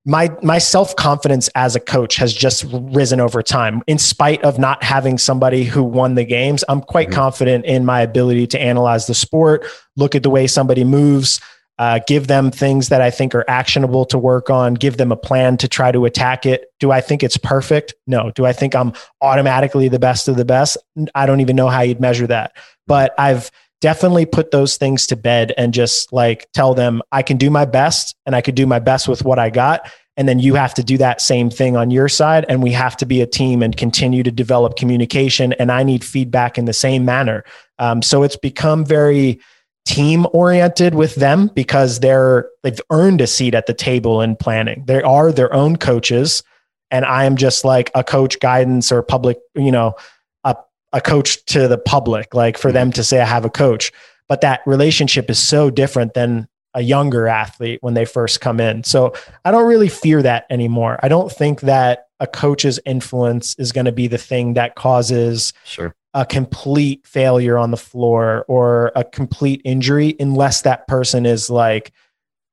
my 0.05 0.29
my 0.41 0.57
self 0.57 0.95
confidence 0.97 1.47
as 1.55 1.75
a 1.77 1.79
coach 1.79 2.17
has 2.17 2.33
just 2.33 2.65
risen 2.69 3.21
over 3.21 3.41
time. 3.41 3.81
In 3.87 3.97
spite 3.97 4.43
of 4.43 4.59
not 4.59 4.83
having 4.83 5.17
somebody 5.17 5.63
who 5.63 5.81
won 5.81 6.15
the 6.15 6.25
games, 6.25 6.63
I'm 6.67 6.81
quite 6.81 7.07
mm-hmm. 7.07 7.15
confident 7.15 7.65
in 7.65 7.85
my 7.85 8.01
ability 8.01 8.47
to 8.47 8.61
analyze 8.61 9.07
the 9.07 9.13
sport, 9.13 9.65
look 9.95 10.13
at 10.13 10.23
the 10.23 10.29
way 10.29 10.45
somebody 10.47 10.83
moves, 10.83 11.39
uh, 11.79 11.99
give 12.07 12.27
them 12.27 12.51
things 12.51 12.89
that 12.89 13.01
I 13.01 13.09
think 13.09 13.33
are 13.33 13.45
actionable 13.47 14.05
to 14.05 14.17
work 14.17 14.49
on, 14.49 14.75
give 14.75 14.97
them 14.97 15.11
a 15.11 15.17
plan 15.17 15.57
to 15.57 15.67
try 15.67 15.91
to 15.91 16.05
attack 16.05 16.45
it. 16.45 16.71
Do 16.79 16.91
I 16.91 17.01
think 17.01 17.23
it's 17.23 17.37
perfect? 17.37 17.93
No. 18.05 18.31
Do 18.31 18.45
I 18.45 18.53
think 18.53 18.75
I'm 18.75 18.93
automatically 19.21 19.87
the 19.87 19.99
best 19.99 20.27
of 20.27 20.35
the 20.35 20.45
best? 20.45 20.77
I 21.15 21.25
don't 21.25 21.41
even 21.41 21.55
know 21.55 21.69
how 21.69 21.81
you'd 21.81 21.99
measure 21.99 22.27
that. 22.27 22.55
But 22.85 23.15
I've 23.17 23.49
definitely 23.81 24.25
put 24.25 24.51
those 24.51 24.77
things 24.77 25.07
to 25.07 25.15
bed 25.15 25.53
and 25.57 25.73
just 25.73 26.13
like 26.13 26.47
tell 26.53 26.73
them 26.73 27.01
I 27.11 27.21
can 27.21 27.37
do 27.37 27.49
my 27.49 27.65
best 27.65 28.15
and 28.25 28.35
I 28.35 28.41
could 28.41 28.55
do 28.55 28.65
my 28.65 28.79
best 28.79 29.07
with 29.07 29.25
what 29.25 29.39
I 29.39 29.49
got. 29.49 29.91
And 30.15 30.29
then 30.29 30.37
you 30.37 30.53
have 30.53 30.75
to 30.75 30.83
do 30.83 30.97
that 30.99 31.21
same 31.21 31.49
thing 31.49 31.75
on 31.75 31.89
your 31.89 32.07
side. 32.07 32.45
And 32.47 32.61
we 32.61 32.71
have 32.71 32.95
to 32.97 33.05
be 33.05 33.19
a 33.19 33.25
team 33.25 33.63
and 33.63 33.75
continue 33.75 34.21
to 34.23 34.31
develop 34.31 34.77
communication. 34.77 35.53
And 35.53 35.71
I 35.71 35.81
need 35.81 36.03
feedback 36.03 36.57
in 36.57 36.65
the 36.65 36.73
same 36.73 37.03
manner. 37.03 37.43
Um, 37.79 38.01
so 38.01 38.21
it's 38.21 38.37
become 38.37 38.85
very 38.85 39.39
team 39.85 40.25
oriented 40.33 40.95
with 40.95 41.15
them 41.15 41.47
because 41.53 41.99
they're 41.99 42.49
they've 42.63 42.79
earned 42.89 43.21
a 43.21 43.27
seat 43.27 43.53
at 43.53 43.65
the 43.65 43.73
table 43.73 44.21
in 44.21 44.35
planning. 44.35 44.83
They 44.85 45.01
are 45.01 45.31
their 45.31 45.53
own 45.53 45.77
coaches. 45.77 46.43
And 46.91 47.05
I 47.05 47.25
am 47.25 47.37
just 47.37 47.65
like 47.65 47.89
a 47.95 48.03
coach 48.03 48.39
guidance 48.39 48.91
or 48.91 49.01
public, 49.01 49.39
you 49.55 49.71
know, 49.71 49.95
a 50.43 50.55
a 50.93 51.01
coach 51.01 51.43
to 51.45 51.67
the 51.67 51.77
public, 51.77 52.33
like 52.33 52.57
for 52.57 52.71
them 52.71 52.91
to 52.91 53.03
say, 53.03 53.19
I 53.19 53.25
have 53.25 53.45
a 53.45 53.49
coach. 53.49 53.91
But 54.29 54.41
that 54.41 54.61
relationship 54.65 55.29
is 55.29 55.39
so 55.39 55.69
different 55.69 56.13
than 56.13 56.47
a 56.73 56.81
younger 56.81 57.27
athlete 57.27 57.79
when 57.81 57.93
they 57.93 58.05
first 58.05 58.41
come 58.41 58.59
in. 58.59 58.83
So 58.83 59.13
I 59.45 59.51
don't 59.51 59.67
really 59.67 59.89
fear 59.89 60.21
that 60.23 60.45
anymore. 60.49 60.99
I 61.03 61.07
don't 61.07 61.31
think 61.31 61.61
that 61.61 62.07
a 62.19 62.27
coach's 62.27 62.79
influence 62.85 63.55
is 63.59 63.71
going 63.71 63.85
to 63.85 63.91
be 63.91 64.07
the 64.07 64.17
thing 64.17 64.53
that 64.53 64.75
causes 64.75 65.53
sure. 65.65 65.93
A 66.13 66.25
complete 66.25 67.05
failure 67.07 67.57
on 67.57 67.71
the 67.71 67.77
floor 67.77 68.45
or 68.47 68.91
a 68.95 69.03
complete 69.03 69.61
injury 69.65 70.15
unless 70.19 70.61
that 70.61 70.87
person 70.87 71.25
is 71.25 71.49
like 71.49 71.91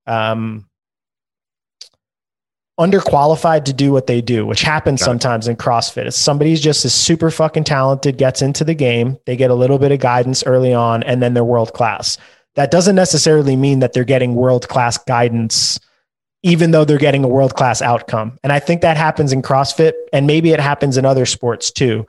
um 0.06 0.66
underqualified 2.80 3.66
to 3.66 3.74
do 3.74 3.92
what 3.92 4.06
they 4.06 4.22
do, 4.22 4.46
which 4.46 4.62
happens 4.62 5.00
Got 5.00 5.04
sometimes 5.04 5.46
it. 5.46 5.50
in 5.50 5.56
CrossFit. 5.58 6.06
If 6.06 6.14
somebody's 6.14 6.62
just 6.62 6.84
as 6.86 6.94
super 6.94 7.30
fucking 7.30 7.64
talented, 7.64 8.16
gets 8.16 8.40
into 8.40 8.64
the 8.64 8.74
game, 8.74 9.18
they 9.26 9.36
get 9.36 9.50
a 9.50 9.54
little 9.54 9.78
bit 9.78 9.92
of 9.92 10.00
guidance 10.00 10.42
early 10.46 10.72
on, 10.72 11.02
and 11.02 11.22
then 11.22 11.34
they're 11.34 11.44
world 11.44 11.74
class. 11.74 12.16
That 12.54 12.70
doesn't 12.70 12.96
necessarily 12.96 13.54
mean 13.54 13.80
that 13.80 13.92
they're 13.92 14.02
getting 14.02 14.34
world 14.34 14.66
class 14.66 14.96
guidance, 14.96 15.78
even 16.42 16.70
though 16.70 16.86
they're 16.86 16.96
getting 16.96 17.22
a 17.22 17.28
world 17.28 17.54
class 17.54 17.82
outcome. 17.82 18.38
And 18.42 18.50
I 18.50 18.58
think 18.58 18.80
that 18.80 18.96
happens 18.96 19.30
in 19.32 19.42
CrossFit, 19.42 19.92
and 20.14 20.26
maybe 20.26 20.52
it 20.52 20.61
happens 20.61 20.96
in 20.96 21.04
other 21.04 21.26
sports 21.26 21.70
too. 21.70 22.06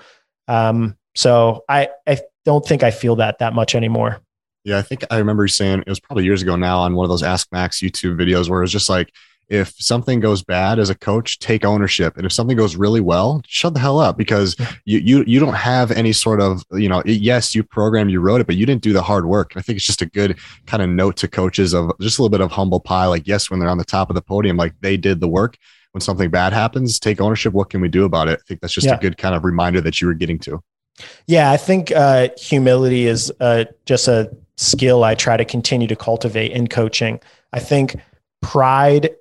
Um, 0.48 0.96
so 1.16 1.64
I, 1.70 1.90
I 2.08 2.20
don't 2.46 2.66
think 2.66 2.84
I 2.84 2.92
feel 2.92 3.16
that 3.18 3.40
that 3.40 3.54
much 3.54 3.76
anymore. 3.76 4.22
Yeah, 4.64 4.78
I 4.78 4.82
think 4.84 5.04
I 5.10 5.18
remember 5.18 5.44
you 5.44 5.50
saying 5.50 5.80
it 5.80 5.90
was 5.90 6.00
probably 6.00 6.24
years 6.24 6.42
ago 6.42 6.56
now 6.56 6.80
on 6.80 6.96
one 6.96 7.04
of 7.06 7.10
those 7.10 7.24
Ask 7.24 7.48
Max 7.52 7.80
YouTube 7.80 8.16
videos 8.16 8.48
where 8.48 8.60
it 8.60 8.64
was 8.64 8.72
just 8.72 8.90
like, 8.90 9.12
if 9.50 9.74
something 9.80 10.22
goes 10.22 10.44
bad 10.44 10.80
as 10.80 10.90
a 10.90 10.96
coach, 10.96 11.40
take 11.40 11.66
ownership. 11.66 12.16
And 12.16 12.26
if 12.26 12.32
something 12.32 12.56
goes 12.56 12.78
really 12.78 13.02
well, 13.02 13.42
shut 13.48 13.74
the 13.74 13.82
hell 13.82 14.00
up 14.00 14.18
because 14.18 14.56
you 14.86 15.00
you 15.00 15.26
you 15.28 15.40
don't 15.42 15.56
have 15.56 15.92
any 15.92 16.14
sort 16.14 16.40
of, 16.40 16.64
you 16.72 16.88
know, 16.88 17.04
yes, 17.06 17.54
you 17.54 17.62
programmed, 17.62 18.12
you 18.12 18.22
wrote 18.22 18.40
it, 18.40 18.48
but 18.48 18.56
you 18.56 18.66
didn't 18.66 18.82
do 18.82 18.94
the 18.94 19.02
hard 19.02 19.26
work. 19.26 19.52
I 19.58 19.62
think 19.62 19.76
it's 19.76 19.86
just 19.86 20.02
a 20.02 20.06
good 20.06 20.38
kind 20.68 20.82
of 20.82 20.90
note 20.90 21.18
to 21.18 21.28
coaches 21.28 21.74
of 21.74 21.92
just 22.00 22.18
a 22.18 22.22
little 22.22 22.30
bit 22.30 22.40
of 22.40 22.50
humble 22.50 22.80
pie. 22.80 23.08
Like, 23.08 23.28
yes, 23.28 23.52
when 23.52 23.60
they're 23.60 23.68
on 23.68 23.78
the 23.78 23.84
top 23.84 24.10
of 24.10 24.16
the 24.16 24.22
podium, 24.22 24.56
like 24.56 24.74
they 24.80 24.96
did 24.96 25.20
the 25.20 25.28
work. 25.28 25.58
When 25.92 26.00
something 26.00 26.30
bad 26.30 26.54
happens, 26.54 26.98
take 26.98 27.20
ownership. 27.20 27.52
What 27.52 27.70
can 27.70 27.82
we 27.82 27.90
do 27.90 28.06
about 28.06 28.30
it? 28.30 28.40
I 28.40 28.44
think 28.48 28.62
that's 28.62 28.74
just 28.74 28.88
yeah. 28.88 28.96
a 28.96 29.00
good 29.00 29.18
kind 29.18 29.36
of 29.36 29.44
reminder 29.44 29.82
that 29.82 30.00
you 30.00 30.08
were 30.08 30.14
getting 30.14 30.40
to. 30.40 30.64
Yeah, 31.28 31.52
I 31.52 31.58
think 31.58 31.92
uh, 31.92 32.30
humility 32.38 33.08
is 33.08 33.32
uh, 33.40 33.66
just 33.86 34.08
a 34.08 34.36
skill 34.58 35.04
I 35.04 35.16
try 35.16 35.38
to 35.38 35.46
continue 35.46 35.88
to 35.88 35.96
cultivate 35.96 36.52
in 36.52 36.68
coaching. 36.68 37.20
I 37.54 37.60
think 37.60 37.96
pride 38.42 39.12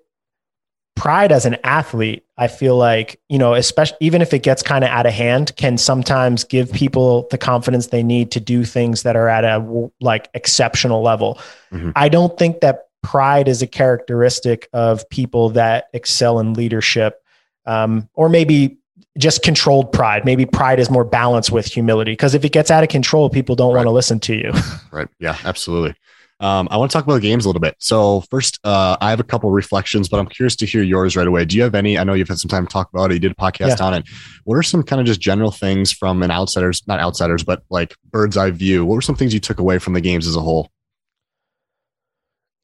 pride 0.96 1.32
as 1.32 1.46
an 1.46 1.56
athlete, 1.64 2.26
I 2.36 2.46
feel 2.46 2.76
like, 2.76 3.18
you 3.30 3.38
know, 3.38 3.54
especially 3.54 3.96
even 4.00 4.20
if 4.20 4.34
it 4.34 4.42
gets 4.42 4.62
kind 4.62 4.84
of 4.84 4.90
out 4.90 5.06
of 5.06 5.14
hand, 5.14 5.56
can 5.56 5.78
sometimes 5.78 6.44
give 6.44 6.70
people 6.72 7.26
the 7.30 7.38
confidence 7.38 7.86
they 7.86 8.02
need 8.02 8.30
to 8.32 8.40
do 8.40 8.64
things 8.64 9.02
that 9.04 9.16
are 9.16 9.28
at 9.28 9.44
a 9.44 9.90
like 10.00 10.28
exceptional 10.34 11.00
level. 11.00 11.38
Mm-hmm. 11.72 11.92
I 11.96 12.10
don't 12.10 12.36
think 12.38 12.60
that 12.60 12.88
pride 13.02 13.48
is 13.48 13.62
a 13.62 13.66
characteristic 13.66 14.68
of 14.74 15.08
people 15.08 15.48
that 15.50 15.86
excel 15.94 16.38
in 16.38 16.52
leadership 16.52 17.22
um, 17.64 18.08
or 18.14 18.28
maybe 18.28 18.76
just 19.18 19.42
controlled 19.42 19.92
pride. 19.92 20.24
Maybe 20.24 20.46
pride 20.46 20.78
is 20.78 20.90
more 20.90 21.04
balanced 21.04 21.50
with 21.50 21.66
humility 21.66 22.12
because 22.12 22.34
if 22.34 22.44
it 22.44 22.52
gets 22.52 22.70
out 22.70 22.82
of 22.82 22.88
control, 22.88 23.30
people 23.30 23.56
don't 23.56 23.72
right. 23.72 23.78
want 23.78 23.86
to 23.86 23.92
listen 23.92 24.20
to 24.20 24.34
you. 24.34 24.52
right. 24.90 25.08
Yeah, 25.18 25.36
absolutely. 25.44 25.94
Um, 26.40 26.68
I 26.70 26.78
want 26.78 26.90
to 26.90 26.96
talk 26.96 27.04
about 27.04 27.16
the 27.16 27.20
games 27.20 27.44
a 27.44 27.48
little 27.48 27.60
bit. 27.60 27.76
So 27.78 28.22
first, 28.30 28.58
uh, 28.64 28.96
I 29.00 29.10
have 29.10 29.20
a 29.20 29.24
couple 29.24 29.50
reflections, 29.50 30.08
but 30.08 30.18
I'm 30.18 30.26
curious 30.26 30.56
to 30.56 30.66
hear 30.66 30.82
yours 30.82 31.14
right 31.14 31.26
away. 31.26 31.44
Do 31.44 31.54
you 31.56 31.62
have 31.62 31.74
any? 31.74 31.98
I 31.98 32.04
know 32.04 32.14
you've 32.14 32.28
had 32.28 32.38
some 32.38 32.48
time 32.48 32.66
to 32.66 32.72
talk 32.72 32.88
about 32.94 33.10
it. 33.10 33.14
You 33.14 33.20
did 33.20 33.32
a 33.32 33.34
podcast 33.34 33.78
yeah. 33.78 33.84
on 33.84 33.94
it. 33.94 34.08
What 34.44 34.54
are 34.56 34.62
some 34.62 34.82
kind 34.82 35.00
of 35.00 35.06
just 35.06 35.20
general 35.20 35.50
things 35.50 35.92
from 35.92 36.22
an 36.22 36.30
outsider's, 36.30 36.86
not 36.86 36.98
outsiders, 36.98 37.44
but 37.44 37.62
like 37.68 37.94
bird's 38.10 38.38
eye 38.38 38.50
view? 38.52 38.86
What 38.86 38.94
were 38.94 39.02
some 39.02 39.16
things 39.16 39.34
you 39.34 39.40
took 39.40 39.58
away 39.58 39.78
from 39.78 39.92
the 39.92 40.00
games 40.00 40.26
as 40.26 40.34
a 40.34 40.40
whole? 40.40 40.70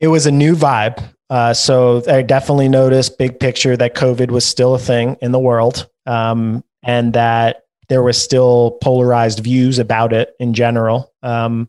It 0.01 0.09
was 0.09 0.25
a 0.25 0.33
new 0.33 0.57
vibe. 0.57 1.03
Uh, 1.29 1.53
so 1.53 2.03
I 2.09 2.23
definitely 2.23 2.69
noticed 2.69 3.19
big 3.19 3.41
picture 3.41 3.77
that 3.77 3.95
COVID 3.95 4.31
was 4.31 4.45
still 4.45 4.75
a 4.75 4.79
thing 4.79 5.17
in 5.21 5.33
the 5.33 5.39
world, 5.39 5.89
um, 6.07 6.65
and 6.83 7.13
that 7.13 7.65
there 7.89 8.03
was 8.03 8.21
still 8.21 8.79
polarized 8.83 9.41
views 9.41 9.79
about 9.79 10.13
it 10.13 10.35
in 10.41 10.55
general. 10.55 11.13
Um, 11.23 11.69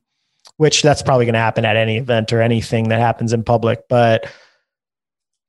which 0.57 0.81
that's 0.81 1.01
probably 1.01 1.25
going 1.25 1.33
to 1.33 1.39
happen 1.39 1.65
at 1.65 1.77
any 1.77 1.97
event 1.97 2.33
or 2.33 2.41
anything 2.41 2.89
that 2.89 2.99
happens 2.99 3.31
in 3.31 3.43
public. 3.43 3.83
But 3.87 4.29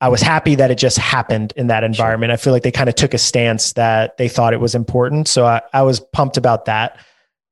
I 0.01 0.09
was 0.09 0.21
happy 0.21 0.55
that 0.57 0.71
it 0.71 0.77
just 0.77 0.99
happened 0.99 1.53
in 1.57 1.69
that 1.69 1.83
environment. 1.83 2.31
Sure. 2.31 2.35
I 2.35 2.37
feel 2.37 2.53
like 2.53 2.63
they 2.63 2.71
kind 2.71 2.89
of 2.89 2.95
took 2.95 3.15
a 3.15 3.19
stance 3.19 3.73
that 3.73 4.17
they 4.17 4.29
thought 4.29 4.53
it 4.53 4.61
was 4.61 4.75
important. 4.75 5.27
So 5.27 5.45
I, 5.45 5.63
I 5.73 5.83
was 5.83 6.01
pumped 6.13 6.37
about 6.37 6.67
that. 6.67 6.99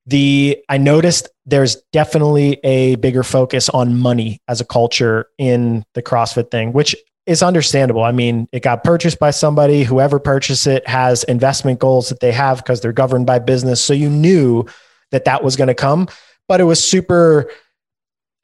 The 0.07 0.62
I 0.68 0.78
noticed 0.78 1.28
there's 1.47 1.76
definitely 1.93 2.61
a 2.62 2.95
bigger 2.97 3.24
focus 3.24 3.68
on 3.68 3.99
money 3.99 4.41
as 4.47 4.61
a 4.61 4.64
culture 4.64 5.26
in 5.39 5.84
the 5.95 6.03
CrossFit 6.03 6.51
thing, 6.51 6.72
which 6.72 6.95
is 7.27 7.43
understandable. 7.43 8.05
I 8.05 8.12
mean, 8.12 8.49
it 8.53 8.62
got 8.62 8.85
purchased 8.85 9.18
by 9.18 9.31
somebody, 9.31 9.83
whoever 9.83 10.18
purchased 10.18 10.66
it 10.66 10.87
has 10.89 11.24
investment 11.24 11.81
goals 11.81 12.09
that 12.09 12.20
they 12.20 12.33
have 12.33 12.59
because 12.59 12.81
they're 12.81 12.93
governed 12.93 13.27
by 13.27 13.41
business. 13.41 13.81
So 13.81 13.93
you 13.93 14.09
knew 14.09 14.64
that 15.11 15.24
that 15.24 15.43
was 15.43 15.57
going 15.57 15.68
to 15.68 15.74
come 15.74 16.09
but 16.49 16.61
it 16.61 16.64
was 16.64 16.83
super 16.83 17.51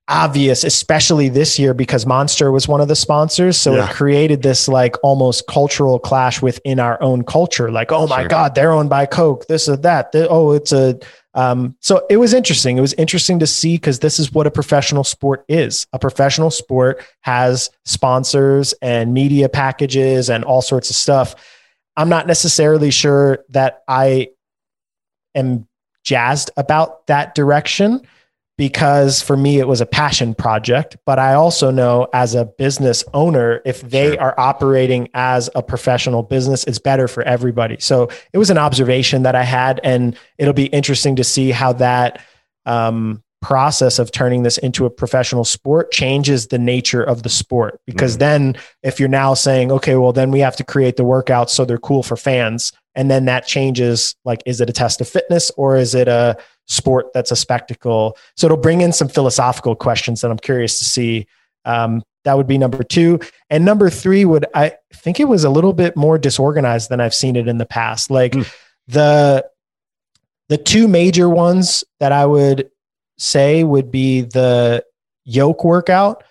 obvious, 0.09 0.65
especially 0.65 1.29
this 1.29 1.59
year 1.59 1.75
because 1.75 2.05
Monster 2.07 2.51
was 2.51 2.67
one 2.67 2.81
of 2.81 2.89
the 2.89 2.97
sponsors. 2.97 3.57
So 3.57 3.77
yeah. 3.77 3.89
it 3.89 3.95
created 3.95 4.43
this 4.43 4.69
like 4.69 4.97
almost 5.03 5.47
cultural 5.47 5.99
clash 5.99 6.43
within 6.43 6.81
our 6.81 7.01
own 7.03 7.25
culture. 7.25 7.71
Like, 7.71 7.93
oh 7.93 8.07
my 8.07 8.23
sure. 8.23 8.29
God, 8.29 8.55
they're 8.55 8.73
owned 8.73 8.91
by 8.91 9.07
Coke, 9.07 9.47
this 9.47 9.69
or 9.69 9.77
that. 9.79 10.11
oh, 10.15 10.53
it's 10.53 10.73
a, 10.73 10.99
um, 11.35 11.77
so 11.81 12.05
it 12.11 12.19
was 12.19 12.35
interesting. 12.35 12.77
It 12.77 12.83
was 12.83 12.93
interesting 12.95 13.39
to 13.39 13.47
see 13.47 13.77
because 13.77 14.01
this 14.01 14.19
is 14.19 14.33
what 14.33 14.47
a 14.47 14.51
professional 14.51 15.05
sport 15.05 15.45
is. 15.49 15.87
A 15.93 15.99
professional 15.99 16.51
sport 16.51 17.05
has 17.21 17.71
sponsors 17.85 18.75
and 18.83 19.15
media 19.15 19.49
packages 19.49 20.29
and 20.29 20.45
all 20.45 20.63
sorts 20.63 20.91
of 20.91 20.97
stuff. 20.97 21.35
I'm 21.97 22.09
not 22.09 22.27
necessarily 22.27 22.91
sure 22.91 23.45
that 23.51 23.83
I 23.89 24.29
am 25.35 25.69
jazzed 26.05 26.51
about 26.57 27.07
that 27.07 27.35
direction 27.35 28.07
because 28.63 29.21
for 29.21 29.37
me 29.37 29.59
it 29.59 29.67
was 29.67 29.81
a 29.81 29.87
passion 29.87 30.37
project 30.37 30.97
but 31.05 31.19
i 31.19 31.35
also 31.35 31.69
know 31.69 32.07
as 32.13 32.37
a 32.37 32.45
business 32.45 33.03
owner 33.13 33.61
if 33.65 33.81
they 33.81 34.13
sure. 34.13 34.21
are 34.21 34.39
operating 34.39 35.09
as 35.15 35.51
a 35.57 35.63
professional 35.65 36.23
business 36.23 36.63
it's 36.63 36.79
better 36.79 37.09
for 37.09 37.25
everybody 37.25 37.77
so 37.81 38.09
it 38.33 38.39
was 38.39 38.51
an 38.51 38.59
observation 38.59 39.25
that 39.25 39.35
i 39.35 39.43
had 39.43 39.81
and 39.83 40.17
it'll 40.39 40.53
be 40.53 40.67
interesting 40.67 41.17
to 41.17 41.25
see 41.25 41.51
how 41.51 41.73
that 41.73 42.25
um, 42.65 43.21
process 43.41 43.99
of 43.99 44.13
turning 44.13 44.45
this 44.45 44.59
into 44.59 44.87
a 44.87 44.91
professional 44.91 45.45
sport 45.45 45.91
changes 45.91 46.47
the 46.47 46.59
nature 46.59 47.03
of 47.03 47.25
the 47.25 47.29
sport 47.29 47.81
because 47.85 48.15
mm. 48.15 48.21
then 48.21 48.57
if 48.85 49.01
you're 49.01 49.09
now 49.09 49.35
saying 49.35 49.73
okay 49.73 49.97
well 49.97 50.13
then 50.13 50.31
we 50.31 50.39
have 50.39 50.55
to 50.55 50.63
create 50.63 50.97
the 50.97 51.03
workouts 51.03 51.51
so 51.51 51.65
they're 51.65 51.79
cool 51.79 52.05
for 52.05 52.17
fans 52.17 52.73
and 52.95 53.11
then 53.11 53.25
that 53.25 53.45
changes 53.45 54.15
like 54.25 54.41
is 54.47 54.61
it 54.61 54.71
a 54.71 54.73
test 54.73 55.01
of 55.01 55.09
fitness 55.09 55.51
or 55.57 55.77
is 55.77 55.97
it 55.97 56.07
a 56.07 56.37
sport 56.73 57.13
that's 57.13 57.31
a 57.31 57.37
spectacle. 57.37 58.17
So 58.37 58.47
it'll 58.47 58.57
bring 58.57 58.81
in 58.81 58.93
some 58.93 59.09
philosophical 59.09 59.75
questions 59.77 60.21
that 60.21 60.31
i'm 60.31 60.39
curious 60.39 60.79
to 60.79 60.85
see. 60.85 61.27
Um, 61.65 62.03
that 62.25 62.37
would 62.37 62.47
be 62.47 62.59
number 62.59 62.85
two. 62.85 63.19
And 63.51 63.65
number 63.65 63.91
three 63.91 64.25
would 64.25 64.47
i 64.55 64.73
think 64.95 65.21
it 65.21 65.27
was 65.27 65.45
a 65.45 65.51
little 65.51 65.73
bit 65.73 65.97
more 65.97 66.19
disorganized 66.19 66.89
than 66.89 67.01
i've 67.01 67.15
seen 67.15 67.37
it 67.37 67.49
in 67.49 67.59
the 67.59 67.67
past. 67.67 68.11
Like 68.11 68.33
mm. 68.33 68.53
the 68.89 69.47
the 70.49 70.59
two 70.59 70.89
major 70.89 71.29
ones 71.29 71.85
that 72.01 72.13
i 72.13 72.27
would 72.27 72.71
say 73.19 73.63
would 73.65 73.91
be 73.91 74.23
the 74.23 74.85
yoke 75.25 75.65
workout. 75.65 76.25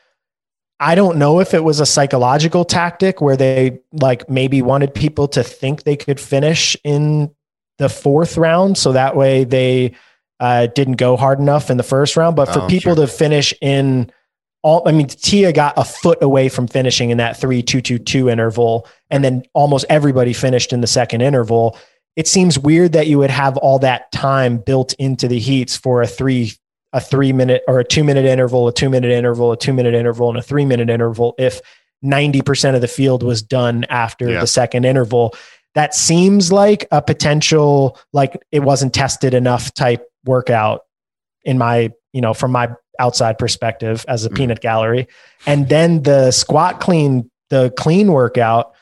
I 0.79 0.95
don't 0.95 1.17
know 1.17 1.39
if 1.39 1.53
it 1.53 1.63
was 1.63 1.79
a 1.79 1.85
psychological 1.85 2.65
tactic 2.65 3.21
where 3.21 3.37
they 3.37 3.79
like 3.93 4.29
maybe 4.29 4.61
wanted 4.61 4.93
people 4.93 5.27
to 5.29 5.43
think 5.43 5.83
they 5.83 5.95
could 5.95 6.19
finish 6.19 6.75
in 6.83 7.33
the 7.77 7.87
fourth 7.87 8.37
round. 8.37 8.77
So 8.77 8.91
that 8.93 9.15
way 9.15 9.43
they 9.43 9.93
uh, 10.41 10.65
didn't 10.67 10.97
go 10.97 11.15
hard 11.15 11.39
enough 11.39 11.69
in 11.69 11.77
the 11.77 11.83
first 11.83 12.17
round. 12.17 12.35
But 12.35 12.47
for 12.51 12.61
oh, 12.61 12.67
people 12.67 12.95
sure. 12.95 13.05
to 13.05 13.11
finish 13.11 13.53
in 13.61 14.11
all, 14.63 14.85
I 14.87 14.91
mean, 14.91 15.07
Tia 15.07 15.53
got 15.53 15.75
a 15.77 15.85
foot 15.85 16.21
away 16.21 16.49
from 16.49 16.67
finishing 16.67 17.11
in 17.11 17.17
that 17.19 17.39
three, 17.39 17.61
two, 17.61 17.79
two, 17.79 17.99
two 17.99 18.27
interval. 18.27 18.87
And 19.11 19.23
then 19.23 19.43
almost 19.53 19.85
everybody 19.87 20.33
finished 20.33 20.73
in 20.73 20.81
the 20.81 20.87
second 20.87 21.21
interval. 21.21 21.77
It 22.15 22.27
seems 22.27 22.59
weird 22.59 22.91
that 22.93 23.07
you 23.07 23.19
would 23.19 23.29
have 23.29 23.55
all 23.57 23.79
that 23.79 24.11
time 24.11 24.57
built 24.57 24.93
into 24.93 25.27
the 25.27 25.39
heats 25.39 25.77
for 25.77 26.01
a 26.01 26.07
three 26.07 26.53
a 26.93 26.99
three 26.99 27.31
minute 27.31 27.63
or 27.69 27.79
a 27.79 27.85
two 27.85 28.03
minute 28.03 28.25
interval, 28.25 28.67
a 28.67 28.73
two 28.73 28.89
minute 28.89 29.11
interval, 29.11 29.51
a 29.53 29.57
two 29.57 29.71
minute 29.71 29.93
interval, 29.93 30.27
and 30.27 30.37
a 30.37 30.41
three 30.41 30.65
minute 30.65 30.89
interval 30.89 31.35
if 31.37 31.61
90% 32.03 32.75
of 32.75 32.81
the 32.81 32.87
field 32.87 33.23
was 33.23 33.41
done 33.41 33.85
after 33.85 34.29
yeah. 34.29 34.39
the 34.41 34.47
second 34.47 34.85
interval. 34.85 35.35
That 35.75 35.93
seems 35.93 36.51
like 36.51 36.85
a 36.91 37.01
potential, 37.01 37.97
like 38.11 38.41
it 38.51 38.59
wasn't 38.59 38.93
tested 38.93 39.33
enough 39.33 39.73
type 39.73 40.10
workout 40.25 40.81
in 41.43 41.57
my, 41.57 41.91
you 42.13 42.21
know, 42.21 42.33
from 42.33 42.51
my 42.51 42.69
outside 42.99 43.37
perspective 43.37 44.05
as 44.07 44.25
a 44.25 44.29
mm. 44.29 44.35
peanut 44.35 44.61
gallery. 44.61 45.07
And 45.45 45.69
then 45.69 46.03
the 46.03 46.31
squat 46.31 46.79
clean, 46.79 47.29
the 47.49 47.73
clean 47.77 48.11
workout, 48.11 48.73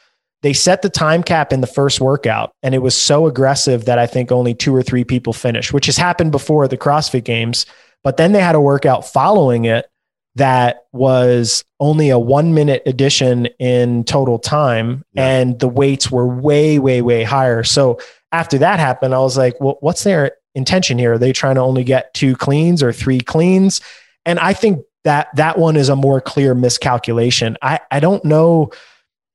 they 0.42 0.54
set 0.54 0.82
the 0.82 0.90
time 0.90 1.24
cap 1.24 1.52
in 1.52 1.62
the 1.62 1.68
first 1.68 2.00
workout 2.00 2.52
and 2.64 2.74
it 2.74 2.80
was 2.80 2.96
so 2.96 3.28
aggressive 3.28 3.86
that 3.86 4.00
I 4.00 4.08
think 4.08 4.32
only 4.32 4.54
two 4.54 4.74
or 4.74 4.82
three 4.82 5.04
people 5.04 5.34
finished, 5.34 5.74
which 5.74 5.86
has 5.88 5.98
happened 5.98 6.32
before 6.32 6.68
the 6.68 6.78
CrossFit 6.78 7.26
games 7.26 7.66
but 8.04 8.18
then 8.18 8.32
they 8.32 8.42
had 8.42 8.56
a 8.56 8.62
workout 8.62 9.08
following 9.08 9.66
it 9.66 9.88
that 10.36 10.86
was 10.94 11.66
only 11.80 12.10
a 12.10 12.20
one 12.20 12.54
minute 12.54 12.84
addition 12.86 13.48
in 13.60 14.04
total 14.04 14.40
time. 14.40 15.04
Yeah. 15.14 15.28
And 15.28 15.60
the 15.60 15.68
weights 15.68 16.10
were 16.10 16.28
way, 16.28 16.80
way, 16.80 17.02
way 17.02 17.24
higher. 17.24 17.64
So 17.64 18.00
after 18.32 18.58
that 18.60 18.80
happened, 18.80 19.14
I 19.14 19.20
was 19.20 19.38
like, 19.38 19.60
well, 19.60 19.78
what's 19.82 20.04
their 20.04 20.34
intention 20.56 20.98
here? 20.98 21.14
Are 21.14 21.18
they 21.18 21.34
trying 21.34 21.56
to 21.56 21.62
only 21.62 21.84
get 21.84 22.14
two 22.14 22.36
cleans 22.36 22.84
or 22.84 22.92
three 22.92 23.20
cleans? 23.20 23.82
And 24.26 24.40
I 24.40 24.54
think 24.54 24.84
that 25.04 25.30
that 25.36 25.58
one 25.58 25.76
is 25.76 25.90
a 25.90 25.96
more 25.96 26.22
clear 26.22 26.54
miscalculation. 26.54 27.58
I, 27.62 27.80
I 27.92 28.00
don't 28.00 28.24
know 28.26 28.72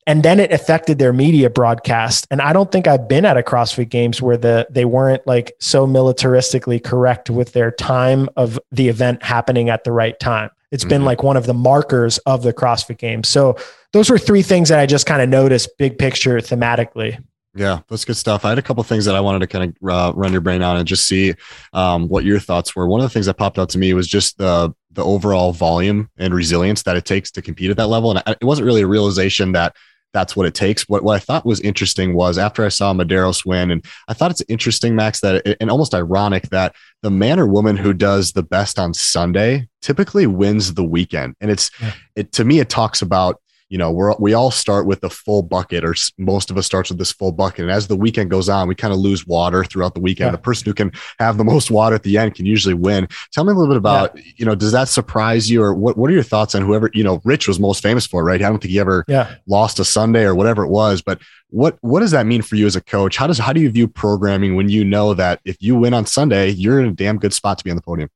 and 0.07 0.23
then 0.23 0.39
it 0.39 0.53
affected 0.53 0.99
their 0.99 1.13
media 1.13 1.51
broadcast 1.51 2.27
and 2.31 2.41
i 2.41 2.53
don't 2.53 2.71
think 2.71 2.87
i've 2.87 3.09
been 3.09 3.25
at 3.25 3.37
a 3.37 3.43
crossfit 3.43 3.89
games 3.89 4.21
where 4.21 4.37
the 4.37 4.67
they 4.71 4.85
weren't 4.85 5.27
like 5.27 5.53
so 5.61 5.87
militaristically 5.87 6.83
correct 6.83 7.31
with 7.31 7.53
their 7.53 7.71
time 7.71 8.29
of 8.37 8.59
the 8.73 8.89
event 8.89 9.23
happening 9.23 9.69
at 9.69 9.85
the 9.85 9.93
right 9.93 10.19
time 10.21 10.51
It's 10.71 10.85
mm-hmm. 10.85 10.91
been 10.91 11.05
like 11.05 11.23
one 11.23 11.37
of 11.37 11.47
the 11.47 11.55
markers 11.55 12.19
of 12.19 12.43
the 12.43 12.53
crossfit 12.53 12.99
games 12.99 13.29
so 13.29 13.57
those 13.93 14.11
were 14.11 14.19
three 14.19 14.43
things 14.43 14.69
that 14.69 14.79
i 14.79 14.87
just 14.87 15.07
kind 15.07 15.23
of 15.23 15.29
noticed 15.29 15.77
big 15.79 15.99
picture 15.99 16.39
thematically 16.39 17.23
yeah, 17.55 17.81
that's 17.89 18.05
good 18.05 18.17
stuff. 18.17 18.45
I 18.45 18.49
had 18.49 18.59
a 18.59 18.63
couple 18.63 18.83
things 18.83 19.05
that 19.05 19.15
I 19.15 19.21
wanted 19.21 19.41
to 19.41 19.47
kind 19.47 19.77
of 19.83 19.89
uh, 19.89 20.13
run 20.15 20.33
your 20.33 20.41
brain 20.41 20.63
on 20.63 20.77
and 20.77 20.87
just 20.87 21.07
see 21.07 21.35
um, 21.73 22.09
what 22.09 22.25
your 22.25 22.41
thoughts 22.41 22.75
were. 22.75 22.89
One 22.89 23.01
of 23.01 23.05
the 23.05 23.11
things 23.11 23.27
that 23.27 23.35
popped 23.35 23.59
out 23.59 23.69
to 23.71 23.79
me 23.79 23.95
was 23.95 24.09
just 24.09 24.39
the 24.39 24.75
the 24.93 25.05
overall 25.05 25.53
volume 25.53 26.09
and 26.19 26.33
resilience 26.33 26.85
that 26.85 26.97
it 26.97 27.05
takes 27.05 27.31
to 27.33 27.43
compete 27.43 27.71
at 27.71 27.77
that 27.77 27.89
level. 27.89 28.11
And 28.11 28.23
it 28.27 28.45
wasn't 28.45 28.67
really 28.67 28.83
a 28.83 28.87
realization 28.87 29.51
that 29.53 29.75
that's 30.13 30.37
what 30.37 30.47
it 30.47 30.55
takes. 30.55 30.89
What, 30.89 31.03
what 31.03 31.17
I 31.17 31.19
thought 31.19 31.45
was 31.45 31.61
interesting 31.61 32.15
was 32.15 32.39
after 32.39 32.65
I 32.65 32.69
saw 32.69 32.95
Medeiros 32.95 33.45
win, 33.45 33.73
and 33.73 33.85
I 34.07 34.15
thought 34.15 34.31
it's 34.31 34.43
interesting, 34.49 34.95
Max, 34.95 35.21
that 35.21 35.45
it, 35.45 35.57
and 35.61 35.71
almost 35.71 35.95
ironic 35.95 36.49
that 36.51 36.75
the 37.03 37.11
man 37.11 37.41
or 37.41 37.47
woman 37.47 37.77
who 37.77 37.93
does 37.93 38.33
the 38.33 38.45
best 38.45 38.79
on 38.79 38.95
Sunday 38.95 39.69
typically 39.83 40.27
wins 40.27 40.75
the 40.75 40.85
weekend. 40.85 41.35
And 41.41 41.51
it's 41.51 41.71
yeah. 41.81 41.93
it 42.15 42.33
to 42.33 42.45
me, 42.45 42.61
it 42.61 42.69
talks 42.69 43.03
about 43.03 43.41
you 43.75 43.79
know, 43.79 43.91
we're, 43.91 44.15
we 44.21 44.35
all 44.35 44.53
start 44.53 44.87
with 44.87 45.03
a 45.03 45.11
full 45.11 45.43
bucket, 45.43 45.85
or 45.85 45.97
most 46.17 46.49
of 46.49 46.57
us 46.57 46.65
starts 46.65 46.91
with 46.91 46.99
this 47.01 47.11
full 47.11 47.33
bucket. 47.33 47.63
And 47.63 47.73
as 47.73 47.89
the 47.89 47.97
weekend 47.97 48.31
goes 48.31 48.49
on, 48.49 48.69
we 48.69 48.77
kind 48.77 48.95
of 48.95 49.01
lose 49.01 49.27
water 49.27 49.65
throughout 49.65 49.95
the 49.95 50.01
weekend. 50.01 50.29
Yeah. 50.29 50.37
The 50.37 50.43
person 50.43 50.67
who 50.67 50.75
can 50.75 50.93
have 51.19 51.39
the 51.39 51.45
most 51.45 51.73
water 51.73 51.97
at 51.97 52.05
the 52.05 52.17
end 52.17 52.37
can 52.37 52.47
usually 52.47 52.75
win. 52.75 53.09
Tell 53.33 53.43
me 53.43 53.51
a 53.51 53.55
little 53.57 53.75
bit 53.75 53.77
about, 53.77 54.17
yeah. 54.17 54.23
you 54.37 54.47
know, 54.47 54.55
does 54.55 54.71
that 54.71 54.87
surprise 54.87 55.51
you, 55.51 55.61
or 55.61 55.75
what? 55.75 55.97
What 55.97 56.09
are 56.09 56.13
your 56.13 56.23
thoughts 56.23 56.55
on 56.55 56.63
whoever 56.63 56.89
you 56.95 57.03
know? 57.03 57.21
Rich 57.25 57.49
was 57.49 57.59
most 57.59 57.83
famous 57.83 58.07
for, 58.07 58.23
right? 58.23 58.41
I 58.41 58.49
don't 58.49 58.61
think 58.61 58.71
he 58.71 58.79
ever 58.79 59.05
yeah. 59.09 59.35
lost 59.49 59.81
a 59.81 59.85
Sunday 59.85 60.23
or 60.23 60.37
whatever 60.37 60.65
it 60.65 60.69
was. 60.69 61.03
But 61.03 61.21
what 61.51 61.77
what 61.81 61.99
does 61.99 62.13
that 62.13 62.27
mean 62.27 62.43
for 62.43 62.55
you 62.55 62.67
as 62.67 62.77
a 62.77 62.81
coach? 62.81 63.17
How 63.17 63.27
does 63.27 63.39
how 63.39 63.53
do 63.53 63.61
you 63.61 63.71
view 63.71 63.89
programming 63.89 64.55
when 64.55 64.69
you 64.69 64.85
know 64.85 65.15
that 65.15 65.41
if 65.45 65.57
you 65.61 65.75
win 65.75 65.95
on 65.95 66.07
Sunday, 66.07 66.51
you're 66.51 66.79
in 66.79 66.87
a 66.87 66.93
damn 66.93 67.19
good 67.19 67.35
spot 67.35 67.59
to 67.59 67.65
be 67.65 67.71
on 67.71 67.77
the 67.77 67.83
podium? 67.83 68.09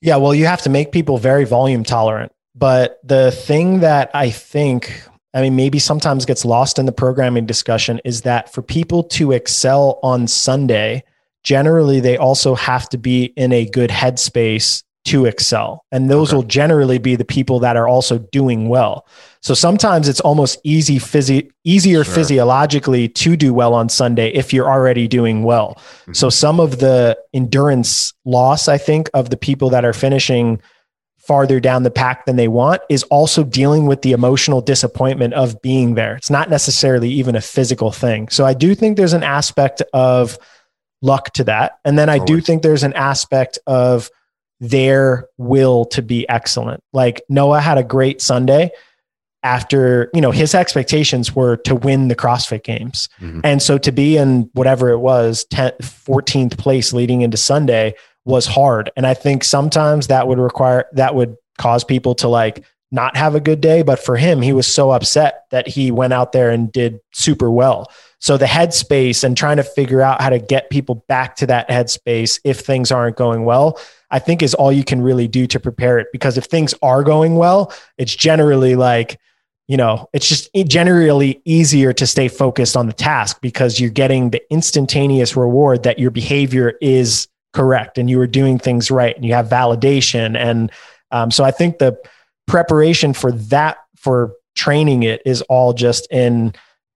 Yeah, 0.00 0.16
well, 0.16 0.34
you 0.34 0.46
have 0.46 0.62
to 0.62 0.70
make 0.70 0.90
people 0.90 1.18
very 1.18 1.44
volume 1.44 1.84
tolerant. 1.84 2.32
But 2.58 2.98
the 3.04 3.30
thing 3.30 3.80
that 3.80 4.10
I 4.14 4.30
think, 4.30 5.02
I 5.32 5.42
mean, 5.42 5.54
maybe 5.54 5.78
sometimes 5.78 6.24
gets 6.24 6.44
lost 6.44 6.78
in 6.78 6.86
the 6.86 6.92
programming 6.92 7.46
discussion 7.46 8.00
is 8.04 8.22
that 8.22 8.52
for 8.52 8.62
people 8.62 9.04
to 9.04 9.32
excel 9.32 10.00
on 10.02 10.26
Sunday, 10.26 11.04
generally 11.44 12.00
they 12.00 12.16
also 12.16 12.56
have 12.56 12.88
to 12.88 12.98
be 12.98 13.26
in 13.36 13.52
a 13.52 13.64
good 13.66 13.90
headspace 13.90 14.82
to 15.04 15.24
excel. 15.24 15.84
And 15.92 16.10
those 16.10 16.30
okay. 16.30 16.36
will 16.36 16.42
generally 16.42 16.98
be 16.98 17.16
the 17.16 17.24
people 17.24 17.60
that 17.60 17.76
are 17.76 17.88
also 17.88 18.18
doing 18.18 18.68
well. 18.68 19.06
So 19.40 19.54
sometimes 19.54 20.08
it's 20.08 20.20
almost 20.20 20.58
easy 20.64 20.98
physi- 20.98 21.48
easier 21.64 22.02
sure. 22.04 22.14
physiologically 22.14 23.08
to 23.08 23.36
do 23.36 23.54
well 23.54 23.72
on 23.72 23.88
Sunday 23.88 24.30
if 24.30 24.52
you're 24.52 24.68
already 24.68 25.06
doing 25.06 25.44
well. 25.44 25.76
Mm-hmm. 25.76 26.12
So 26.14 26.28
some 26.28 26.60
of 26.60 26.80
the 26.80 27.16
endurance 27.32 28.12
loss, 28.24 28.68
I 28.68 28.76
think, 28.78 29.08
of 29.14 29.30
the 29.30 29.36
people 29.36 29.70
that 29.70 29.84
are 29.84 29.94
finishing 29.94 30.60
farther 31.28 31.60
down 31.60 31.82
the 31.82 31.90
pack 31.90 32.24
than 32.24 32.36
they 32.36 32.48
want 32.48 32.80
is 32.88 33.02
also 33.04 33.44
dealing 33.44 33.84
with 33.84 34.00
the 34.00 34.12
emotional 34.12 34.62
disappointment 34.62 35.34
of 35.34 35.60
being 35.60 35.94
there. 35.94 36.16
It's 36.16 36.30
not 36.30 36.48
necessarily 36.48 37.10
even 37.10 37.36
a 37.36 37.40
physical 37.42 37.92
thing. 37.92 38.30
So 38.30 38.46
I 38.46 38.54
do 38.54 38.74
think 38.74 38.96
there's 38.96 39.12
an 39.12 39.22
aspect 39.22 39.82
of 39.92 40.38
luck 41.02 41.34
to 41.34 41.44
that. 41.44 41.80
And 41.84 41.98
then 41.98 42.08
I 42.08 42.18
do 42.18 42.40
think 42.40 42.62
there's 42.62 42.82
an 42.82 42.94
aspect 42.94 43.58
of 43.66 44.10
their 44.58 45.28
will 45.36 45.84
to 45.84 46.00
be 46.00 46.26
excellent. 46.30 46.82
Like 46.94 47.20
Noah 47.28 47.60
had 47.60 47.76
a 47.76 47.84
great 47.84 48.22
Sunday 48.22 48.70
after, 49.42 50.10
you 50.14 50.22
know, 50.22 50.30
his 50.30 50.54
expectations 50.54 51.36
were 51.36 51.58
to 51.58 51.74
win 51.74 52.08
the 52.08 52.16
CrossFit 52.16 52.64
games. 52.64 53.10
Mm-hmm. 53.20 53.40
And 53.44 53.62
so 53.62 53.76
to 53.76 53.92
be 53.92 54.16
in 54.16 54.48
whatever 54.54 54.88
it 54.88 54.98
was, 54.98 55.44
10th, 55.52 55.76
14th 55.76 56.56
place 56.56 56.94
leading 56.94 57.20
into 57.20 57.36
Sunday 57.36 57.94
was 58.28 58.46
hard. 58.46 58.90
And 58.96 59.06
I 59.06 59.14
think 59.14 59.42
sometimes 59.42 60.06
that 60.08 60.28
would 60.28 60.38
require, 60.38 60.84
that 60.92 61.14
would 61.14 61.36
cause 61.56 61.82
people 61.82 62.14
to 62.16 62.28
like 62.28 62.64
not 62.92 63.16
have 63.16 63.34
a 63.34 63.40
good 63.40 63.60
day. 63.60 63.82
But 63.82 63.98
for 63.98 64.16
him, 64.16 64.42
he 64.42 64.52
was 64.52 64.66
so 64.66 64.90
upset 64.90 65.44
that 65.50 65.66
he 65.66 65.90
went 65.90 66.12
out 66.12 66.32
there 66.32 66.50
and 66.50 66.70
did 66.70 67.00
super 67.12 67.50
well. 67.50 67.90
So 68.20 68.36
the 68.36 68.46
headspace 68.46 69.24
and 69.24 69.36
trying 69.36 69.56
to 69.56 69.62
figure 69.62 70.02
out 70.02 70.20
how 70.20 70.30
to 70.30 70.38
get 70.38 70.70
people 70.70 71.04
back 71.08 71.36
to 71.36 71.46
that 71.46 71.68
headspace 71.68 72.40
if 72.44 72.60
things 72.60 72.92
aren't 72.92 73.16
going 73.16 73.44
well, 73.44 73.80
I 74.10 74.18
think 74.18 74.42
is 74.42 74.54
all 74.54 74.72
you 74.72 74.84
can 74.84 75.00
really 75.00 75.28
do 75.28 75.46
to 75.46 75.60
prepare 75.60 75.98
it. 75.98 76.08
Because 76.12 76.36
if 76.36 76.44
things 76.44 76.74
are 76.82 77.02
going 77.02 77.36
well, 77.36 77.72
it's 77.96 78.14
generally 78.14 78.76
like, 78.76 79.18
you 79.68 79.76
know, 79.76 80.08
it's 80.12 80.28
just 80.28 80.50
generally 80.66 81.40
easier 81.44 81.92
to 81.92 82.06
stay 82.06 82.28
focused 82.28 82.76
on 82.76 82.86
the 82.86 82.92
task 82.92 83.40
because 83.40 83.78
you're 83.78 83.90
getting 83.90 84.30
the 84.30 84.42
instantaneous 84.50 85.36
reward 85.36 85.82
that 85.84 85.98
your 85.98 86.10
behavior 86.10 86.74
is 86.80 87.28
correct 87.52 87.98
and 87.98 88.10
you 88.10 88.18
were 88.18 88.26
doing 88.26 88.58
things 88.58 88.90
right 88.90 89.16
and 89.16 89.24
you 89.24 89.34
have 89.34 89.48
validation. 89.48 90.36
And 90.36 90.70
um, 91.10 91.30
so 91.30 91.44
i 91.44 91.50
think 91.50 91.78
the 91.78 91.96
preparation 92.46 93.12
for 93.12 93.32
that 93.32 93.78
for 93.96 94.34
training 94.54 95.02
it 95.02 95.22
is 95.24 95.42
all 95.42 95.72
just 95.72 96.10
in 96.10 96.52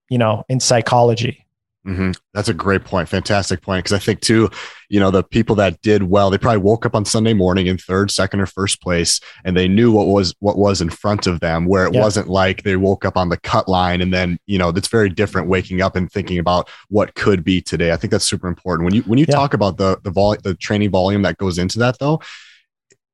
you 0.08 0.18
know 0.18 0.44
in 0.48 0.60
psychology 0.60 1.41
Mm-hmm. 1.86 2.12
That's 2.32 2.48
a 2.48 2.54
great 2.54 2.84
point. 2.84 3.08
Fantastic 3.08 3.60
point. 3.60 3.84
Because 3.84 3.92
I 3.92 3.98
think 3.98 4.20
too, 4.20 4.48
you 4.88 5.00
know, 5.00 5.10
the 5.10 5.24
people 5.24 5.56
that 5.56 5.80
did 5.82 6.04
well, 6.04 6.30
they 6.30 6.38
probably 6.38 6.62
woke 6.62 6.86
up 6.86 6.94
on 6.94 7.04
Sunday 7.04 7.32
morning 7.32 7.66
in 7.66 7.76
third, 7.76 8.10
second, 8.10 8.40
or 8.40 8.46
first 8.46 8.80
place, 8.80 9.20
and 9.44 9.56
they 9.56 9.66
knew 9.66 9.90
what 9.90 10.06
was 10.06 10.32
what 10.38 10.56
was 10.56 10.80
in 10.80 10.90
front 10.90 11.26
of 11.26 11.40
them. 11.40 11.66
Where 11.66 11.86
it 11.86 11.94
yeah. 11.94 12.00
wasn't 12.00 12.28
like 12.28 12.62
they 12.62 12.76
woke 12.76 13.04
up 13.04 13.16
on 13.16 13.30
the 13.30 13.36
cut 13.38 13.68
line, 13.68 14.00
and 14.00 14.14
then 14.14 14.38
you 14.46 14.58
know, 14.58 14.68
it's 14.68 14.88
very 14.88 15.08
different 15.08 15.48
waking 15.48 15.82
up 15.82 15.96
and 15.96 16.10
thinking 16.10 16.38
about 16.38 16.70
what 16.88 17.16
could 17.16 17.42
be 17.42 17.60
today. 17.60 17.92
I 17.92 17.96
think 17.96 18.12
that's 18.12 18.28
super 18.28 18.46
important. 18.46 18.84
When 18.84 18.94
you 18.94 19.02
when 19.02 19.18
you 19.18 19.26
yeah. 19.28 19.34
talk 19.34 19.52
about 19.52 19.76
the 19.76 19.98
the 20.04 20.10
vol 20.10 20.36
the 20.36 20.54
training 20.54 20.90
volume 20.90 21.22
that 21.22 21.38
goes 21.38 21.58
into 21.58 21.80
that, 21.80 21.98
though, 21.98 22.20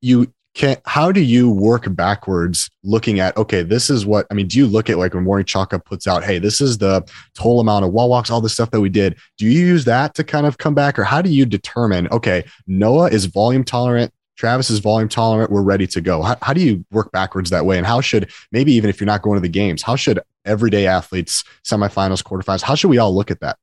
you 0.03 0.31
can 0.59 0.76
how 0.84 1.11
do 1.12 1.20
you 1.20 1.48
work 1.48 1.86
backwards 1.94 2.68
looking 2.82 3.20
at 3.20 3.34
okay 3.36 3.62
this 3.62 3.88
is 3.88 4.04
what 4.04 4.26
i 4.30 4.34
mean 4.34 4.48
do 4.48 4.59
you 4.59 4.66
look 4.66 4.90
at 4.90 4.98
like 4.98 5.14
when 5.14 5.22
Morning 5.24 5.46
Chalk 5.46 5.72
puts 5.84 6.06
out 6.06 6.24
hey 6.24 6.38
this 6.38 6.61
is 6.61 6.78
the 6.78 7.09
total 7.34 7.61
amount 7.61 7.84
of 7.84 7.92
wall 7.92 8.11
walks 8.11 8.28
all 8.28 8.40
the 8.40 8.48
stuff 8.48 8.70
that 8.72 8.80
we 8.80 8.88
did. 8.88 9.16
Do 9.38 9.46
you 9.46 9.52
use 9.52 9.84
that 9.84 10.14
to 10.14 10.24
kind 10.24 10.46
of 10.46 10.59
come 10.59 10.74
back 10.74 10.98
or 10.98 11.04
how 11.04 11.22
do 11.22 11.30
you 11.30 11.46
determine 11.46 12.09
okay 12.09 12.44
noah 12.66 13.09
is 13.09 13.26
volume 13.26 13.64
tolerant 13.64 14.12
travis 14.36 14.68
is 14.68 14.80
volume 14.80 15.09
tolerant 15.09 15.50
we're 15.50 15.62
ready 15.62 15.86
to 15.86 16.00
go? 16.00 16.22
How, 16.22 16.36
how 16.42 16.52
do 16.52 16.61
you 16.61 16.84
work 16.90 17.12
backwards 17.12 17.50
that 17.50 17.64
way? 17.64 17.78
And 17.78 17.86
how 17.86 18.00
should 18.00 18.30
maybe 18.52 18.72
even 18.72 18.90
if 18.90 19.00
you're 19.00 19.06
not 19.06 19.22
going 19.22 19.36
to 19.36 19.40
the 19.40 19.48
games 19.48 19.82
how 19.82 19.94
should 19.94 20.20
everyday 20.44 20.86
athletes 20.86 21.44
semifinals 21.64 22.22
quarterfinals 22.22 22.62
how 22.62 22.74
should 22.74 22.90
we 22.90 22.98
all 22.98 23.14
look 23.14 23.30
at 23.30 23.40
that? 23.40 23.56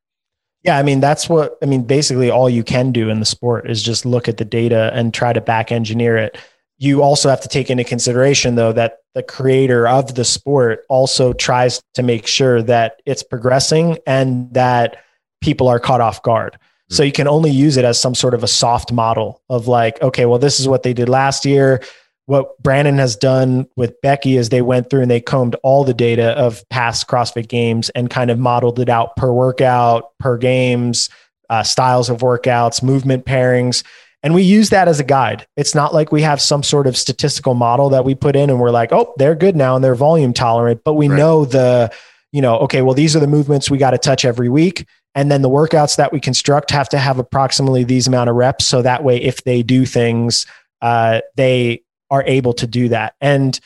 Yeah, 0.64 0.78
I 0.78 0.84
mean 0.84 1.02
that's 1.02 1.28
what 1.28 1.58
I 1.62 1.66
mean 1.66 1.84
basically 1.84 2.32
all 2.32 2.50
you 2.50 2.64
can 2.64 2.94
do 2.94 3.10
in 3.10 3.20
the 3.20 3.26
sport 3.26 3.70
is 3.70 3.84
just 3.84 4.06
look 4.06 4.30
at 4.30 4.38
the 4.38 4.46
data 4.46 4.92
and 4.94 5.14
try 5.14 5.34
to 5.34 5.42
back 5.42 5.74
engineer 5.74 6.16
it 6.18 6.38
you 6.86 7.02
also 7.02 7.30
have 7.30 7.42
to 7.42 7.48
take 7.48 7.70
into 7.70 7.84
consideration 7.84 8.56
though 8.56 8.72
that 8.74 9.00
the 9.16 9.24
creator 9.24 9.88
of 9.88 10.16
the 10.16 10.26
sport 10.26 10.86
also 10.90 11.34
tries 11.34 11.82
to 11.96 12.04
make 12.04 12.28
sure 12.28 12.62
that 12.62 13.02
it's 13.06 13.24
progressing 13.24 13.98
and 14.06 14.54
that 14.54 14.98
people 15.42 15.68
are 15.68 15.80
caught 15.80 16.02
off 16.02 16.22
guard. 16.22 16.58
So 16.90 17.02
you 17.02 17.12
can 17.12 17.28
only 17.28 17.50
use 17.50 17.78
it 17.78 17.86
as 17.86 18.00
some 18.00 18.14
sort 18.14 18.34
of 18.34 18.44
a 18.44 18.48
soft 18.48 18.92
model 18.92 19.42
of 19.50 19.68
like, 19.68 20.02
okay, 20.02 20.26
well, 20.26 20.38
this 20.38 20.60
is 20.60 20.68
what 20.68 20.84
they 20.84 20.94
did 20.94 21.10
last 21.10 21.46
year. 21.46 21.82
What 22.28 22.62
Brandon 22.62 22.98
has 22.98 23.16
done 23.16 23.68
with 23.76 24.00
Becky 24.02 24.38
is 24.38 24.50
they 24.50 24.62
went 24.62 24.90
through 24.90 25.02
and 25.02 25.12
they 25.12 25.22
combed 25.22 25.56
all 25.64 25.84
the 25.84 25.94
data 25.94 26.32
of 26.32 26.64
past 26.70 27.08
CrossFit 27.08 27.48
games 27.48 27.90
and 27.92 28.10
kind 28.10 28.30
of 28.30 28.38
modeled 28.38 28.80
it 28.80 28.90
out 28.90 29.16
per 29.16 29.32
workout, 29.32 30.12
per 30.20 30.38
games, 30.38 31.10
uh, 31.50 31.64
styles 31.64 32.10
of 32.10 32.20
workouts, 32.20 32.84
movement 32.84 33.26
pairings. 33.26 33.84
And 34.26 34.34
we 34.34 34.42
use 34.42 34.72
that 34.72 34.88
as 34.88 35.00
a 35.00 35.04
guide. 35.04 35.46
It's 35.56 35.76
not 35.76 35.94
like 35.94 36.12
we 36.12 36.24
have 36.24 36.42
some 36.42 36.64
sort 36.64 36.88
of 36.88 36.98
statistical 36.98 37.54
model 37.54 37.92
that 37.92 38.06
we 38.06 38.16
put 38.16 38.36
in 38.36 38.50
and 38.50 38.60
we're 38.60 38.72
like, 38.72 38.92
oh, 38.92 39.14
they're 39.18 39.36
good 39.36 39.56
now 39.56 39.76
and 39.76 39.84
they're 39.84 39.94
volume 39.94 40.34
tolerant. 40.34 40.82
But 40.84 40.94
we 40.94 41.08
right. 41.08 41.16
know 41.16 41.46
the, 41.46 41.94
you 42.32 42.42
know, 42.42 42.58
okay, 42.62 42.82
well, 42.82 42.96
these 42.96 43.16
are 43.16 43.20
the 43.20 43.28
movements 43.28 43.70
we 43.70 43.78
got 43.78 43.92
to 43.92 44.00
touch 44.00 44.26
every 44.26 44.50
week. 44.50 44.88
And 45.14 45.30
then 45.30 45.44
the 45.44 45.50
workouts 45.50 45.98
that 45.98 46.12
we 46.12 46.20
construct 46.20 46.72
have 46.72 46.90
to 46.90 46.98
have 46.98 47.20
approximately 47.20 47.84
these 47.84 48.08
amount 48.08 48.32
of 48.32 48.36
reps. 48.36 48.66
So 48.66 48.82
that 48.82 49.04
way, 49.04 49.22
if 49.22 49.44
they 49.44 49.62
do 49.62 49.86
things, 49.86 50.48
uh, 50.82 51.22
they 51.36 51.84
are 52.10 52.24
able 52.26 52.54
to 52.54 52.66
do 52.66 52.90
that. 52.90 53.14
And 53.22 53.60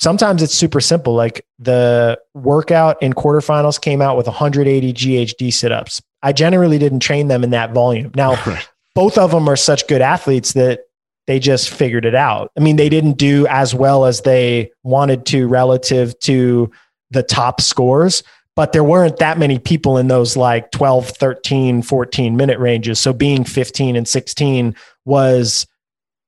sometimes 0.00 0.42
it's 0.42 0.54
super 0.54 0.80
simple. 0.80 1.14
Like 1.14 1.46
the 1.60 2.18
workout 2.34 3.00
in 3.00 3.12
quarterfinals 3.12 3.80
came 3.80 4.02
out 4.02 4.16
with 4.16 4.26
180 4.26 4.92
GHD 4.92 5.52
sit 5.52 5.70
ups. 5.70 6.02
I 6.20 6.32
generally 6.32 6.78
didn't 6.78 7.00
train 7.00 7.28
them 7.28 7.44
in 7.44 7.50
that 7.50 7.72
volume. 7.72 8.10
Now, 8.16 8.34
right 8.46 8.68
both 8.94 9.18
of 9.18 9.30
them 9.30 9.48
are 9.48 9.56
such 9.56 9.86
good 9.88 10.02
athletes 10.02 10.52
that 10.54 10.80
they 11.26 11.38
just 11.38 11.70
figured 11.70 12.04
it 12.04 12.14
out. 12.14 12.50
I 12.56 12.60
mean, 12.60 12.76
they 12.76 12.88
didn't 12.88 13.18
do 13.18 13.46
as 13.48 13.74
well 13.74 14.04
as 14.04 14.22
they 14.22 14.72
wanted 14.82 15.26
to 15.26 15.46
relative 15.46 16.18
to 16.20 16.70
the 17.10 17.22
top 17.22 17.60
scores, 17.60 18.22
but 18.56 18.72
there 18.72 18.84
weren't 18.84 19.18
that 19.18 19.38
many 19.38 19.58
people 19.58 19.96
in 19.96 20.08
those 20.08 20.36
like 20.36 20.70
12, 20.72 21.08
13, 21.08 21.82
14 21.82 22.36
minute 22.36 22.58
ranges. 22.58 22.98
So 22.98 23.12
being 23.12 23.44
15 23.44 23.96
and 23.96 24.08
16 24.08 24.74
was 25.04 25.66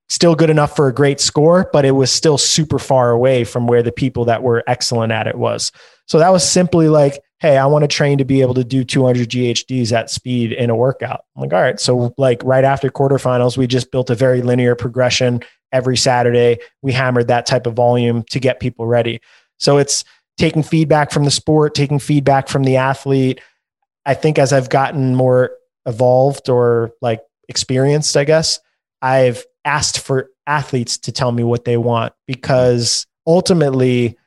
still 0.09 0.35
good 0.35 0.49
enough 0.49 0.75
for 0.75 0.87
a 0.87 0.93
great 0.93 1.19
score, 1.19 1.69
but 1.73 1.85
it 1.85 1.91
was 1.91 2.11
still 2.11 2.37
super 2.37 2.79
far 2.79 3.11
away 3.11 3.43
from 3.43 3.67
where 3.67 3.83
the 3.83 3.91
people 3.91 4.25
that 4.25 4.43
were 4.43 4.63
excellent 4.67 5.11
at 5.11 5.27
it 5.27 5.37
was. 5.37 5.71
So 6.07 6.19
that 6.19 6.29
was 6.29 6.49
simply 6.49 6.87
like, 6.87 7.19
hey, 7.43 7.57
I 7.57 7.65
want 7.65 7.83
to 7.83 7.89
train 7.89 8.17
to 8.19 8.23
be 8.23 8.39
able 8.39 8.53
to 8.53 8.63
do 8.63 8.85
200 8.85 9.29
GHDs 9.29 9.91
at 9.91 10.09
speed 10.09 10.53
in 10.53 10.69
a 10.69 10.75
workout. 10.77 11.25
I'm 11.35 11.41
like, 11.41 11.51
all 11.51 11.61
right. 11.61 11.77
So, 11.77 12.15
like 12.17 12.41
right 12.45 12.63
after 12.63 12.89
quarterfinals, 12.89 13.57
we 13.57 13.67
just 13.67 13.91
built 13.91 14.09
a 14.09 14.15
very 14.15 14.41
linear 14.41 14.75
progression 14.75 15.43
every 15.73 15.97
Saturday. 15.97 16.59
We 16.81 16.93
hammered 16.93 17.27
that 17.27 17.45
type 17.45 17.67
of 17.67 17.73
volume 17.73 18.23
to 18.29 18.39
get 18.39 18.61
people 18.61 18.87
ready. 18.87 19.19
So, 19.59 19.77
it's 19.77 20.05
taking 20.37 20.63
feedback 20.63 21.11
from 21.11 21.25
the 21.25 21.31
sport, 21.31 21.75
taking 21.75 21.99
feedback 21.99 22.47
from 22.47 22.63
the 22.63 22.77
athlete. 22.77 23.41
I 24.05 24.13
think 24.13 24.39
as 24.39 24.53
I've 24.53 24.69
gotten 24.69 25.13
more 25.13 25.51
evolved 25.85 26.47
or 26.47 26.93
like 27.01 27.21
experienced, 27.49 28.15
I 28.15 28.23
guess, 28.23 28.61
I've 29.01 29.43
asked 29.65 29.99
for 29.99 30.29
athletes 30.47 30.97
to 30.99 31.11
tell 31.11 31.33
me 31.33 31.43
what 31.43 31.65
they 31.65 31.75
want 31.75 32.13
because 32.25 33.05
ultimately, 33.27 34.17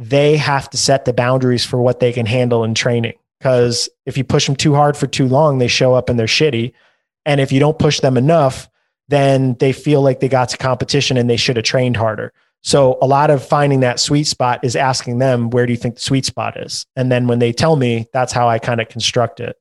they 0.00 0.38
have 0.38 0.70
to 0.70 0.78
set 0.78 1.04
the 1.04 1.12
boundaries 1.12 1.64
for 1.64 1.80
what 1.80 2.00
they 2.00 2.10
can 2.10 2.24
handle 2.24 2.64
in 2.64 2.74
training. 2.74 3.12
Because 3.38 3.88
if 4.06 4.16
you 4.16 4.24
push 4.24 4.46
them 4.46 4.56
too 4.56 4.74
hard 4.74 4.96
for 4.96 5.06
too 5.06 5.28
long, 5.28 5.58
they 5.58 5.68
show 5.68 5.94
up 5.94 6.08
and 6.08 6.18
they're 6.18 6.26
shitty. 6.26 6.72
And 7.26 7.40
if 7.40 7.52
you 7.52 7.60
don't 7.60 7.78
push 7.78 8.00
them 8.00 8.16
enough, 8.16 8.68
then 9.08 9.56
they 9.60 9.72
feel 9.72 10.00
like 10.00 10.20
they 10.20 10.28
got 10.28 10.48
to 10.48 10.56
competition 10.56 11.18
and 11.18 11.28
they 11.28 11.36
should 11.36 11.56
have 11.56 11.66
trained 11.66 11.96
harder. 11.96 12.32
So 12.62 12.98
a 13.02 13.06
lot 13.06 13.30
of 13.30 13.46
finding 13.46 13.80
that 13.80 14.00
sweet 14.00 14.26
spot 14.26 14.60
is 14.62 14.74
asking 14.74 15.18
them, 15.18 15.50
where 15.50 15.66
do 15.66 15.72
you 15.72 15.78
think 15.78 15.96
the 15.96 16.00
sweet 16.00 16.24
spot 16.24 16.58
is? 16.58 16.86
And 16.96 17.12
then 17.12 17.26
when 17.26 17.38
they 17.38 17.52
tell 17.52 17.76
me, 17.76 18.06
that's 18.12 18.32
how 18.32 18.48
I 18.48 18.58
kind 18.58 18.80
of 18.80 18.88
construct 18.88 19.38
it. 19.40 19.56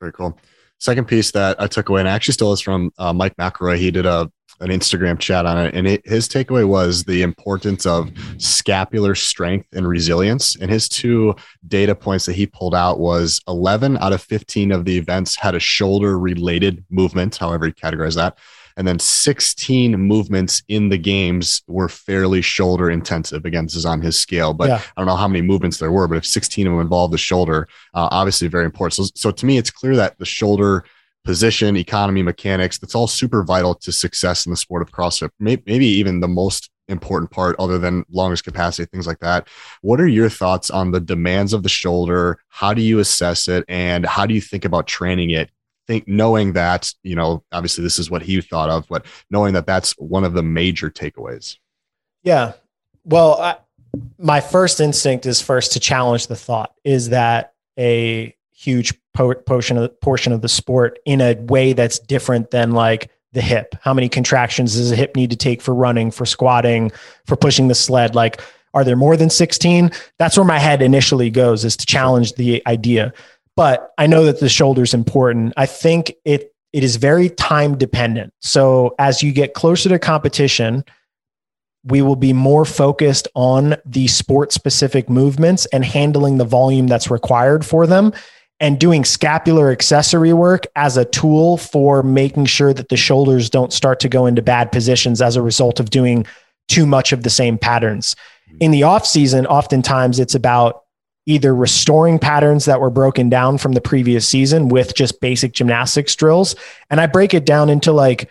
Very 0.00 0.12
cool. 0.12 0.38
Second 0.78 1.06
piece 1.06 1.30
that 1.32 1.60
I 1.60 1.66
took 1.66 1.88
away, 1.88 2.00
and 2.00 2.08
I 2.08 2.12
actually 2.12 2.34
stole 2.34 2.50
this 2.50 2.60
from 2.60 2.90
uh, 2.98 3.12
Mike 3.12 3.36
McElroy. 3.36 3.78
He 3.78 3.90
did 3.90 4.04
a 4.04 4.30
an 4.60 4.68
Instagram 4.68 5.18
chat 5.18 5.46
on 5.46 5.58
it, 5.58 5.74
and 5.74 5.86
it, 5.86 6.06
his 6.06 6.28
takeaway 6.28 6.66
was 6.66 7.04
the 7.04 7.22
importance 7.22 7.86
of 7.86 8.10
scapular 8.38 9.14
strength 9.14 9.68
and 9.74 9.86
resilience. 9.86 10.56
And 10.56 10.70
his 10.70 10.88
two 10.88 11.34
data 11.68 11.94
points 11.94 12.26
that 12.26 12.34
he 12.34 12.46
pulled 12.46 12.74
out 12.74 12.98
was 12.98 13.40
11 13.48 13.98
out 13.98 14.12
of 14.12 14.22
15 14.22 14.72
of 14.72 14.84
the 14.84 14.96
events 14.96 15.36
had 15.36 15.54
a 15.54 15.60
shoulder 15.60 16.18
related 16.18 16.84
movement, 16.90 17.36
however 17.36 17.66
he 17.66 17.72
categorized 17.72 18.16
that. 18.16 18.38
And 18.78 18.86
then 18.86 18.98
16 18.98 19.98
movements 19.98 20.62
in 20.68 20.90
the 20.90 20.98
games 20.98 21.62
were 21.66 21.88
fairly 21.88 22.42
shoulder 22.42 22.90
intensive. 22.90 23.46
Again, 23.46 23.64
this 23.64 23.74
is 23.74 23.86
on 23.86 24.02
his 24.02 24.20
scale, 24.20 24.52
but 24.52 24.68
yeah. 24.68 24.82
I 24.96 25.00
don't 25.00 25.06
know 25.06 25.16
how 25.16 25.28
many 25.28 25.40
movements 25.40 25.78
there 25.78 25.90
were, 25.90 26.06
but 26.06 26.18
if 26.18 26.26
16 26.26 26.66
of 26.66 26.72
them 26.74 26.80
involved 26.80 27.14
the 27.14 27.18
shoulder, 27.18 27.68
uh, 27.94 28.08
obviously 28.10 28.48
very 28.48 28.66
important. 28.66 28.94
So, 28.94 29.04
so 29.14 29.30
to 29.30 29.46
me, 29.46 29.56
it's 29.56 29.70
clear 29.70 29.96
that 29.96 30.18
the 30.18 30.26
shoulder 30.26 30.84
position, 31.26 31.76
economy, 31.76 32.22
mechanics, 32.22 32.78
that's 32.78 32.94
all 32.94 33.08
super 33.08 33.42
vital 33.42 33.74
to 33.74 33.92
success 33.92 34.46
in 34.46 34.50
the 34.50 34.56
sport 34.56 34.80
of 34.80 34.92
CrossFit. 34.92 35.30
Maybe 35.38 35.86
even 35.86 36.20
the 36.20 36.28
most 36.28 36.70
important 36.88 37.32
part 37.32 37.56
other 37.58 37.78
than 37.78 38.04
longest 38.10 38.44
capacity, 38.44 38.86
things 38.86 39.08
like 39.08 39.18
that. 39.18 39.48
What 39.82 40.00
are 40.00 40.06
your 40.06 40.30
thoughts 40.30 40.70
on 40.70 40.92
the 40.92 41.00
demands 41.00 41.52
of 41.52 41.64
the 41.64 41.68
shoulder? 41.68 42.38
How 42.48 42.72
do 42.72 42.80
you 42.80 43.00
assess 43.00 43.48
it? 43.48 43.64
And 43.68 44.06
how 44.06 44.24
do 44.24 44.34
you 44.34 44.40
think 44.40 44.64
about 44.64 44.86
training 44.86 45.30
it? 45.30 45.50
Think 45.88 46.06
knowing 46.06 46.52
that, 46.52 46.92
you 47.02 47.16
know, 47.16 47.42
obviously 47.50 47.82
this 47.82 47.98
is 47.98 48.08
what 48.08 48.22
he 48.22 48.40
thought 48.40 48.70
of, 48.70 48.86
but 48.88 49.04
knowing 49.28 49.52
that 49.54 49.66
that's 49.66 49.92
one 49.98 50.24
of 50.24 50.32
the 50.32 50.42
major 50.44 50.90
takeaways. 50.90 51.58
Yeah. 52.22 52.52
Well, 53.04 53.40
I, 53.40 53.56
my 54.18 54.40
first 54.40 54.80
instinct 54.80 55.26
is 55.26 55.40
first 55.40 55.72
to 55.72 55.80
challenge 55.80 56.28
the 56.28 56.36
thought 56.36 56.72
is 56.84 57.08
that 57.08 57.54
a 57.78 58.34
huge 58.52 58.94
portion 59.16 59.76
of 59.76 59.82
the, 59.82 59.88
portion 59.88 60.32
of 60.32 60.42
the 60.42 60.48
sport 60.48 60.98
in 61.04 61.20
a 61.20 61.34
way 61.34 61.72
that's 61.72 61.98
different 61.98 62.50
than 62.50 62.72
like 62.72 63.10
the 63.32 63.40
hip. 63.40 63.74
How 63.82 63.92
many 63.92 64.08
contractions 64.08 64.76
does 64.76 64.90
a 64.90 64.96
hip 64.96 65.16
need 65.16 65.30
to 65.30 65.36
take 65.36 65.60
for 65.60 65.74
running, 65.74 66.10
for 66.10 66.26
squatting, 66.26 66.92
for 67.26 67.36
pushing 67.36 67.68
the 67.68 67.74
sled? 67.74 68.14
Like, 68.14 68.40
are 68.74 68.84
there 68.84 68.96
more 68.96 69.16
than 69.16 69.30
16? 69.30 69.90
That's 70.18 70.36
where 70.36 70.44
my 70.44 70.58
head 70.58 70.82
initially 70.82 71.30
goes 71.30 71.64
is 71.64 71.76
to 71.76 71.86
challenge 71.86 72.34
the 72.34 72.62
idea. 72.66 73.12
But 73.56 73.92
I 73.96 74.06
know 74.06 74.24
that 74.24 74.40
the 74.40 74.50
shoulder's 74.50 74.94
important. 74.94 75.54
I 75.56 75.66
think 75.66 76.12
it 76.24 76.52
it 76.72 76.84
is 76.84 76.96
very 76.96 77.30
time 77.30 77.78
dependent. 77.78 78.34
So 78.42 78.94
as 78.98 79.22
you 79.22 79.32
get 79.32 79.54
closer 79.54 79.88
to 79.88 79.98
competition, 79.98 80.84
we 81.84 82.02
will 82.02 82.16
be 82.16 82.34
more 82.34 82.66
focused 82.66 83.28
on 83.34 83.76
the 83.86 84.08
sport 84.08 84.52
specific 84.52 85.08
movements 85.08 85.64
and 85.66 85.84
handling 85.84 86.36
the 86.36 86.44
volume 86.44 86.86
that's 86.86 87.10
required 87.10 87.64
for 87.64 87.86
them 87.86 88.12
and 88.60 88.78
doing 88.78 89.04
scapular 89.04 89.70
accessory 89.70 90.32
work 90.32 90.66
as 90.76 90.96
a 90.96 91.04
tool 91.04 91.58
for 91.58 92.02
making 92.02 92.46
sure 92.46 92.72
that 92.72 92.88
the 92.88 92.96
shoulders 92.96 93.50
don't 93.50 93.72
start 93.72 94.00
to 94.00 94.08
go 94.08 94.26
into 94.26 94.40
bad 94.40 94.72
positions 94.72 95.20
as 95.20 95.36
a 95.36 95.42
result 95.42 95.78
of 95.78 95.90
doing 95.90 96.26
too 96.68 96.86
much 96.86 97.12
of 97.12 97.22
the 97.22 97.30
same 97.30 97.58
patterns. 97.58 98.16
Hmm. 98.50 98.56
In 98.60 98.70
the 98.70 98.82
off 98.82 99.06
season, 99.06 99.46
oftentimes 99.46 100.18
it's 100.18 100.34
about 100.34 100.82
either 101.26 101.54
restoring 101.54 102.18
patterns 102.18 102.64
that 102.64 102.80
were 102.80 102.90
broken 102.90 103.28
down 103.28 103.58
from 103.58 103.72
the 103.72 103.80
previous 103.80 104.26
season 104.26 104.68
with 104.68 104.94
just 104.94 105.20
basic 105.20 105.52
gymnastics 105.52 106.14
drills. 106.14 106.54
And 106.88 107.00
I 107.00 107.06
break 107.06 107.34
it 107.34 107.44
down 107.44 107.68
into 107.68 107.92
like 107.92 108.30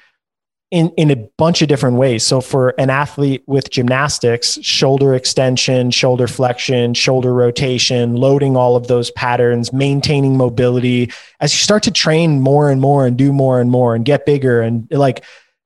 in, 0.71 0.89
in 0.97 1.11
a 1.11 1.15
bunch 1.37 1.61
of 1.61 1.67
different 1.67 1.97
ways. 1.97 2.23
So 2.23 2.41
for 2.41 2.73
an 2.77 2.89
athlete 2.89 3.43
with 3.45 3.69
gymnastics, 3.69 4.57
shoulder 4.61 5.13
extension, 5.13 5.91
shoulder 5.91 6.27
flexion, 6.27 6.93
shoulder 6.93 7.33
rotation, 7.33 8.15
loading 8.15 8.57
all 8.57 8.75
of 8.75 8.87
those 8.87 9.11
patterns, 9.11 9.71
maintaining 9.71 10.37
mobility. 10.37 11.11
As 11.39 11.53
you 11.53 11.59
start 11.59 11.83
to 11.83 11.91
train 11.91 12.41
more 12.41 12.69
and 12.69 12.81
more 12.81 13.05
and 13.05 13.15
do 13.15 13.31
more 13.31 13.61
and 13.61 13.69
more 13.69 13.95
and 13.95 14.03
get 14.03 14.25
bigger 14.25 14.61
and 14.61 14.87
like 14.91 15.23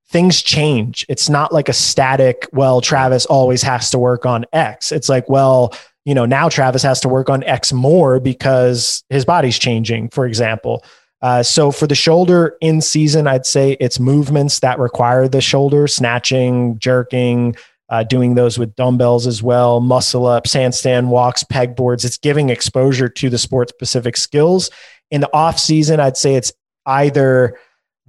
things 0.09 0.41
change. 0.41 1.05
It's 1.07 1.29
not 1.29 1.53
like 1.53 1.69
a 1.69 1.73
static, 1.73 2.47
well, 2.51 2.81
Travis 2.81 3.25
always 3.27 3.61
has 3.61 3.91
to 3.91 3.99
work 3.99 4.25
on 4.25 4.45
X. 4.53 4.91
It's 4.91 5.07
like, 5.07 5.29
well, 5.29 5.73
you 6.03 6.15
know, 6.15 6.25
now 6.25 6.49
Travis 6.49 6.81
has 6.81 6.99
to 7.01 7.09
work 7.09 7.29
on 7.29 7.43
X 7.43 7.71
more 7.71 8.19
because 8.19 9.03
his 9.09 9.23
body's 9.25 9.59
changing, 9.59 10.09
for 10.09 10.25
example. 10.25 10.83
Uh, 11.21 11.43
so 11.43 11.71
for 11.71 11.85
the 11.85 11.95
shoulder 11.95 12.55
in 12.61 12.81
season, 12.81 13.27
I'd 13.27 13.45
say 13.45 13.75
it's 13.79 13.99
movements 13.99 14.59
that 14.61 14.79
require 14.79 15.27
the 15.27 15.41
shoulder, 15.41 15.87
snatching, 15.87 16.79
jerking, 16.79 17.55
uh, 17.89 18.03
doing 18.03 18.35
those 18.35 18.57
with 18.57 18.75
dumbbells 18.75 19.27
as 19.27 19.43
well, 19.43 19.79
muscle 19.79 20.25
ups, 20.25 20.53
handstand 20.53 21.07
walks, 21.07 21.43
pegboards. 21.43 22.05
It's 22.05 22.17
giving 22.17 22.49
exposure 22.49 23.09
to 23.09 23.29
the 23.29 23.37
sport 23.37 23.69
specific 23.69 24.15
skills. 24.15 24.69
In 25.11 25.21
the 25.21 25.33
off 25.33 25.59
season, 25.59 25.99
I'd 25.99 26.17
say 26.17 26.35
it's 26.35 26.53
either 26.85 27.57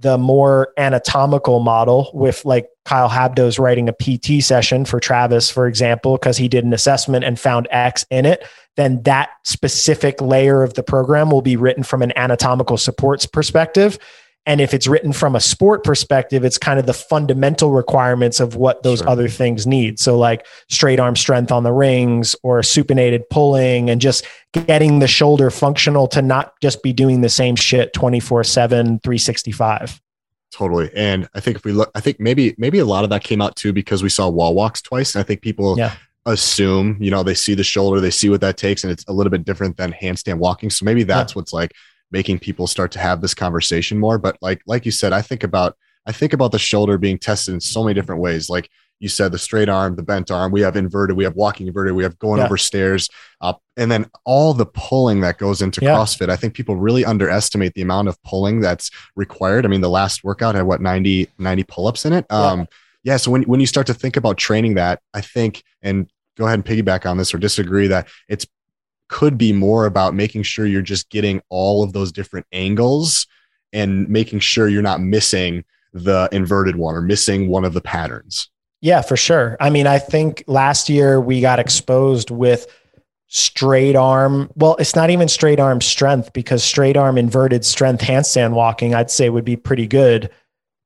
the 0.01 0.17
more 0.17 0.73
anatomical 0.77 1.59
model 1.59 2.09
with 2.13 2.43
like 2.43 2.67
Kyle 2.85 3.09
Habdo's 3.09 3.59
writing 3.59 3.87
a 3.87 3.93
PT 3.93 4.43
session 4.43 4.83
for 4.83 4.99
Travis, 4.99 5.49
for 5.49 5.67
example, 5.67 6.17
because 6.17 6.37
he 6.37 6.47
did 6.47 6.65
an 6.65 6.73
assessment 6.73 7.23
and 7.23 7.39
found 7.39 7.67
X 7.69 8.05
in 8.09 8.25
it, 8.25 8.43
then 8.77 9.03
that 9.03 9.29
specific 9.45 10.19
layer 10.19 10.63
of 10.63 10.73
the 10.73 10.83
program 10.83 11.29
will 11.29 11.43
be 11.43 11.55
written 11.55 11.83
from 11.83 12.01
an 12.01 12.11
anatomical 12.17 12.77
supports 12.77 13.25
perspective. 13.25 13.99
And 14.45 14.59
if 14.59 14.73
it's 14.73 14.87
written 14.87 15.13
from 15.13 15.35
a 15.35 15.39
sport 15.39 15.83
perspective, 15.83 16.43
it's 16.43 16.57
kind 16.57 16.79
of 16.79 16.87
the 16.87 16.93
fundamental 16.93 17.71
requirements 17.71 18.39
of 18.39 18.55
what 18.55 18.81
those 18.81 18.99
sure. 18.99 19.09
other 19.09 19.27
things 19.27 19.67
need. 19.67 19.99
So, 19.99 20.17
like 20.17 20.47
straight 20.67 20.99
arm 20.99 21.15
strength 21.15 21.51
on 21.51 21.63
the 21.63 21.71
rings 21.71 22.35
or 22.41 22.61
supinated 22.61 23.29
pulling, 23.29 23.89
and 23.89 24.01
just 24.01 24.25
getting 24.51 24.97
the 24.97 25.07
shoulder 25.07 25.51
functional 25.51 26.07
to 26.07 26.23
not 26.23 26.53
just 26.59 26.81
be 26.81 26.91
doing 26.91 27.21
the 27.21 27.29
same 27.29 27.55
shit 27.55 27.93
24 27.93 28.43
7, 28.43 28.99
365. 28.99 30.01
Totally. 30.51 30.89
And 30.95 31.29
I 31.33 31.39
think 31.39 31.57
if 31.57 31.63
we 31.63 31.71
look, 31.71 31.91
I 31.95 32.01
think 32.01 32.19
maybe, 32.19 32.55
maybe 32.57 32.79
a 32.79 32.85
lot 32.85 33.03
of 33.03 33.09
that 33.11 33.23
came 33.23 33.41
out 33.41 33.55
too 33.55 33.71
because 33.71 34.03
we 34.03 34.09
saw 34.09 34.27
wall 34.27 34.53
walks 34.53 34.81
twice. 34.81 35.15
And 35.15 35.21
I 35.21 35.23
think 35.23 35.41
people, 35.41 35.77
yeah 35.77 35.95
assume 36.27 36.97
you 36.99 37.09
know 37.09 37.23
they 37.23 37.33
see 37.33 37.55
the 37.55 37.63
shoulder 37.63 37.99
they 37.99 38.11
see 38.11 38.29
what 38.29 38.41
that 38.41 38.55
takes 38.55 38.83
and 38.83 38.93
it's 38.93 39.03
a 39.07 39.11
little 39.11 39.31
bit 39.31 39.43
different 39.43 39.75
than 39.75 39.91
handstand 39.91 40.37
walking 40.37 40.69
so 40.69 40.85
maybe 40.85 41.01
that's 41.01 41.33
yeah. 41.33 41.39
what's 41.39 41.51
like 41.51 41.73
making 42.11 42.39
people 42.39 42.67
start 42.67 42.91
to 42.91 42.99
have 42.99 43.21
this 43.21 43.33
conversation 43.33 43.99
more. 43.99 44.17
But 44.17 44.37
like 44.41 44.61
like 44.65 44.85
you 44.85 44.91
said 44.91 45.13
i 45.13 45.21
think 45.21 45.43
about 45.43 45.75
i 46.05 46.11
think 46.11 46.33
about 46.33 46.51
the 46.51 46.59
shoulder 46.59 46.97
being 46.97 47.17
tested 47.17 47.53
in 47.53 47.59
so 47.59 47.83
many 47.83 47.93
different 47.93 48.21
ways. 48.21 48.49
Like 48.49 48.69
you 48.99 49.09
said 49.09 49.31
the 49.31 49.39
straight 49.39 49.67
arm 49.67 49.95
the 49.95 50.03
bent 50.03 50.29
arm 50.29 50.51
we 50.51 50.61
have 50.61 50.75
inverted 50.75 51.17
we 51.17 51.23
have 51.23 51.35
walking 51.35 51.65
inverted 51.65 51.95
we 51.95 52.03
have 52.03 52.19
going 52.19 52.37
yeah. 52.37 52.45
over 52.45 52.55
stairs 52.55 53.09
up 53.41 53.59
and 53.75 53.91
then 53.91 54.05
all 54.25 54.53
the 54.53 54.67
pulling 54.67 55.21
that 55.21 55.39
goes 55.39 55.61
into 55.61 55.81
yeah. 55.81 55.95
crossfit. 55.95 56.29
I 56.29 56.35
think 56.35 56.53
people 56.53 56.75
really 56.75 57.03
underestimate 57.03 57.73
the 57.73 57.81
amount 57.81 58.09
of 58.09 58.21
pulling 58.23 58.61
that's 58.61 58.91
required. 59.15 59.65
I 59.65 59.69
mean 59.69 59.81
the 59.81 59.89
last 59.89 60.23
workout 60.23 60.55
had 60.55 60.65
what 60.65 60.81
90 60.81 61.29
90 61.37 61.63
pull-ups 61.63 62.05
in 62.05 62.13
it? 62.13 62.25
Um 62.31 62.67
yeah 63.03 63.17
so 63.17 63.31
when, 63.31 63.43
when 63.43 63.59
you 63.59 63.65
start 63.65 63.87
to 63.87 63.93
think 63.93 64.17
about 64.17 64.37
training 64.37 64.75
that 64.75 65.01
i 65.13 65.21
think 65.21 65.63
and 65.81 66.09
go 66.37 66.45
ahead 66.45 66.59
and 66.59 66.65
piggyback 66.65 67.09
on 67.09 67.17
this 67.17 67.33
or 67.33 67.37
disagree 67.37 67.87
that 67.87 68.07
it's 68.27 68.45
could 69.11 69.37
be 69.37 69.51
more 69.51 69.85
about 69.85 70.15
making 70.15 70.41
sure 70.41 70.65
you're 70.65 70.81
just 70.81 71.09
getting 71.09 71.41
all 71.49 71.83
of 71.83 71.91
those 71.91 72.13
different 72.13 72.47
angles 72.53 73.27
and 73.73 74.07
making 74.07 74.39
sure 74.39 74.69
you're 74.69 74.81
not 74.81 75.01
missing 75.01 75.63
the 75.93 76.29
inverted 76.31 76.77
one 76.77 76.95
or 76.95 77.01
missing 77.01 77.49
one 77.49 77.65
of 77.65 77.73
the 77.73 77.81
patterns. 77.81 78.49
Yeah 78.79 79.01
for 79.01 79.17
sure. 79.17 79.57
I 79.59 79.69
mean 79.69 79.85
i 79.85 79.99
think 79.99 80.43
last 80.47 80.89
year 80.89 81.19
we 81.19 81.41
got 81.41 81.59
exposed 81.59 82.31
with 82.31 82.65
straight 83.27 83.95
arm 83.95 84.49
well 84.55 84.75
it's 84.77 84.95
not 84.95 85.09
even 85.09 85.27
straight 85.27 85.59
arm 85.59 85.79
strength 85.81 86.33
because 86.33 86.63
straight 86.63 86.97
arm 86.97 87.17
inverted 87.17 87.63
strength 87.63 88.01
handstand 88.01 88.51
walking 88.51 88.93
i'd 88.93 89.09
say 89.09 89.29
would 89.29 89.45
be 89.45 89.55
pretty 89.55 89.87
good. 89.87 90.29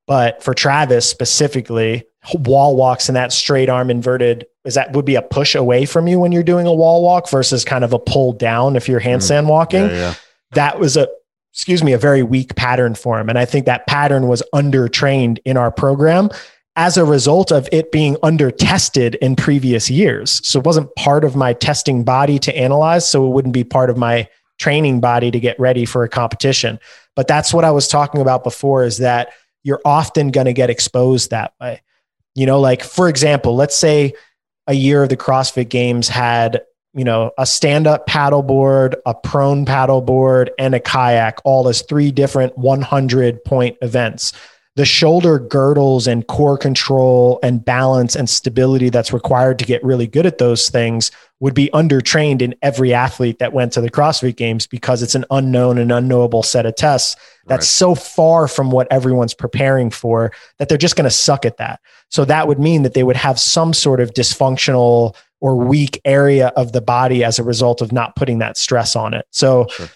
But 0.07 0.43
for 0.43 0.53
Travis 0.53 1.09
specifically, 1.09 2.05
wall 2.33 2.75
walks 2.75 3.09
and 3.09 3.15
that 3.15 3.31
straight 3.31 3.69
arm 3.69 3.89
inverted 3.89 4.47
is 4.63 4.73
that 4.73 4.93
would 4.93 5.05
be 5.05 5.15
a 5.15 5.21
push 5.21 5.55
away 5.55 5.85
from 5.85 6.07
you 6.07 6.19
when 6.19 6.31
you're 6.31 6.43
doing 6.43 6.65
a 6.65 6.73
wall 6.73 7.03
walk 7.03 7.29
versus 7.29 7.63
kind 7.63 7.83
of 7.83 7.93
a 7.93 7.99
pull 7.99 8.33
down 8.33 8.75
if 8.75 8.87
you're 8.89 8.99
mm-hmm. 8.99 9.21
handstand 9.21 9.47
walking. 9.47 9.83
Yeah, 9.83 9.95
yeah. 9.95 10.13
That 10.51 10.79
was 10.79 10.97
a 10.97 11.07
excuse 11.53 11.81
me, 11.81 11.93
a 11.93 11.97
very 11.97 12.21
weak 12.21 12.55
pattern 12.55 12.95
for 12.95 13.17
him. 13.17 13.29
And 13.29 13.39
I 13.39 13.45
think 13.45 13.65
that 13.65 13.87
pattern 13.87 14.27
was 14.27 14.43
under 14.51 14.89
trained 14.89 15.39
in 15.45 15.55
our 15.55 15.71
program 15.71 16.29
as 16.75 16.97
a 16.97 17.05
result 17.05 17.49
of 17.49 17.69
it 17.71 17.93
being 17.93 18.17
under 18.23 18.51
tested 18.51 19.15
in 19.15 19.37
previous 19.37 19.89
years. 19.89 20.45
So 20.45 20.59
it 20.59 20.65
wasn't 20.65 20.93
part 20.95 21.23
of 21.23 21.37
my 21.37 21.53
testing 21.53 22.03
body 22.03 22.39
to 22.39 22.57
analyze. 22.57 23.09
So 23.09 23.25
it 23.25 23.29
wouldn't 23.29 23.53
be 23.53 23.63
part 23.63 23.89
of 23.89 23.97
my 23.97 24.27
training 24.59 24.99
body 24.99 25.31
to 25.31 25.39
get 25.39 25.57
ready 25.57 25.85
for 25.85 26.03
a 26.03 26.09
competition. 26.09 26.77
But 27.15 27.29
that's 27.29 27.53
what 27.53 27.63
I 27.63 27.71
was 27.71 27.87
talking 27.87 28.19
about 28.19 28.43
before 28.43 28.83
is 28.83 28.97
that 28.97 29.29
you're 29.63 29.81
often 29.85 30.31
going 30.31 30.45
to 30.45 30.53
get 30.53 30.69
exposed 30.69 31.29
that 31.29 31.53
way. 31.61 31.81
You 32.35 32.45
know, 32.45 32.59
like 32.59 32.83
for 32.83 33.09
example, 33.09 33.55
let's 33.55 33.75
say 33.75 34.13
a 34.67 34.73
year 34.73 35.03
of 35.03 35.09
the 35.09 35.17
CrossFit 35.17 35.69
Games 35.69 36.07
had, 36.09 36.61
you 36.93 37.03
know, 37.03 37.31
a 37.37 37.45
stand 37.45 37.87
up 37.87 38.07
paddleboard, 38.07 38.95
a 39.05 39.13
prone 39.13 39.65
paddleboard, 39.65 40.49
and 40.59 40.75
a 40.75 40.79
kayak, 40.79 41.39
all 41.43 41.67
as 41.67 41.81
three 41.81 42.11
different 42.11 42.57
100 42.57 43.43
point 43.43 43.77
events. 43.81 44.33
The 44.75 44.85
shoulder 44.85 45.39
girdles 45.39 46.05
and 46.05 46.27
core 46.27 46.57
control 46.57 47.39
and 47.41 47.63
balance 47.63 48.13
and 48.13 48.29
stability 48.29 48.89
that's 48.89 49.13
required 49.13 49.57
to 49.59 49.65
get 49.65 49.81
really 49.85 50.05
good 50.05 50.25
at 50.25 50.37
those 50.37 50.69
things 50.69 51.11
would 51.39 51.53
be 51.53 51.69
undertrained 51.73 52.41
in 52.41 52.55
every 52.61 52.93
athlete 52.93 53.39
that 53.39 53.53
went 53.53 53.71
to 53.73 53.81
the 53.81 53.89
CrossFit 53.89 54.35
Games 54.35 54.67
because 54.67 55.01
it's 55.01 55.15
an 55.15 55.23
unknown 55.31 55.77
and 55.77 55.93
unknowable 55.93 56.43
set 56.43 56.65
of 56.65 56.75
tests 56.75 57.15
that's 57.45 57.59
right. 57.59 57.63
so 57.63 57.95
far 57.95 58.49
from 58.49 58.69
what 58.69 58.87
everyone's 58.91 59.33
preparing 59.33 59.89
for 59.89 60.33
that 60.59 60.67
they're 60.67 60.77
just 60.77 60.97
going 60.97 61.05
to 61.05 61.09
suck 61.09 61.45
at 61.45 61.57
that. 61.57 61.79
So 62.09 62.25
that 62.25 62.47
would 62.47 62.59
mean 62.59 62.83
that 62.83 62.93
they 62.93 63.03
would 63.03 63.15
have 63.15 63.39
some 63.39 63.73
sort 63.73 64.01
of 64.01 64.13
dysfunctional 64.13 65.15
or 65.39 65.55
weak 65.55 66.01
area 66.05 66.47
of 66.55 66.71
the 66.71 66.81
body 66.81 67.23
as 67.23 67.39
a 67.39 67.43
result 67.43 67.81
of 67.81 67.91
not 67.91 68.15
putting 68.15 68.39
that 68.39 68.57
stress 68.57 68.95
on 68.95 69.13
it. 69.13 69.25
So 69.31 69.67
sure. 69.69 69.89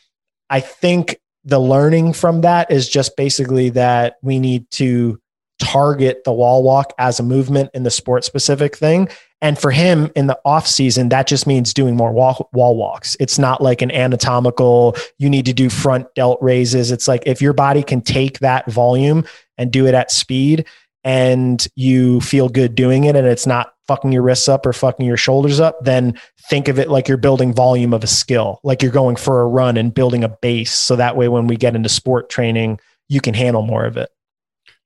I 0.49 0.59
think 0.59 1.17
the 1.49 1.59
learning 1.59 2.13
from 2.13 2.41
that 2.41 2.71
is 2.71 2.87
just 2.87 3.15
basically 3.17 3.69
that 3.71 4.15
we 4.21 4.39
need 4.39 4.69
to 4.71 5.19
target 5.59 6.23
the 6.23 6.31
wall 6.31 6.63
walk 6.63 6.93
as 6.97 7.19
a 7.19 7.23
movement 7.23 7.69
in 7.73 7.83
the 7.83 7.91
sport 7.91 8.23
specific 8.23 8.77
thing 8.77 9.09
and 9.41 9.57
for 9.57 9.71
him 9.71 10.11
in 10.15 10.27
the 10.27 10.37
off 10.43 10.67
season, 10.67 11.09
that 11.09 11.27
just 11.27 11.47
means 11.47 11.73
doing 11.73 11.95
more 11.95 12.11
wall, 12.11 12.49
wall 12.51 12.75
walks. 12.75 13.15
It's 13.19 13.39
not 13.39 13.61
like 13.61 13.81
an 13.81 13.91
anatomical, 13.91 14.95
you 15.17 15.29
need 15.29 15.45
to 15.45 15.53
do 15.53 15.69
front 15.69 16.13
delt 16.13 16.39
raises. 16.41 16.91
It's 16.91 17.07
like 17.07 17.23
if 17.25 17.41
your 17.41 17.53
body 17.53 17.81
can 17.81 18.01
take 18.01 18.39
that 18.39 18.69
volume 18.69 19.25
and 19.57 19.71
do 19.71 19.87
it 19.87 19.93
at 19.93 20.11
speed 20.11 20.65
and 21.03 21.65
you 21.75 22.19
feel 22.21 22.49
good 22.49 22.75
doing 22.75 23.05
it 23.05 23.15
and 23.15 23.25
it's 23.25 23.47
not 23.47 23.73
fucking 23.87 24.11
your 24.11 24.21
wrists 24.21 24.47
up 24.47 24.65
or 24.65 24.73
fucking 24.73 25.05
your 25.05 25.17
shoulders 25.17 25.59
up, 25.59 25.83
then 25.83 26.19
think 26.49 26.67
of 26.67 26.77
it 26.77 26.89
like 26.89 27.07
you're 27.07 27.17
building 27.17 27.53
volume 27.53 27.93
of 27.93 28.03
a 28.03 28.07
skill, 28.07 28.59
like 28.63 28.81
you're 28.81 28.91
going 28.91 29.15
for 29.15 29.41
a 29.41 29.47
run 29.47 29.77
and 29.77 29.93
building 29.93 30.23
a 30.23 30.29
base. 30.29 30.73
So 30.73 30.95
that 30.95 31.15
way, 31.15 31.27
when 31.27 31.47
we 31.47 31.55
get 31.55 31.75
into 31.75 31.89
sport 31.89 32.29
training, 32.29 32.79
you 33.07 33.21
can 33.21 33.33
handle 33.33 33.63
more 33.63 33.85
of 33.85 33.97
it. 33.97 34.09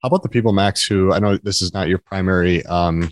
How 0.02 0.08
about 0.08 0.22
the 0.22 0.28
people, 0.28 0.52
Max, 0.52 0.86
who 0.86 1.12
I 1.12 1.18
know 1.18 1.36
this 1.36 1.62
is 1.62 1.74
not 1.74 1.88
your 1.88 1.98
primary 1.98 2.64
um, 2.66 3.10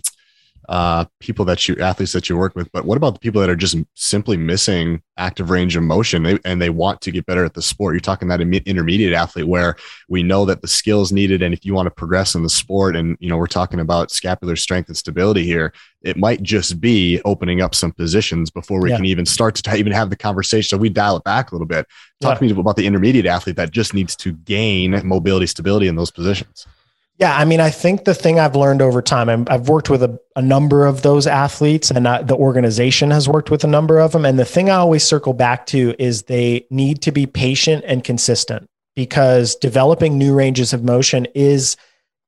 uh, 0.69 1.05
people 1.19 1.45
that 1.45 1.67
you 1.67 1.75
athletes 1.79 2.13
that 2.13 2.29
you 2.29 2.37
work 2.37 2.55
with, 2.55 2.71
but 2.71 2.85
what 2.85 2.97
about 2.97 3.13
the 3.13 3.19
people 3.19 3.41
that 3.41 3.49
are 3.49 3.55
just 3.55 3.77
simply 3.95 4.37
missing 4.37 5.01
active 5.17 5.49
range 5.49 5.75
of 5.75 5.83
motion 5.83 6.23
they, 6.23 6.39
and 6.45 6.61
they 6.61 6.69
want 6.69 7.01
to 7.01 7.11
get 7.11 7.25
better 7.25 7.43
at 7.43 7.53
the 7.53 7.61
sport? 7.61 7.93
You're 7.93 8.01
talking 8.01 8.27
that 8.29 8.41
intermediate 8.41 9.13
athlete 9.13 9.47
where 9.47 9.75
we 10.07 10.23
know 10.23 10.45
that 10.45 10.61
the 10.61 10.67
skills 10.67 11.11
needed, 11.11 11.41
and 11.41 11.53
if 11.53 11.65
you 11.65 11.73
want 11.73 11.87
to 11.87 11.91
progress 11.91 12.35
in 12.35 12.43
the 12.43 12.49
sport, 12.49 12.95
and 12.95 13.17
you 13.19 13.29
know 13.29 13.37
we're 13.37 13.47
talking 13.47 13.79
about 13.79 14.11
scapular 14.11 14.55
strength 14.55 14.87
and 14.87 14.97
stability 14.97 15.43
here, 15.43 15.73
it 16.01 16.17
might 16.17 16.43
just 16.43 16.79
be 16.79 17.21
opening 17.25 17.61
up 17.61 17.73
some 17.73 17.91
positions 17.91 18.49
before 18.49 18.81
we 18.81 18.89
yeah. 18.89 18.97
can 18.97 19.05
even 19.05 19.25
start 19.25 19.55
to 19.55 19.75
even 19.75 19.91
have 19.91 20.09
the 20.09 20.15
conversation. 20.15 20.67
So 20.67 20.77
we 20.77 20.89
dial 20.89 21.17
it 21.17 21.23
back 21.23 21.51
a 21.51 21.55
little 21.55 21.67
bit. 21.67 21.87
Talk 22.21 22.41
yeah. 22.41 22.47
to 22.47 22.53
me 22.55 22.59
about 22.61 22.75
the 22.75 22.85
intermediate 22.85 23.25
athlete 23.25 23.55
that 23.55 23.71
just 23.71 23.93
needs 23.93 24.15
to 24.17 24.33
gain 24.33 25.05
mobility, 25.05 25.47
stability 25.47 25.87
in 25.87 25.95
those 25.95 26.11
positions. 26.11 26.67
Yeah, 27.19 27.37
I 27.37 27.45
mean, 27.45 27.59
I 27.59 27.69
think 27.69 28.05
the 28.05 28.15
thing 28.15 28.39
I've 28.39 28.55
learned 28.55 28.81
over 28.81 29.01
time, 29.01 29.29
i 29.29 29.51
have 29.51 29.69
worked 29.69 29.89
with 29.89 30.01
a, 30.01 30.19
a, 30.35 30.41
number 30.41 30.87
of 30.87 31.03
those 31.03 31.27
athletes, 31.27 31.91
and 31.91 32.07
I, 32.07 32.23
the 32.23 32.35
organization 32.35 33.11
has 33.11 33.29
worked 33.29 33.51
with 33.51 33.63
a 33.63 33.67
number 33.67 33.99
of 33.99 34.13
them. 34.13 34.25
And 34.25 34.39
the 34.39 34.45
thing 34.45 34.71
I 34.71 34.75
always 34.75 35.03
circle 35.03 35.33
back 35.33 35.67
to 35.67 35.93
is 35.99 36.23
they 36.23 36.65
need 36.71 37.03
to 37.03 37.11
be 37.11 37.27
patient 37.27 37.85
and 37.87 38.03
consistent 38.03 38.67
because 38.95 39.55
developing 39.55 40.17
new 40.17 40.33
ranges 40.33 40.73
of 40.73 40.83
motion 40.83 41.27
is 41.35 41.77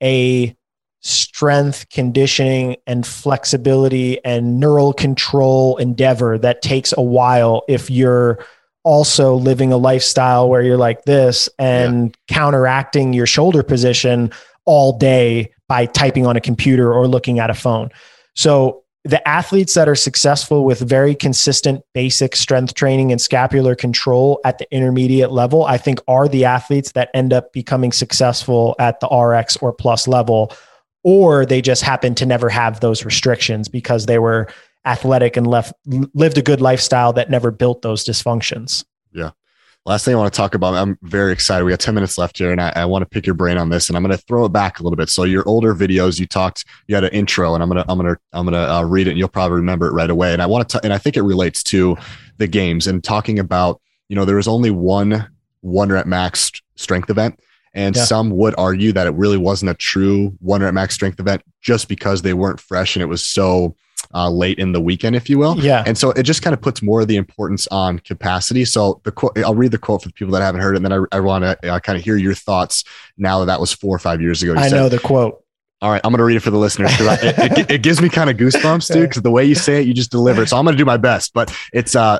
a 0.04 0.56
strength, 1.02 1.90
conditioning, 1.90 2.76
and 2.86 3.06
flexibility 3.06 4.24
and 4.24 4.60
neural 4.60 4.94
control 4.94 5.78
endeavor 5.78 6.38
that 6.38 6.62
takes 6.62 6.94
a 6.96 7.02
while 7.02 7.64
if 7.68 7.90
you're 7.90 8.44
also 8.84 9.36
living 9.36 9.72
a 9.74 9.78
lifestyle 9.78 10.48
where 10.48 10.62
you're 10.62 10.78
like 10.78 11.06
this 11.06 11.50
and 11.58 12.16
yeah. 12.30 12.36
counteracting 12.36 13.14
your 13.14 13.26
shoulder 13.26 13.64
position 13.64 14.32
all 14.66 14.98
day 14.98 15.52
by 15.68 15.86
typing 15.86 16.26
on 16.26 16.36
a 16.36 16.42
computer 16.42 16.94
or 16.94 17.08
looking 17.08 17.40
at 17.40 17.50
a 17.50 17.54
phone. 17.54 17.90
So 18.36 18.84
the 19.06 19.26
athletes 19.28 19.76
that 19.76 19.88
are 19.88 19.96
successful 19.96 20.66
with 20.66 20.80
very 20.80 21.14
consistent 21.14 21.84
basic 21.94 22.36
strength 22.36 22.74
training 22.74 23.12
and 23.12 23.22
scapular 23.22 23.76
control 23.76 24.40
at 24.44 24.58
the 24.58 24.68
intermediate 24.74 25.32
level, 25.32 25.64
I 25.66 25.78
think 25.78 26.00
are 26.08 26.28
the 26.28 26.46
athletes 26.46 26.92
that 26.94 27.12
end 27.14 27.32
up 27.32 27.54
becoming 27.54 27.92
successful 27.92 28.76
at 28.80 29.00
the 29.00 29.08
RX 29.08 29.58
or 29.58 29.74
plus 29.74 30.08
level, 30.08 30.52
or 31.04 31.46
they 31.46 31.62
just 31.62 31.84
happen 31.84 32.16
to 32.16 32.26
never 32.26 32.50
have 32.50 32.80
those 32.80 33.06
restrictions 33.06 33.68
because 33.68 34.08
they 34.08 34.18
were 34.18 34.48
athletic 34.86 35.38
and 35.38 35.46
left 35.46 35.74
lived 35.86 36.38
a 36.40 36.42
good 36.42 36.62
lifestyle 36.62 37.14
that 37.14 37.30
never 37.30 37.52
built 37.52 37.84
those 37.84 38.04
dysfunctions. 38.04 38.84
Last 39.88 40.04
thing 40.04 40.16
I 40.16 40.18
want 40.18 40.34
to 40.34 40.36
talk 40.36 40.56
about, 40.56 40.74
I'm 40.74 40.98
very 41.04 41.32
excited. 41.32 41.64
We 41.64 41.72
got 41.72 41.80
10 41.80 41.94
minutes 41.94 42.18
left 42.18 42.40
here, 42.40 42.52
and 42.52 42.60
I, 42.60 42.74
I 42.76 42.86
want 42.86 43.04
to 43.04 43.06
pick 43.06 43.28
your 43.28 43.36
brain 43.36 43.60
on 43.60 43.70
this. 43.70 43.88
And 43.88 43.96
I'm 43.96 44.02
going 44.02 44.18
to 44.18 44.24
throw 44.24 44.46
it 44.46 44.50
back 44.50 44.80
a 44.80 44.84
little 44.84 44.98
bit. 44.98 45.10
So 45.10 45.26
your 45.26 45.48
older 45.48 45.76
videos, 45.76 46.20
you 46.20 46.26
talked, 46.26 46.66
you 46.88 46.96
had 46.96 47.04
an 47.04 47.12
intro, 47.12 47.54
and 47.54 47.62
I'm 47.62 47.70
gonna, 47.70 47.86
I'm 47.88 47.98
gonna, 48.00 48.18
I'm 48.34 48.46
gonna 48.46 48.58
uh, 48.64 48.84
read 48.84 49.06
it, 49.06 49.12
and 49.12 49.20
you'll 49.20 49.28
probably 49.28 49.58
remember 49.58 49.86
it 49.86 49.92
right 49.92 50.10
away. 50.10 50.34
And 50.34 50.42
I 50.42 50.48
want 50.48 50.68
to, 50.70 50.80
and 50.84 50.92
I 50.92 50.98
think 50.98 51.18
it 51.18 51.22
relates 51.22 51.62
to 51.66 51.96
the 52.38 52.48
games 52.48 52.88
and 52.88 53.04
talking 53.04 53.38
about, 53.38 53.80
you 54.10 54.16
know, 54.16 54.26
there 54.26 54.38
was 54.38 54.48
only 54.48 54.72
one 54.72 55.30
one 55.62 55.90
rep 55.90 56.08
max 56.08 56.52
strength 56.76 57.12
event, 57.12 57.40
and 57.76 57.96
yeah. 57.96 58.06
some 58.06 58.32
would 58.32 58.56
argue 58.58 58.92
that 58.94 59.06
it 59.06 59.14
really 59.14 59.38
wasn't 59.38 59.70
a 59.70 59.76
true 59.76 60.36
one 60.40 60.64
rep 60.64 60.74
max 60.74 60.96
strength 60.96 61.20
event 61.20 61.44
just 61.62 61.88
because 61.88 62.24
they 62.24 62.34
weren't 62.34 62.60
fresh 62.60 62.96
and 62.96 63.04
it 63.04 63.08
was 63.08 63.24
so 63.24 63.76
uh, 64.16 64.30
late 64.30 64.58
in 64.58 64.72
the 64.72 64.80
weekend, 64.80 65.16
if 65.16 65.30
you 65.30 65.38
will. 65.38 65.60
Yeah. 65.60 65.84
And 65.86 65.98
so 65.98 66.12
it 66.12 66.24
just 66.24 66.42
kind 66.42 66.54
of 66.54 66.62
puts 66.62 66.82
more 66.82 67.02
of 67.02 67.08
the 67.08 67.18
importance 67.18 67.68
on 67.68 68.00
capacity. 68.00 68.64
So 68.66 69.02
the 69.04 69.12
quote, 69.12 69.38
I'll 69.40 69.54
read 69.54 69.72
the 69.72 69.78
quote 69.78 70.02
for 70.02 70.08
the 70.08 70.14
people 70.14 70.34
that 70.34 70.42
haven't 70.42 70.62
heard 70.62 70.74
it, 70.74 70.78
and 70.78 70.86
then 70.86 70.94
I, 70.94 71.18
I 71.18 71.20
want 71.20 71.44
to 71.44 71.74
uh, 71.74 71.80
kind 71.82 71.98
of 71.98 72.04
hear 72.04 72.16
your 72.16 72.34
thoughts 72.34 72.86
now 73.18 73.40
that 73.40 73.46
that 73.46 73.60
was 73.60 73.74
four 73.74 73.94
or 73.94 74.00
five 74.00 74.22
years 74.22 74.42
ago. 74.42 74.54
You 74.54 74.60
I 74.60 74.70
said, 74.70 74.78
know 74.78 74.90
the 74.90 75.00
quote. 75.00 75.44
All 75.82 75.92
right, 75.92 76.02
I'm 76.04 76.12
going 76.12 76.20
to 76.20 76.24
read 76.24 76.38
it 76.38 76.40
for 76.40 76.52
the 76.52 76.58
listeners 76.58 76.90
because 76.92 77.22
it, 77.22 77.36
it, 77.38 77.72
it 77.72 77.84
gives 77.84 78.02
me 78.02 78.08
kind 78.08 78.30
of 78.30 78.38
goosebumps, 78.38 78.92
dude. 78.92 79.10
Because 79.10 79.22
the 79.22 79.30
way 79.30 79.44
you 79.44 79.56
say 79.56 79.82
it, 79.82 79.86
you 79.86 79.94
just 79.94 80.10
deliver 80.10 80.42
it. 80.42 80.48
So 80.48 80.58
I'm 80.58 80.64
going 80.64 80.74
to 80.74 80.78
do 80.78 80.86
my 80.86 80.98
best. 80.98 81.34
But 81.34 81.54
it's 81.74 81.96
uh, 81.96 82.20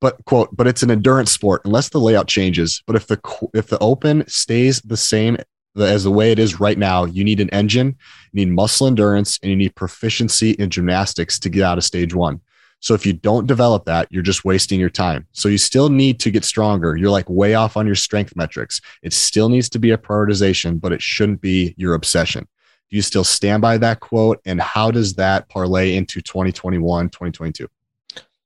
but 0.00 0.22
quote, 0.24 0.54
but 0.54 0.66
it's 0.66 0.82
an 0.82 0.90
endurance 0.90 1.30
sport 1.30 1.62
unless 1.64 1.88
the 1.90 1.98
layout 1.98 2.26
changes. 2.26 2.82
But 2.86 2.96
if 2.96 3.06
the 3.06 3.48
if 3.54 3.68
the 3.68 3.78
open 3.78 4.26
stays 4.26 4.80
the 4.82 4.96
same 4.96 5.38
as 5.78 6.04
the 6.04 6.10
way 6.10 6.32
it 6.32 6.38
is 6.38 6.60
right 6.60 6.78
now, 6.78 7.04
you 7.04 7.24
need 7.24 7.40
an 7.40 7.50
engine, 7.50 7.96
you 8.32 8.46
need 8.46 8.54
muscle 8.54 8.86
endurance, 8.86 9.38
and 9.42 9.50
you 9.50 9.56
need 9.56 9.74
proficiency 9.74 10.52
in 10.52 10.70
gymnastics 10.70 11.38
to 11.40 11.48
get 11.48 11.62
out 11.62 11.78
of 11.78 11.84
stage 11.84 12.14
one. 12.14 12.40
So 12.80 12.94
if 12.94 13.06
you 13.06 13.14
don't 13.14 13.46
develop 13.46 13.84
that, 13.86 14.06
you're 14.10 14.22
just 14.22 14.44
wasting 14.44 14.78
your 14.78 14.90
time. 14.90 15.26
So 15.32 15.48
you 15.48 15.58
still 15.58 15.88
need 15.88 16.20
to 16.20 16.30
get 16.30 16.44
stronger. 16.44 16.96
You're 16.96 17.10
like 17.10 17.28
way 17.28 17.54
off 17.54 17.76
on 17.76 17.86
your 17.86 17.94
strength 17.94 18.36
metrics. 18.36 18.80
It 19.02 19.12
still 19.12 19.48
needs 19.48 19.68
to 19.70 19.78
be 19.78 19.90
a 19.90 19.98
prioritization, 19.98 20.80
but 20.80 20.92
it 20.92 21.02
shouldn't 21.02 21.40
be 21.40 21.74
your 21.76 21.94
obsession. 21.94 22.46
Do 22.90 22.96
you 22.96 23.02
still 23.02 23.24
stand 23.24 23.62
by 23.62 23.78
that 23.78 24.00
quote? 24.00 24.40
And 24.44 24.60
how 24.60 24.90
does 24.90 25.14
that 25.14 25.48
parlay 25.48 25.96
into 25.96 26.20
2021, 26.20 27.08
2022? 27.08 27.68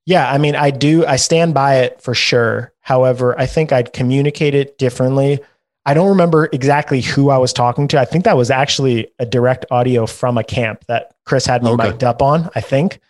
Yeah, 0.06 0.30
I 0.30 0.38
mean, 0.38 0.56
I 0.56 0.70
do. 0.70 1.04
I 1.04 1.16
stand 1.16 1.52
by 1.52 1.80
it 1.80 2.00
for 2.00 2.14
sure. 2.14 2.72
However, 2.80 3.38
I 3.38 3.46
think 3.46 3.72
I'd 3.72 3.92
communicate 3.92 4.54
it 4.54 4.78
differently. 4.78 5.40
I 5.86 5.94
don't 5.94 6.08
remember 6.08 6.48
exactly 6.52 7.00
who 7.00 7.30
I 7.30 7.38
was 7.38 7.52
talking 7.52 7.88
to. 7.88 8.00
I 8.00 8.04
think 8.04 8.24
that 8.24 8.36
was 8.36 8.50
actually 8.50 9.08
a 9.18 9.26
direct 9.26 9.64
audio 9.70 10.06
from 10.06 10.36
a 10.36 10.44
camp 10.44 10.84
that 10.86 11.14
Chris 11.24 11.46
had 11.46 11.62
me 11.62 11.70
okay. 11.70 11.88
mic'd 11.88 12.04
up 12.04 12.20
on, 12.20 12.50
I 12.54 12.60
think. 12.60 13.00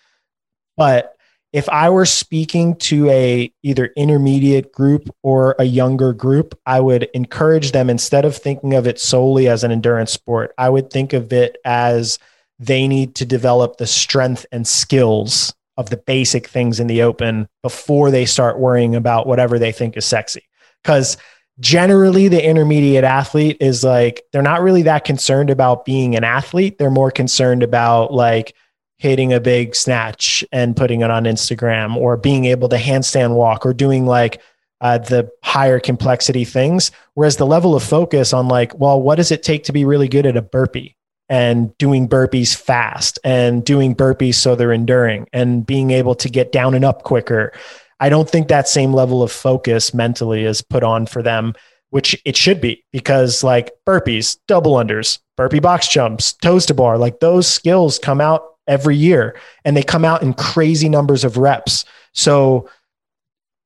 But 0.77 1.17
if 1.53 1.69
I 1.69 1.91
were 1.91 2.07
speaking 2.07 2.77
to 2.77 3.11
a 3.11 3.53
either 3.63 3.87
intermediate 3.97 4.73
group 4.73 5.11
or 5.23 5.57
a 5.59 5.65
younger 5.65 6.13
group, 6.13 6.57
I 6.65 6.81
would 6.81 7.09
encourage 7.13 7.73
them 7.73 7.91
instead 7.91 8.25
of 8.25 8.37
thinking 8.37 8.75
of 8.75 8.87
it 8.87 9.01
solely 9.01 9.49
as 9.49 9.65
an 9.65 9.73
endurance 9.73 10.13
sport, 10.13 10.55
I 10.57 10.69
would 10.69 10.91
think 10.91 11.13
of 11.13 11.33
it 11.33 11.57
as 11.65 12.21
they 12.61 12.87
need 12.87 13.17
to 13.17 13.25
develop 13.25 13.79
the 13.79 13.87
strength 13.87 14.47
and 14.53 14.67
skills 14.67 15.53
of 15.77 15.91
the 15.91 15.97
basic 15.97 16.47
things 16.47 16.79
in 16.79 16.87
the 16.87 17.03
open 17.03 17.49
before 17.63 18.11
they 18.11 18.27
start 18.27 18.59
worrying 18.61 18.95
about 18.95 19.27
whatever 19.27 19.59
they 19.59 19.73
think 19.73 19.97
is 19.97 20.05
sexy. 20.05 20.43
Cuz 20.85 21.17
generally 21.61 22.29
the 22.29 22.45
intermediate 22.45 23.05
athlete 23.05 23.59
is 23.61 23.85
like 23.85 24.25
they're 24.33 24.43
not 24.43 24.63
really 24.63 24.83
that 24.83 25.05
concerned 25.05 25.51
about 25.51 25.85
being 25.85 26.17
an 26.17 26.25
athlete, 26.25 26.79
they're 26.79 26.91
more 26.91 27.11
concerned 27.11 27.63
about 27.63 28.13
like 28.13 28.55
hitting 28.99 29.33
a 29.33 29.41
big 29.41 29.75
snatch 29.75 30.45
and 30.53 30.77
putting 30.77 31.01
it 31.03 31.11
on 31.11 31.25
Instagram 31.25 31.97
or 31.97 32.17
being 32.17 32.47
able 32.47 32.69
to 32.69 32.77
handstand 32.77 33.35
walk 33.35 33.65
or 33.65 33.73
doing 33.73 34.07
like 34.07 34.41
uh, 34.81 34.99
the 34.99 35.31
higher 35.43 35.79
complexity 35.79 36.45
things. 36.45 36.91
Whereas 37.15 37.37
the 37.37 37.47
level 37.47 37.75
of 37.75 37.83
focus 37.83 38.33
on 38.33 38.49
like, 38.49 38.79
well, 38.79 39.01
what 39.01 39.17
does 39.17 39.31
it 39.31 39.43
take 39.43 39.65
to 39.65 39.73
be 39.73 39.85
really 39.85 40.09
good 40.09 40.27
at 40.27 40.37
a 40.37 40.43
burpee 40.43 40.97
and 41.31 41.77
doing 41.79 42.09
burpees 42.09 42.55
fast 42.55 43.19
and 43.23 43.65
doing 43.65 43.95
burpees 43.95 44.35
so 44.35 44.57
they're 44.57 44.73
enduring 44.73 45.29
and 45.33 45.65
being 45.65 45.93
able 45.93 46.17
to 46.17 46.29
get 46.29 46.51
down 46.51 46.75
and 46.75 46.85
up 46.85 47.05
quicker. 47.05 47.53
I 48.01 48.09
don't 48.09 48.29
think 48.29 48.49
that 48.49 48.69
same 48.69 48.93
level 48.93 49.23
of 49.23 49.31
focus 49.31 49.95
mentally 49.95 50.45
is 50.45 50.63
put 50.63 50.83
on 50.83 51.07
for 51.07 51.23
them, 51.23 51.55
which 51.91 52.21
it 52.25 52.37
should 52.37 52.61
be 52.61 52.85
because 52.93 53.45
like 53.45 53.73
burpees, 53.87 54.39
double 54.49 54.73
unders, 54.73 55.19
burpee 55.37 55.61
box 55.61 55.89
jumps, 55.89 56.33
toes 56.33 56.67
to 56.67 56.75
bar, 56.75 56.99
like 56.99 57.21
those 57.21 57.47
skills 57.47 57.99
come 57.99 58.21
out 58.21 58.45
every 58.67 58.97
year 58.97 59.37
and 59.65 59.77
they 59.77 59.83
come 59.83 60.05
out 60.05 60.23
in 60.23 60.33
crazy 60.33 60.89
numbers 60.89 61.25
of 61.25 61.37
reps. 61.37 61.85
So 62.15 62.69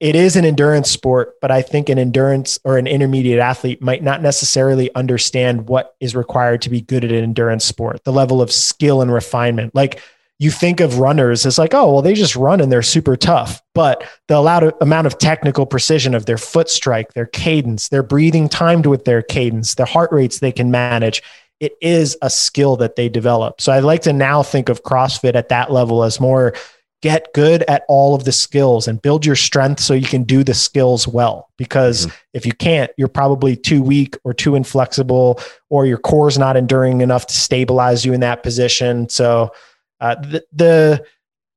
it 0.01 0.17
is 0.17 0.37
an 0.37 0.45
endurance 0.45 0.91
sport, 0.91 1.35
but 1.41 1.51
I 1.51 1.63
think 1.63 1.89
an 1.89 1.99
endurance 1.99 2.59
or 2.65 2.77
an 2.77 2.87
intermediate 2.87 3.39
athlete 3.39 3.81
might 3.81 4.03
not 4.03 4.21
necessarily 4.21 4.93
understand 4.95 5.69
what 5.69 5.95
is 6.01 6.17
required 6.17 6.63
to 6.63 6.71
be 6.71 6.81
good 6.81 7.05
at 7.05 7.13
an 7.13 7.23
endurance 7.23 7.65
sport, 7.65 8.03
the 8.05 8.13
level 8.13 8.43
of 8.43 8.51
skill 8.51 9.01
and 9.01 9.13
refinement. 9.13 9.75
Like 9.75 10.03
you 10.39 10.51
think 10.51 10.81
of 10.81 10.99
runners 10.99 11.47
as 11.47 11.59
like, 11.59 11.75
oh, 11.75 11.93
well, 11.93 12.03
they 12.03 12.15
just 12.15 12.35
run 12.35 12.61
and 12.61 12.71
they're 12.71 12.83
super 12.83 13.17
tough. 13.17 13.63
But 13.75 14.05
the 14.29 14.37
allowed 14.37 14.73
amount 14.81 15.07
of 15.07 15.19
technical 15.19 15.65
precision 15.65 16.15
of 16.15 16.27
their 16.27 16.39
foot 16.39 16.69
strike, 16.69 17.13
their 17.15 17.27
cadence, 17.27 17.89
their 17.89 18.03
breathing 18.03 18.49
timed 18.49 18.87
with 18.87 19.05
their 19.05 19.23
cadence, 19.23 19.77
the 19.77 19.85
heart 19.85 20.11
rates 20.13 20.41
they 20.41 20.53
can 20.53 20.71
manage, 20.71 21.23
it 21.61 21.73
is 21.81 22.17
a 22.21 22.29
skill 22.29 22.77
that 22.77 22.97
they 22.97 23.09
develop. 23.09 23.61
So 23.61 23.73
I 23.73 23.79
like 23.79 24.03
to 24.03 24.13
now 24.13 24.43
think 24.43 24.69
of 24.69 24.83
CrossFit 24.83 25.37
at 25.37 25.51
that 25.51 25.71
level 25.71 26.03
as 26.03 26.21
more 26.21 26.55
get 27.01 27.33
good 27.35 27.63
at 27.65 27.85
all 27.87 28.15
of 28.15 28.25
the 28.25 28.33
skills 28.33 28.89
and 28.89 29.03
build 29.03 29.27
your 29.27 29.37
strength 29.37 29.79
so 29.79 29.93
you 29.93 30.07
can 30.07 30.25
do 30.25 30.43
the 30.43 30.55
skills 30.55 31.07
well. 31.07 31.51
Because 31.59 32.07
mm-hmm. 32.07 32.17
if 32.33 32.47
you 32.47 32.53
can't, 32.53 32.91
you're 32.97 33.09
probably 33.09 33.57
too 33.57 33.83
weak 33.83 34.17
or 34.25 34.35
too 34.35 34.57
inflexible, 34.57 35.39
or 35.69 35.87
your 35.87 35.99
core 35.99 36.29
is 36.29 36.39
not 36.39 36.57
enduring 36.57 37.03
enough 37.03 37.27
to 37.27 37.35
stabilize 37.35 38.05
you 38.05 38.15
in 38.15 38.21
that 38.21 38.43
position. 38.43 39.09
So 39.11 39.53
uh, 40.01 40.17
the, 40.17 40.45
the 40.53 41.05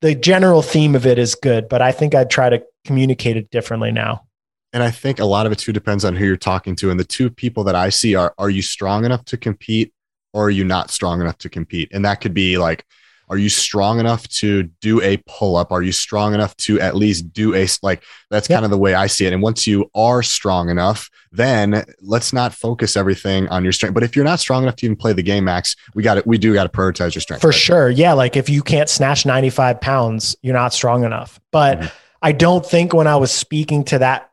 the 0.02 0.16
general 0.16 0.62
theme 0.62 0.96
of 0.96 1.06
it 1.06 1.18
is 1.18 1.34
good, 1.36 1.68
but 1.68 1.82
I 1.82 1.92
think 1.92 2.14
I'd 2.14 2.30
try 2.30 2.50
to 2.50 2.64
communicate 2.86 3.36
it 3.36 3.50
differently 3.50 3.92
now. 3.92 4.28
And 4.74 4.84
I 4.84 4.92
think 4.92 5.20
a 5.20 5.26
lot 5.26 5.46
of 5.46 5.52
it 5.52 5.60
too 5.60 5.74
depends 5.74 6.06
on 6.06 6.16
who 6.16 6.26
you're 6.26 6.38
talking 6.38 6.76
to. 6.78 6.92
And 6.92 7.00
the 7.00 7.06
two 7.06 7.30
people 7.30 7.64
that 7.64 7.76
I 7.76 7.90
see 7.90 8.16
are 8.16 8.34
are 8.38 8.50
you 8.50 8.62
strong 8.62 9.06
enough 9.06 9.26
to 9.26 9.38
compete 9.38 9.94
or 10.34 10.46
are 10.46 10.52
you 10.52 10.64
not 10.64 10.92
strong 10.92 11.22
enough 11.22 11.38
to 11.40 11.50
compete? 11.50 11.90
And 11.92 12.06
that 12.06 12.22
could 12.22 12.34
be 12.34 12.58
like, 12.58 12.86
are 13.30 13.38
you 13.38 13.50
strong 13.50 14.00
enough 14.00 14.28
to 14.30 14.64
do 14.82 15.02
a 15.02 15.18
pull 15.28 15.56
up? 15.56 15.72
Are 15.72 15.82
you 15.82 15.92
strong 15.92 16.34
enough 16.34 16.56
to 16.58 16.80
at 16.80 16.96
least 16.96 17.34
do 17.34 17.54
a 17.56 17.68
like 17.82 18.04
that's 18.30 18.48
kind 18.48 18.64
of 18.64 18.72
the 18.72 18.78
way 18.78 18.94
I 18.94 19.08
see 19.08 19.26
it. 19.26 19.34
And 19.34 19.42
once 19.42 19.68
you 19.68 19.90
are 19.94 20.24
strong 20.24 20.70
enough, 20.70 21.10
then 21.32 21.86
let's 22.02 22.32
not 22.32 22.54
focus 22.54 22.96
everything 22.96 23.48
on 23.50 23.64
your 23.64 23.74
strength. 23.74 23.94
But 23.94 24.04
if 24.04 24.16
you're 24.16 24.26
not 24.26 24.40
strong 24.40 24.64
enough 24.64 24.76
to 24.78 24.86
even 24.86 24.96
play 24.96 25.14
the 25.14 25.24
game, 25.24 25.46
Max, 25.46 25.76
we 25.94 26.04
got 26.04 26.18
it. 26.18 26.26
We 26.26 26.38
do 26.38 26.54
got 26.54 26.64
to 26.64 26.70
prioritize 26.70 27.16
your 27.16 27.22
strength. 27.22 27.42
For 27.42 27.50
right? 27.50 27.56
sure. 27.56 27.90
Yeah. 27.90 28.14
Like 28.14 28.38
if 28.38 28.50
you 28.50 28.62
can't 28.64 28.90
snatch 28.90 29.26
95 29.26 29.82
pounds, 29.82 30.36
you're 30.42 30.54
not 30.54 30.74
strong 30.74 31.04
enough. 31.04 31.40
But 31.52 31.80
mm-hmm. 31.80 31.88
I 32.22 32.32
don't 32.32 32.66
think 32.66 32.94
when 32.94 33.08
I 33.08 33.18
was 33.18 33.32
speaking 33.32 33.84
to 33.86 34.00
that 34.00 34.32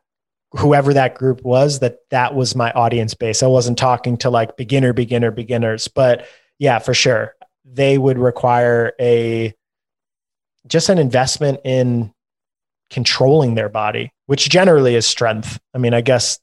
whoever 0.57 0.93
that 0.93 1.15
group 1.15 1.43
was 1.43 1.79
that 1.79 1.97
that 2.11 2.33
was 2.33 2.55
my 2.55 2.71
audience 2.71 3.13
base 3.13 3.43
i 3.43 3.47
wasn't 3.47 3.77
talking 3.77 4.15
to 4.15 4.29
like 4.29 4.55
beginner 4.55 4.93
beginner 4.93 5.31
beginners 5.31 5.87
but 5.89 6.27
yeah 6.59 6.79
for 6.79 6.93
sure 6.93 7.34
they 7.65 7.97
would 7.97 8.17
require 8.17 8.93
a 8.99 9.53
just 10.67 10.89
an 10.89 10.97
investment 10.97 11.59
in 11.63 12.13
controlling 12.89 13.55
their 13.55 13.69
body 13.69 14.11
which 14.27 14.49
generally 14.49 14.95
is 14.95 15.05
strength. 15.05 15.59
I 15.73 15.77
mean 15.77 15.93
i 15.93 16.01
guess 16.01 16.39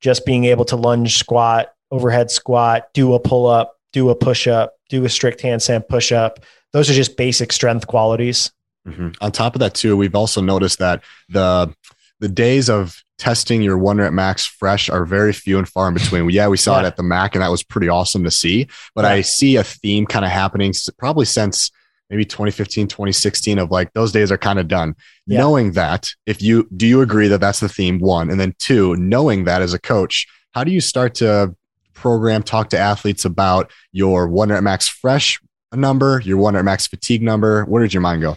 just 0.00 0.26
being 0.26 0.44
able 0.44 0.64
to 0.66 0.76
lunge 0.76 1.18
squat 1.18 1.72
overhead 1.90 2.30
squat 2.30 2.88
do 2.92 3.14
a 3.14 3.20
pull 3.20 3.46
up 3.46 3.78
do 3.92 4.10
a 4.10 4.14
push 4.14 4.46
up 4.46 4.74
do 4.88 5.04
a 5.04 5.08
strict 5.08 5.40
handstand 5.40 5.88
push 5.88 6.12
up 6.12 6.40
those 6.72 6.90
are 6.90 6.94
just 6.94 7.16
basic 7.16 7.52
strength 7.52 7.86
qualities. 7.86 8.52
Mm-hmm. 8.86 9.10
on 9.20 9.32
top 9.32 9.56
of 9.56 9.60
that 9.60 9.74
too 9.74 9.96
we've 9.96 10.14
also 10.14 10.40
noticed 10.40 10.78
that 10.78 11.02
the 11.28 11.74
the 12.20 12.28
days 12.28 12.70
of 12.70 13.02
testing 13.18 13.62
your 13.62 13.78
one 13.78 13.98
rep 13.98 14.12
max 14.12 14.44
fresh 14.44 14.90
are 14.90 15.04
very 15.04 15.32
few 15.32 15.58
and 15.58 15.68
far 15.68 15.88
in 15.88 15.94
between. 15.94 16.28
yeah, 16.30 16.48
we 16.48 16.56
saw 16.56 16.76
yeah. 16.76 16.84
it 16.84 16.86
at 16.86 16.96
the 16.96 17.02
MACC, 17.02 17.34
and 17.34 17.42
that 17.42 17.50
was 17.50 17.62
pretty 17.62 17.88
awesome 17.88 18.24
to 18.24 18.30
see. 18.30 18.68
But 18.94 19.04
yeah. 19.04 19.12
I 19.12 19.20
see 19.22 19.56
a 19.56 19.64
theme 19.64 20.06
kind 20.06 20.24
of 20.24 20.30
happening 20.30 20.72
probably 20.98 21.24
since 21.24 21.70
maybe 22.10 22.24
2015, 22.24 22.88
2016 22.88 23.58
of 23.58 23.70
like 23.70 23.92
those 23.92 24.12
days 24.12 24.30
are 24.30 24.38
kind 24.38 24.58
of 24.58 24.68
done. 24.68 24.94
Yeah. 25.26 25.40
Knowing 25.40 25.72
that, 25.72 26.10
if 26.26 26.42
you 26.42 26.68
do 26.76 26.86
you 26.86 27.00
agree 27.00 27.28
that 27.28 27.40
that's 27.40 27.60
the 27.60 27.68
theme, 27.68 27.98
one, 27.98 28.30
and 28.30 28.38
then 28.38 28.54
two, 28.58 28.96
knowing 28.96 29.44
that 29.44 29.62
as 29.62 29.74
a 29.74 29.78
coach, 29.78 30.26
how 30.52 30.64
do 30.64 30.70
you 30.70 30.80
start 30.80 31.14
to 31.16 31.54
program, 31.94 32.42
talk 32.42 32.70
to 32.70 32.78
athletes 32.78 33.24
about 33.24 33.72
your 33.92 34.28
one 34.28 34.50
rep 34.50 34.62
max 34.62 34.86
fresh 34.86 35.40
number, 35.72 36.20
your 36.24 36.36
one 36.38 36.54
rep 36.54 36.64
max 36.64 36.86
fatigue 36.86 37.22
number? 37.22 37.64
Where 37.64 37.82
did 37.82 37.94
your 37.94 38.02
mind 38.02 38.22
go? 38.22 38.36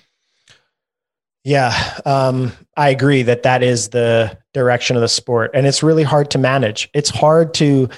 Yeah, 1.43 1.99
um, 2.05 2.51
I 2.75 2.89
agree 2.89 3.23
that 3.23 3.43
that 3.43 3.63
is 3.63 3.89
the 3.89 4.37
direction 4.53 4.95
of 4.95 5.01
the 5.01 5.07
sport, 5.07 5.51
and 5.53 5.67
it's 5.67 5.83
really 5.83 6.03
hard 6.03 6.31
to 6.31 6.37
manage. 6.37 6.89
It's 6.93 7.09
hard 7.09 7.53
to 7.55 7.89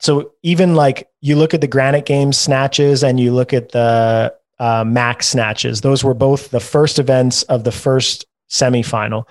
so 0.00 0.32
even 0.42 0.74
like 0.74 1.08
you 1.20 1.36
look 1.36 1.52
at 1.52 1.60
the 1.60 1.66
Granite 1.66 2.06
Games 2.06 2.38
snatches 2.38 3.04
and 3.04 3.20
you 3.20 3.32
look 3.34 3.52
at 3.52 3.72
the 3.72 4.34
uh, 4.58 4.84
MACC 4.84 5.22
snatches; 5.22 5.82
those 5.82 6.02
were 6.02 6.14
both 6.14 6.50
the 6.50 6.60
first 6.60 6.98
events 6.98 7.42
of 7.44 7.64
the 7.64 7.72
first 7.72 8.24
semifinal. 8.50 9.26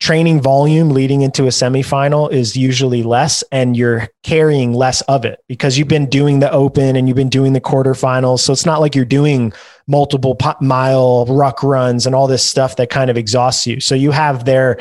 Training 0.00 0.40
volume 0.40 0.90
leading 0.90 1.22
into 1.22 1.44
a 1.44 1.48
semifinal 1.48 2.30
is 2.30 2.56
usually 2.56 3.02
less 3.02 3.42
and 3.50 3.76
you're 3.76 4.08
carrying 4.22 4.72
less 4.72 5.00
of 5.02 5.24
it 5.24 5.40
because 5.48 5.76
you've 5.76 5.88
been 5.88 6.06
doing 6.06 6.38
the 6.38 6.52
open 6.52 6.94
and 6.94 7.08
you've 7.08 7.16
been 7.16 7.28
doing 7.28 7.52
the 7.52 7.60
quarterfinals. 7.60 8.38
So 8.38 8.52
it's 8.52 8.64
not 8.64 8.80
like 8.80 8.94
you're 8.94 9.04
doing 9.04 9.52
multiple 9.88 10.36
mile 10.60 11.26
ruck 11.26 11.64
runs 11.64 12.06
and 12.06 12.14
all 12.14 12.28
this 12.28 12.44
stuff 12.44 12.76
that 12.76 12.90
kind 12.90 13.10
of 13.10 13.16
exhausts 13.16 13.66
you. 13.66 13.80
So 13.80 13.96
you 13.96 14.12
have 14.12 14.44
their 14.44 14.78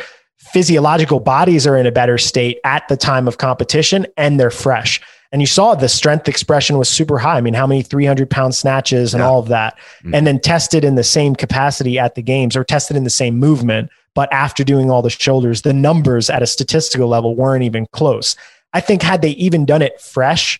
physiological 0.51 1.19
bodies 1.19 1.67
are 1.67 1.77
in 1.77 1.85
a 1.85 1.91
better 1.91 2.17
state 2.17 2.59
at 2.63 2.87
the 2.87 2.97
time 2.97 3.27
of 3.27 3.37
competition 3.37 4.05
and 4.17 4.39
they're 4.39 4.51
fresh 4.51 5.01
And 5.31 5.41
you 5.41 5.47
saw 5.47 5.75
the 5.75 5.89
strength 5.89 6.27
expression 6.27 6.77
was 6.77 6.89
super 6.89 7.17
high. 7.17 7.37
I 7.37 7.41
mean, 7.41 7.53
how 7.53 7.67
many 7.67 7.81
300 7.81 8.29
pound 8.29 8.55
snatches 8.55 9.13
and 9.13 9.21
yeah. 9.21 9.27
all 9.27 9.39
of 9.39 9.49
that. 9.49 9.77
Mm-hmm. 9.99 10.15
And 10.15 10.27
then 10.27 10.39
tested 10.39 10.83
in 10.83 10.95
the 10.95 11.03
same 11.03 11.35
capacity 11.35 11.99
at 11.99 12.15
the 12.15 12.21
games 12.21 12.55
or 12.55 12.63
tested 12.63 12.95
in 12.95 13.03
the 13.03 13.09
same 13.09 13.37
movement. 13.37 13.89
But 14.13 14.31
after 14.31 14.63
doing 14.63 14.89
all 14.89 15.01
the 15.01 15.09
shoulders, 15.09 15.61
the 15.61 15.73
numbers 15.73 16.29
at 16.29 16.41
a 16.41 16.47
statistical 16.47 17.07
level 17.07 17.35
weren't 17.35 17.63
even 17.63 17.85
close. 17.91 18.35
I 18.73 18.81
think 18.81 19.01
had 19.01 19.21
they 19.21 19.31
even 19.31 19.65
done 19.65 19.81
it 19.81 19.99
fresh, 20.01 20.59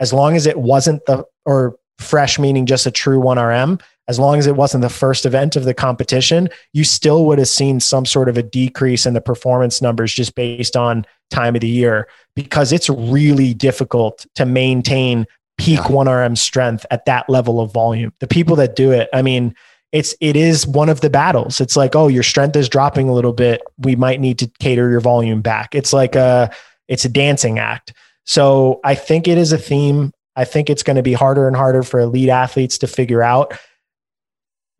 as 0.00 0.12
long 0.12 0.36
as 0.36 0.46
it 0.46 0.58
wasn't 0.58 1.04
the, 1.06 1.24
or 1.44 1.76
fresh 1.98 2.38
meaning 2.38 2.66
just 2.66 2.86
a 2.86 2.90
true 2.90 3.20
1RM, 3.20 3.80
as 4.08 4.18
long 4.18 4.38
as 4.38 4.46
it 4.46 4.56
wasn't 4.56 4.82
the 4.82 4.88
first 4.88 5.24
event 5.24 5.56
of 5.56 5.64
the 5.64 5.74
competition, 5.74 6.48
you 6.72 6.84
still 6.84 7.24
would 7.24 7.38
have 7.38 7.48
seen 7.48 7.80
some 7.80 8.04
sort 8.04 8.28
of 8.28 8.36
a 8.36 8.42
decrease 8.42 9.06
in 9.06 9.14
the 9.14 9.20
performance 9.20 9.80
numbers 9.80 10.12
just 10.12 10.34
based 10.34 10.76
on 10.76 11.06
time 11.30 11.54
of 11.54 11.62
the 11.62 11.68
year 11.68 12.06
because 12.36 12.72
it's 12.72 12.90
really 12.90 13.54
difficult 13.54 14.26
to 14.34 14.44
maintain 14.44 15.26
peak 15.56 15.80
1RM 15.80 16.36
strength 16.36 16.84
at 16.90 17.04
that 17.06 17.28
level 17.30 17.60
of 17.60 17.72
volume. 17.72 18.12
The 18.20 18.26
people 18.26 18.56
that 18.56 18.76
do 18.76 18.90
it, 18.92 19.08
I 19.12 19.22
mean, 19.22 19.54
it's 19.92 20.14
it 20.20 20.36
is 20.36 20.66
one 20.66 20.88
of 20.88 21.00
the 21.00 21.08
battles. 21.08 21.60
It's 21.60 21.76
like, 21.76 21.94
oh, 21.94 22.08
your 22.08 22.24
strength 22.24 22.56
is 22.56 22.68
dropping 22.68 23.08
a 23.08 23.14
little 23.14 23.32
bit. 23.32 23.62
We 23.78 23.94
might 23.94 24.20
need 24.20 24.40
to 24.40 24.50
cater 24.58 24.90
your 24.90 25.00
volume 25.00 25.40
back. 25.40 25.74
It's 25.74 25.92
like 25.92 26.16
a 26.16 26.50
it's 26.88 27.04
a 27.04 27.08
dancing 27.08 27.60
act. 27.60 27.94
So 28.24 28.80
I 28.82 28.96
think 28.96 29.28
it 29.28 29.38
is 29.38 29.52
a 29.52 29.58
theme. 29.58 30.12
I 30.34 30.44
think 30.44 30.68
it's 30.68 30.82
going 30.82 30.96
to 30.96 31.02
be 31.02 31.12
harder 31.12 31.46
and 31.46 31.56
harder 31.56 31.84
for 31.84 32.00
elite 32.00 32.28
athletes 32.28 32.76
to 32.78 32.88
figure 32.88 33.22
out 33.22 33.56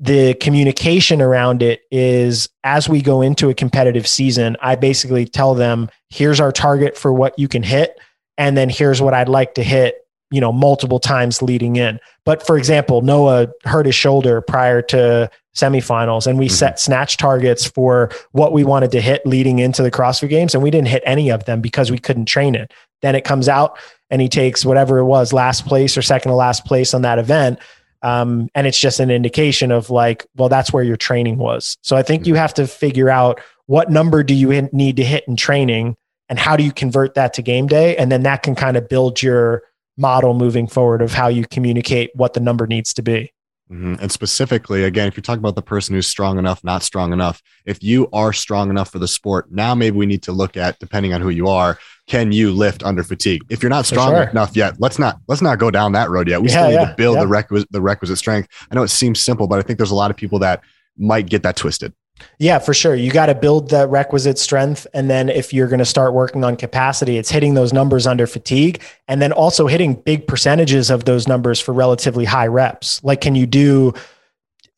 the 0.04 0.34
communication 0.34 1.22
around 1.22 1.62
it 1.62 1.80
is 1.90 2.46
as 2.62 2.90
we 2.90 3.00
go 3.00 3.22
into 3.22 3.48
a 3.48 3.54
competitive 3.54 4.06
season, 4.06 4.54
I 4.60 4.76
basically 4.76 5.24
tell 5.24 5.54
them, 5.54 5.88
here's 6.10 6.40
our 6.40 6.52
target 6.52 6.98
for 6.98 7.10
what 7.10 7.38
you 7.38 7.48
can 7.48 7.62
hit. 7.62 7.98
And 8.36 8.54
then 8.54 8.68
here's 8.68 9.00
what 9.00 9.14
I'd 9.14 9.30
like 9.30 9.54
to 9.54 9.62
hit, 9.62 10.06
you 10.30 10.42
know, 10.42 10.52
multiple 10.52 11.00
times 11.00 11.40
leading 11.40 11.76
in. 11.76 12.00
But 12.26 12.46
for 12.46 12.58
example, 12.58 13.00
Noah 13.00 13.48
hurt 13.64 13.86
his 13.86 13.94
shoulder 13.94 14.42
prior 14.42 14.82
to 14.82 15.30
semifinals 15.56 16.26
and 16.26 16.38
we 16.38 16.48
mm-hmm. 16.48 16.54
set 16.54 16.78
snatch 16.78 17.16
targets 17.16 17.64
for 17.64 18.10
what 18.32 18.52
we 18.52 18.62
wanted 18.62 18.90
to 18.90 19.00
hit 19.00 19.24
leading 19.24 19.58
into 19.58 19.82
the 19.82 19.90
CrossFit 19.90 20.28
games. 20.28 20.52
And 20.52 20.62
we 20.62 20.70
didn't 20.70 20.88
hit 20.88 21.02
any 21.06 21.30
of 21.30 21.46
them 21.46 21.62
because 21.62 21.90
we 21.90 21.98
couldn't 21.98 22.26
train 22.26 22.54
it. 22.54 22.74
Then 23.00 23.14
it 23.14 23.24
comes 23.24 23.48
out 23.48 23.78
and 24.10 24.20
he 24.20 24.28
takes 24.28 24.66
whatever 24.66 24.98
it 24.98 25.06
was, 25.06 25.32
last 25.32 25.64
place 25.64 25.96
or 25.96 26.02
second 26.02 26.30
to 26.30 26.36
last 26.36 26.66
place 26.66 26.92
on 26.92 27.00
that 27.02 27.18
event 27.18 27.58
um, 28.04 28.50
and 28.54 28.66
it's 28.66 28.78
just 28.78 29.00
an 29.00 29.10
indication 29.10 29.72
of 29.72 29.88
like, 29.88 30.26
well, 30.36 30.50
that's 30.50 30.70
where 30.72 30.84
your 30.84 30.96
training 30.96 31.38
was. 31.38 31.78
So 31.80 31.96
I 31.96 32.02
think 32.02 32.26
you 32.26 32.34
have 32.34 32.52
to 32.54 32.66
figure 32.66 33.08
out 33.08 33.40
what 33.64 33.90
number 33.90 34.22
do 34.22 34.34
you 34.34 34.68
need 34.72 34.98
to 34.98 35.04
hit 35.04 35.24
in 35.26 35.36
training 35.36 35.96
and 36.28 36.38
how 36.38 36.54
do 36.54 36.62
you 36.62 36.70
convert 36.70 37.14
that 37.14 37.32
to 37.34 37.42
game 37.42 37.66
day? 37.66 37.96
And 37.96 38.12
then 38.12 38.22
that 38.24 38.42
can 38.42 38.54
kind 38.54 38.76
of 38.76 38.90
build 38.90 39.22
your 39.22 39.62
model 39.96 40.34
moving 40.34 40.66
forward 40.66 41.00
of 41.00 41.14
how 41.14 41.28
you 41.28 41.46
communicate 41.46 42.10
what 42.14 42.34
the 42.34 42.40
number 42.40 42.66
needs 42.66 42.92
to 42.92 43.02
be. 43.02 43.32
Mm-hmm. 43.70 43.94
And 43.98 44.12
specifically, 44.12 44.84
again, 44.84 45.08
if 45.08 45.16
you're 45.16 45.22
talking 45.22 45.38
about 45.38 45.54
the 45.54 45.62
person 45.62 45.94
who's 45.94 46.06
strong 46.06 46.38
enough, 46.38 46.62
not 46.62 46.82
strong 46.82 47.14
enough, 47.14 47.42
if 47.64 47.82
you 47.82 48.10
are 48.12 48.34
strong 48.34 48.68
enough 48.68 48.92
for 48.92 48.98
the 48.98 49.08
sport, 49.08 49.50
now 49.50 49.74
maybe 49.74 49.96
we 49.96 50.04
need 50.04 50.24
to 50.24 50.32
look 50.32 50.58
at, 50.58 50.78
depending 50.78 51.14
on 51.14 51.22
who 51.22 51.30
you 51.30 51.48
are, 51.48 51.78
can 52.06 52.32
you 52.32 52.52
lift 52.52 52.82
under 52.82 53.02
fatigue? 53.02 53.42
If 53.48 53.62
you're 53.62 53.70
not 53.70 53.86
strong 53.86 54.12
sure. 54.12 54.24
enough 54.24 54.56
yet, 54.56 54.74
let's 54.78 54.98
not 54.98 55.18
let's 55.28 55.42
not 55.42 55.58
go 55.58 55.70
down 55.70 55.92
that 55.92 56.10
road 56.10 56.28
yet. 56.28 56.42
We 56.42 56.48
yeah, 56.48 56.54
still 56.54 56.68
need 56.68 56.74
yeah, 56.74 56.90
to 56.90 56.94
build 56.96 57.16
yeah. 57.16 57.22
the 57.22 57.28
requisite 57.28 57.72
the 57.72 57.80
requisite 57.80 58.18
strength. 58.18 58.48
I 58.70 58.74
know 58.74 58.82
it 58.82 58.88
seems 58.88 59.20
simple, 59.20 59.46
but 59.46 59.58
I 59.58 59.62
think 59.62 59.78
there's 59.78 59.90
a 59.90 59.94
lot 59.94 60.10
of 60.10 60.16
people 60.16 60.38
that 60.40 60.62
might 60.96 61.28
get 61.28 61.42
that 61.42 61.56
twisted. 61.56 61.92
Yeah, 62.38 62.58
for 62.58 62.74
sure. 62.74 62.94
You 62.94 63.10
got 63.10 63.26
to 63.26 63.34
build 63.34 63.70
the 63.70 63.88
requisite 63.88 64.38
strength. 64.38 64.86
And 64.94 65.10
then 65.10 65.28
if 65.28 65.52
you're 65.52 65.66
going 65.66 65.80
to 65.80 65.84
start 65.84 66.14
working 66.14 66.44
on 66.44 66.56
capacity, 66.56 67.18
it's 67.18 67.30
hitting 67.30 67.54
those 67.54 67.72
numbers 67.72 68.06
under 68.06 68.26
fatigue 68.26 68.82
and 69.08 69.20
then 69.20 69.32
also 69.32 69.66
hitting 69.66 69.94
big 69.94 70.26
percentages 70.26 70.90
of 70.90 71.04
those 71.04 71.26
numbers 71.26 71.60
for 71.60 71.72
relatively 71.72 72.24
high 72.24 72.46
reps. 72.46 73.02
Like, 73.02 73.20
can 73.20 73.34
you 73.34 73.46
do 73.46 73.94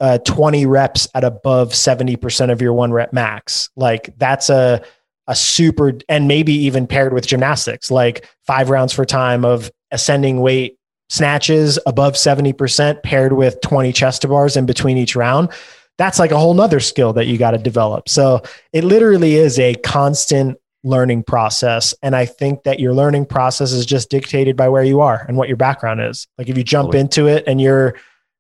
uh, 0.01 0.19
20 0.19 0.65
reps 0.65 1.09
at 1.15 1.25
above 1.25 1.73
70% 1.73 2.51
of 2.51 2.63
your 2.63 2.73
one 2.73 2.93
rep 2.93 3.13
max? 3.13 3.69
Like, 3.77 4.15
that's 4.19 4.49
a, 4.49 4.83
a 5.27 5.35
super 5.35 5.93
and 6.09 6.29
maybe 6.29 6.53
even 6.53 6.87
paired 6.87 7.13
with 7.13 7.27
gymnastics, 7.27 7.91
like 7.91 8.29
five 8.47 8.71
rounds 8.71 8.93
for 8.93 9.05
time 9.05 9.45
of 9.45 9.71
ascending 9.91 10.41
weight 10.41 10.79
snatches 11.09 11.79
above 11.87 12.15
70% 12.15 13.03
paired 13.03 13.33
with 13.33 13.61
20 13.61 13.93
chest 13.93 14.23
to 14.23 14.29
bars 14.29 14.57
in 14.57 14.67
between 14.67 14.97
each 14.97 15.17
round. 15.17 15.51
That's 15.99 16.19
like 16.19 16.31
a 16.31 16.39
whole 16.39 16.55
nother 16.55 16.81
skill 16.81 17.13
that 17.15 17.27
you 17.27 17.39
got 17.39 17.53
to 17.53 17.59
develop. 17.59 18.09
So 18.09 18.43
it 18.73 18.85
literally 18.85 19.37
is 19.37 19.59
a 19.59 19.75
constant 19.77 20.59
learning 20.85 21.25
process. 21.25 21.95
And 22.03 22.15
I 22.15 22.27
think 22.27 22.63
that 22.65 22.81
your 22.81 22.95
learning 22.95 23.27
process 23.27 23.73
is 23.73 23.87
just 23.87 24.11
dictated 24.11 24.57
by 24.57 24.69
where 24.69 24.85
you 24.85 25.01
are 25.01 25.25
and 25.27 25.37
what 25.37 25.49
your 25.49 25.57
background 25.57 26.01
is. 26.01 26.29
Like 26.39 26.49
if 26.49 26.57
you 26.57 26.65
jump 26.65 26.89
totally. 26.89 27.01
into 27.01 27.27
it 27.29 27.45
and 27.47 27.61
you're, 27.61 27.95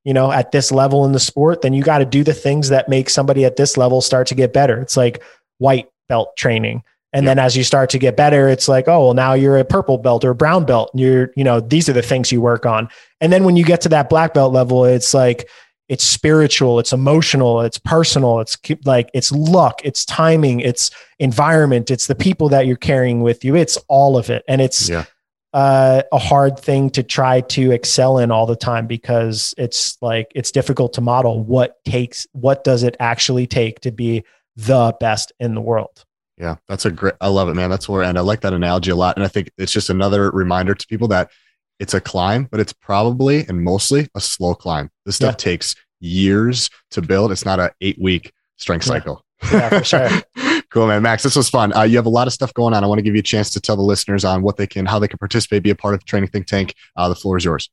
you 0.05 0.15
know, 0.15 0.31
at 0.31 0.53
this 0.53 0.71
level 0.71 1.05
in 1.05 1.13
the 1.13 1.19
sport, 1.19 1.63
then 1.63 1.73
you 1.73 1.83
got 1.83 1.99
to 1.99 2.05
do 2.05 2.23
the 2.23 2.35
things 2.35 2.69
that 2.69 2.89
make 2.89 3.11
somebody 3.11 3.45
at 3.45 3.57
this 3.57 3.77
level 3.77 4.01
start 4.01 4.29
to 4.29 4.35
get 4.35 4.53
better. 4.53 4.79
It's 4.81 4.97
like 4.97 5.23
white 5.59 5.89
belt 6.09 6.37
training. 6.37 6.83
And 7.13 7.27
then 7.27 7.39
as 7.39 7.57
you 7.57 7.65
start 7.65 7.89
to 7.91 7.99
get 7.99 8.15
better, 8.15 8.47
it's 8.47 8.69
like, 8.69 8.89
oh, 8.89 9.07
well, 9.07 9.15
now 9.15 9.33
you're 9.33 9.57
a 9.57 9.65
purple 9.65 9.97
belt 9.97 10.23
or 10.23 10.31
a 10.31 10.35
brown 10.35 10.67
belt. 10.67 10.91
And 10.93 11.01
you're, 11.01 11.31
you 11.35 11.45
know, 11.45 11.61
these 11.61 11.89
are 11.89 11.95
the 11.95 12.03
things 12.03 12.31
you 12.31 12.43
work 12.43 12.67
on. 12.67 12.91
And 13.23 13.33
then 13.33 13.45
when 13.45 13.57
you 13.57 13.65
get 13.65 13.81
to 13.83 13.89
that 13.89 14.11
black 14.11 14.35
belt 14.35 14.53
level, 14.53 14.85
it's 14.85 15.15
like, 15.15 15.49
it's 15.89 16.05
spiritual, 16.05 16.79
it's 16.79 16.93
emotional, 16.93 17.63
it's 17.63 17.79
personal, 17.79 18.41
it's 18.41 18.59
like, 18.85 19.09
it's 19.15 19.33
luck, 19.33 19.81
it's 19.85 20.05
timing, 20.05 20.61
it's 20.61 20.91
environment, 21.19 21.91
it's 21.91 22.07
the 22.07 22.15
people 22.15 22.49
that 22.51 22.67
you're 22.67 22.77
carrying 22.77 23.23
with 23.23 23.45
you. 23.45 23.55
It's 23.55 23.79
all 23.89 24.19
of 24.19 24.29
it. 24.29 24.45
And 24.47 24.61
it's, 24.61 24.89
yeah. 24.89 25.05
Uh, 25.55 26.03
a 26.13 26.19
hard 26.19 26.59
thing 26.59 26.91
to 26.91 27.03
try 27.03 27.41
to 27.41 27.71
excel 27.71 28.19
in 28.19 28.31
all 28.31 28.45
the 28.45 28.57
time 28.57 28.87
because 28.87 29.55
it's 29.57 29.97
like 30.03 30.31
it's 30.35 30.51
difficult 30.51 30.93
to 30.93 31.01
model 31.01 31.43
what 31.43 31.83
takes 31.87 32.27
what 32.33 32.63
does 32.63 32.83
it 32.83 32.95
actually 33.01 33.47
take 33.47 33.81
to 33.81 33.91
be 33.91 34.23
the 34.57 34.95
best 35.01 35.33
in 35.39 35.55
the 35.55 35.61
world. 35.61 36.05
Yeah, 36.39 36.57
that's 36.69 36.85
a 36.85 36.91
great. 36.91 37.15
I 37.21 37.29
love 37.29 37.49
it, 37.49 37.55
man. 37.55 37.71
That's 37.71 37.89
where, 37.89 38.03
and 38.03 38.19
I 38.19 38.21
like 38.21 38.43
that 38.43 38.53
analogy 38.53 38.91
a 38.91 38.97
lot. 38.97 39.17
And 39.17 39.25
I 39.25 39.29
think 39.29 39.51
it's 39.57 39.73
just 39.73 39.89
another 39.89 40.31
reminder 40.31 40.75
to 40.75 40.87
people 40.87 41.09
that 41.09 41.31
it's 41.79 41.95
a 41.95 42.01
climb, 42.01 42.45
but 42.51 42.61
it's 42.61 42.73
probably 42.73 43.47
and 43.49 43.63
mostly 43.63 44.09
a 44.15 44.21
slow 44.21 44.55
climb. 44.55 44.91
This 45.05 45.17
stuff 45.17 45.33
yeah. 45.33 45.37
takes 45.37 45.75
years 46.01 46.69
to 46.91 47.03
build. 47.03 47.33
It's 47.33 47.45
not 47.45 47.61
an 47.61 47.71
eight 47.81 47.99
week 48.01 48.33
strength 48.57 48.85
cycle. 48.85 49.23
Yeah, 49.51 49.69
for 49.69 49.85
sure. 49.85 50.09
cool, 50.71 50.87
man. 50.87 51.03
Max, 51.03 51.23
this 51.23 51.37
was 51.37 51.49
fun. 51.49 51.75
Uh, 51.75 51.83
you 51.83 51.97
have 51.97 52.07
a 52.07 52.11
lot 52.11 52.27
of 52.27 52.33
stuff 52.33 52.53
going 52.55 52.75
on. 52.75 52.85
I 52.85 52.87
want 52.87 52.99
to 52.99 53.03
give 53.03 53.15
you 53.15 53.21
a 53.21 53.23
chance 53.23 53.51
to 53.51 53.61
tell 53.61 53.77
the 53.77 53.83
listeners 53.83 54.25
on 54.25 54.43
what 54.43 54.57
they 54.57 54.67
can, 54.67 54.87
how 54.87 54.99
they 54.99 55.09
can 55.09 55.19
participate, 55.19 55.63
be 55.63 55.71
a 55.71 55.75
part 55.75 55.95
of 55.95 56.01
the 56.01 56.07
Training 56.07 56.31
Think 56.31 56.47
Tank. 56.47 56.75
Uh, 56.97 57.09
the 57.09 57.15
floor 57.15 57.37
is 57.37 57.45
yours. 57.45 57.71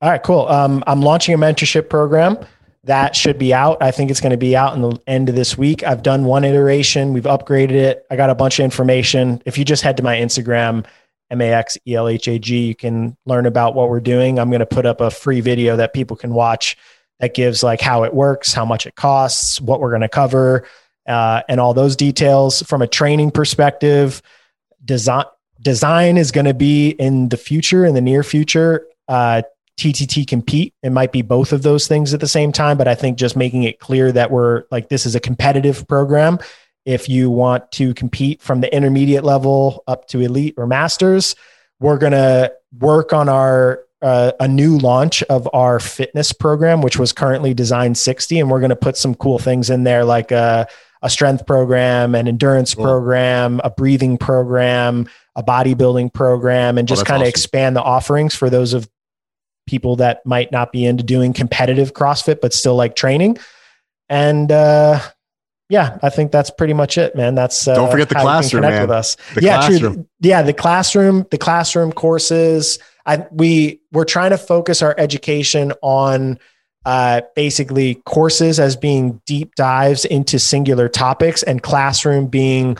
All 0.00 0.10
right, 0.10 0.22
cool. 0.22 0.46
Um, 0.48 0.84
I'm 0.86 1.02
launching 1.02 1.34
a 1.34 1.38
mentorship 1.38 1.88
program 1.88 2.38
that 2.84 3.16
should 3.16 3.38
be 3.38 3.52
out. 3.52 3.82
I 3.82 3.90
think 3.90 4.10
it's 4.10 4.20
going 4.20 4.30
to 4.30 4.36
be 4.36 4.56
out 4.56 4.74
in 4.74 4.82
the 4.82 4.98
end 5.06 5.28
of 5.28 5.34
this 5.34 5.58
week. 5.58 5.82
I've 5.82 6.02
done 6.02 6.24
one 6.24 6.44
iteration. 6.44 7.12
We've 7.12 7.24
upgraded 7.24 7.72
it. 7.72 8.06
I 8.10 8.16
got 8.16 8.30
a 8.30 8.34
bunch 8.34 8.58
of 8.58 8.64
information. 8.64 9.42
If 9.44 9.58
you 9.58 9.64
just 9.64 9.82
head 9.82 9.96
to 9.98 10.02
my 10.02 10.16
Instagram, 10.16 10.86
M 11.30 11.40
A 11.40 11.52
X 11.52 11.76
E 11.86 11.94
L 11.94 12.08
H 12.08 12.28
A 12.28 12.38
G, 12.38 12.66
you 12.66 12.74
can 12.74 13.16
learn 13.26 13.46
about 13.46 13.74
what 13.74 13.90
we're 13.90 14.00
doing. 14.00 14.38
I'm 14.38 14.50
going 14.50 14.60
to 14.60 14.66
put 14.66 14.86
up 14.86 15.00
a 15.00 15.10
free 15.10 15.40
video 15.40 15.76
that 15.76 15.92
people 15.92 16.16
can 16.16 16.32
watch 16.32 16.76
that 17.20 17.34
gives 17.34 17.62
like 17.62 17.80
how 17.80 18.04
it 18.04 18.14
works, 18.14 18.52
how 18.52 18.64
much 18.64 18.86
it 18.86 18.94
costs, 18.94 19.60
what 19.60 19.80
we're 19.80 19.90
going 19.90 20.02
to 20.02 20.08
cover, 20.08 20.66
uh, 21.06 21.42
and 21.48 21.60
all 21.60 21.74
those 21.74 21.96
details. 21.96 22.62
From 22.62 22.80
a 22.80 22.86
training 22.86 23.32
perspective, 23.32 24.22
design 24.84 25.24
design 25.60 26.16
is 26.16 26.30
going 26.30 26.46
to 26.46 26.54
be 26.54 26.90
in 26.90 27.28
the 27.28 27.36
future, 27.36 27.84
in 27.84 27.94
the 27.94 28.00
near 28.00 28.22
future. 28.22 28.86
Uh, 29.08 29.42
TTT 29.78 30.26
compete. 30.26 30.74
It 30.82 30.90
might 30.90 31.12
be 31.12 31.22
both 31.22 31.52
of 31.52 31.62
those 31.62 31.86
things 31.86 32.12
at 32.12 32.20
the 32.20 32.28
same 32.28 32.52
time, 32.52 32.76
but 32.76 32.88
I 32.88 32.94
think 32.94 33.16
just 33.16 33.36
making 33.36 33.62
it 33.62 33.78
clear 33.78 34.12
that 34.12 34.30
we're 34.30 34.64
like 34.70 34.88
this 34.88 35.06
is 35.06 35.14
a 35.14 35.20
competitive 35.20 35.86
program. 35.88 36.38
If 36.84 37.08
you 37.08 37.30
want 37.30 37.70
to 37.72 37.94
compete 37.94 38.42
from 38.42 38.60
the 38.60 38.74
intermediate 38.74 39.24
level 39.24 39.84
up 39.86 40.08
to 40.08 40.20
elite 40.20 40.54
or 40.56 40.66
masters, 40.66 41.36
we're 41.80 41.98
going 41.98 42.12
to 42.12 42.52
work 42.78 43.12
on 43.12 43.28
our 43.28 43.80
uh, 44.02 44.32
a 44.40 44.48
new 44.48 44.78
launch 44.78 45.22
of 45.24 45.48
our 45.52 45.80
fitness 45.80 46.32
program, 46.32 46.82
which 46.82 46.98
was 46.98 47.12
currently 47.12 47.54
designed 47.54 47.98
60, 47.98 48.40
and 48.40 48.50
we're 48.50 48.60
going 48.60 48.70
to 48.70 48.76
put 48.76 48.96
some 48.96 49.14
cool 49.14 49.38
things 49.38 49.70
in 49.70 49.84
there 49.84 50.04
like 50.04 50.30
a, 50.30 50.68
a 51.02 51.10
strength 51.10 51.46
program, 51.46 52.14
an 52.14 52.28
endurance 52.28 52.74
cool. 52.74 52.84
program, 52.84 53.60
a 53.64 53.70
breathing 53.70 54.16
program, 54.16 55.08
a 55.34 55.42
bodybuilding 55.42 56.12
program, 56.12 56.78
and 56.78 56.88
oh, 56.88 56.90
just 56.90 57.02
oh, 57.02 57.04
kind 57.04 57.22
of 57.22 57.26
awesome. 57.26 57.30
expand 57.30 57.76
the 57.76 57.82
offerings 57.82 58.34
for 58.34 58.50
those 58.50 58.72
of 58.72 58.88
people 59.68 59.96
that 59.96 60.24
might 60.26 60.50
not 60.50 60.72
be 60.72 60.84
into 60.84 61.04
doing 61.04 61.32
competitive 61.32 61.92
CrossFit, 61.92 62.40
but 62.40 62.52
still 62.52 62.74
like 62.74 62.96
training. 62.96 63.38
And 64.08 64.50
uh, 64.50 65.00
yeah, 65.68 65.98
I 66.02 66.08
think 66.08 66.32
that's 66.32 66.50
pretty 66.50 66.72
much 66.72 66.96
it, 66.96 67.14
man. 67.14 67.34
That's 67.34 67.68
uh, 67.68 67.74
don't 67.74 67.90
forget 67.90 68.08
the 68.08 68.14
classroom, 68.14 68.62
man. 68.62 68.80
With 68.80 68.90
us. 68.90 69.16
The 69.34 69.42
yeah, 69.42 69.58
classroom. 69.58 69.94
true. 69.94 70.08
Yeah, 70.20 70.42
the 70.42 70.54
classroom, 70.54 71.26
the 71.30 71.38
classroom 71.38 71.92
courses. 71.92 72.78
I 73.04 73.26
we 73.30 73.80
we're 73.92 74.04
trying 74.06 74.30
to 74.30 74.38
focus 74.38 74.82
our 74.82 74.94
education 74.98 75.72
on 75.82 76.38
uh, 76.86 77.20
basically 77.36 77.96
courses 78.06 78.58
as 78.58 78.76
being 78.76 79.20
deep 79.26 79.54
dives 79.56 80.06
into 80.06 80.38
singular 80.38 80.88
topics, 80.88 81.42
and 81.42 81.62
classroom 81.62 82.28
being 82.28 82.78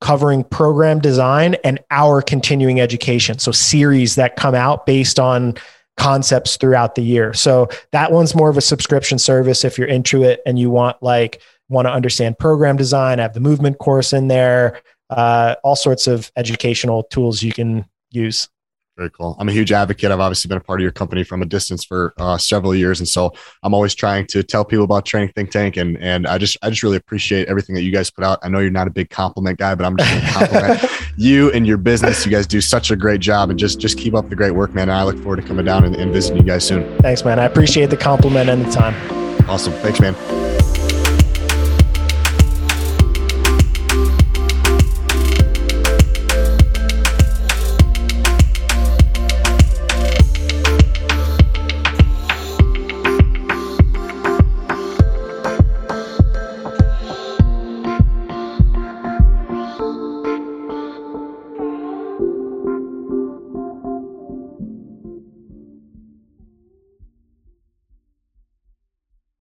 covering 0.00 0.44
program 0.44 1.00
design 1.00 1.54
and 1.64 1.78
our 1.90 2.22
continuing 2.22 2.80
education. 2.80 3.38
So 3.38 3.52
series 3.52 4.14
that 4.16 4.36
come 4.36 4.54
out 4.54 4.86
based 4.86 5.18
on 5.18 5.54
concepts 5.98 6.56
throughout 6.56 6.94
the 6.94 7.02
year. 7.02 7.34
So 7.34 7.68
that 7.92 8.12
one's 8.12 8.34
more 8.34 8.48
of 8.48 8.56
a 8.56 8.62
subscription 8.62 9.18
service 9.18 9.64
if 9.64 9.76
you're 9.76 9.88
into 9.88 10.22
it 10.22 10.40
and 10.46 10.58
you 10.58 10.70
want 10.70 11.02
like 11.02 11.42
want 11.68 11.86
to 11.86 11.92
understand 11.92 12.38
program 12.38 12.76
design. 12.76 13.18
I 13.18 13.22
have 13.22 13.34
the 13.34 13.40
movement 13.40 13.78
course 13.78 14.12
in 14.12 14.28
there. 14.28 14.80
Uh, 15.10 15.56
all 15.64 15.76
sorts 15.76 16.06
of 16.06 16.30
educational 16.36 17.02
tools 17.04 17.42
you 17.42 17.52
can 17.52 17.84
use. 18.10 18.48
Very 18.98 19.10
cool. 19.10 19.36
I'm 19.38 19.48
a 19.48 19.52
huge 19.52 19.70
advocate. 19.70 20.10
I've 20.10 20.18
obviously 20.18 20.48
been 20.48 20.58
a 20.58 20.60
part 20.60 20.80
of 20.80 20.82
your 20.82 20.90
company 20.90 21.22
from 21.22 21.40
a 21.40 21.46
distance 21.46 21.84
for 21.84 22.14
uh, 22.18 22.36
several 22.36 22.74
years, 22.74 22.98
and 22.98 23.08
so 23.08 23.32
I'm 23.62 23.72
always 23.72 23.94
trying 23.94 24.26
to 24.26 24.42
tell 24.42 24.64
people 24.64 24.84
about 24.84 25.06
Training 25.06 25.28
Think 25.36 25.52
Tank, 25.52 25.76
and 25.76 25.96
and 25.98 26.26
I 26.26 26.36
just 26.36 26.56
I 26.62 26.70
just 26.70 26.82
really 26.82 26.96
appreciate 26.96 27.46
everything 27.46 27.76
that 27.76 27.82
you 27.82 27.92
guys 27.92 28.10
put 28.10 28.24
out. 28.24 28.40
I 28.42 28.48
know 28.48 28.58
you're 28.58 28.72
not 28.72 28.88
a 28.88 28.90
big 28.90 29.08
compliment 29.08 29.56
guy, 29.56 29.76
but 29.76 29.86
I'm 29.86 29.96
just 29.96 30.10
going 30.10 30.24
to 30.24 30.32
compliment 30.32 31.12
you 31.16 31.52
and 31.52 31.64
your 31.64 31.76
business. 31.76 32.26
You 32.26 32.32
guys 32.32 32.48
do 32.48 32.60
such 32.60 32.90
a 32.90 32.96
great 32.96 33.20
job, 33.20 33.50
and 33.50 33.58
just 33.58 33.78
just 33.78 33.96
keep 33.98 34.16
up 34.16 34.28
the 34.30 34.36
great 34.36 34.50
work, 34.50 34.74
man. 34.74 34.88
And 34.88 34.98
I 34.98 35.04
look 35.04 35.18
forward 35.18 35.36
to 35.36 35.42
coming 35.42 35.64
down 35.64 35.84
and, 35.84 35.94
and 35.94 36.12
visiting 36.12 36.38
you 36.38 36.44
guys 36.48 36.66
soon. 36.66 36.98
Thanks, 36.98 37.24
man. 37.24 37.38
I 37.38 37.44
appreciate 37.44 37.90
the 37.90 37.96
compliment 37.96 38.50
and 38.50 38.64
the 38.64 38.70
time. 38.72 38.96
Awesome. 39.48 39.74
Thanks, 39.74 40.00
man. 40.00 40.67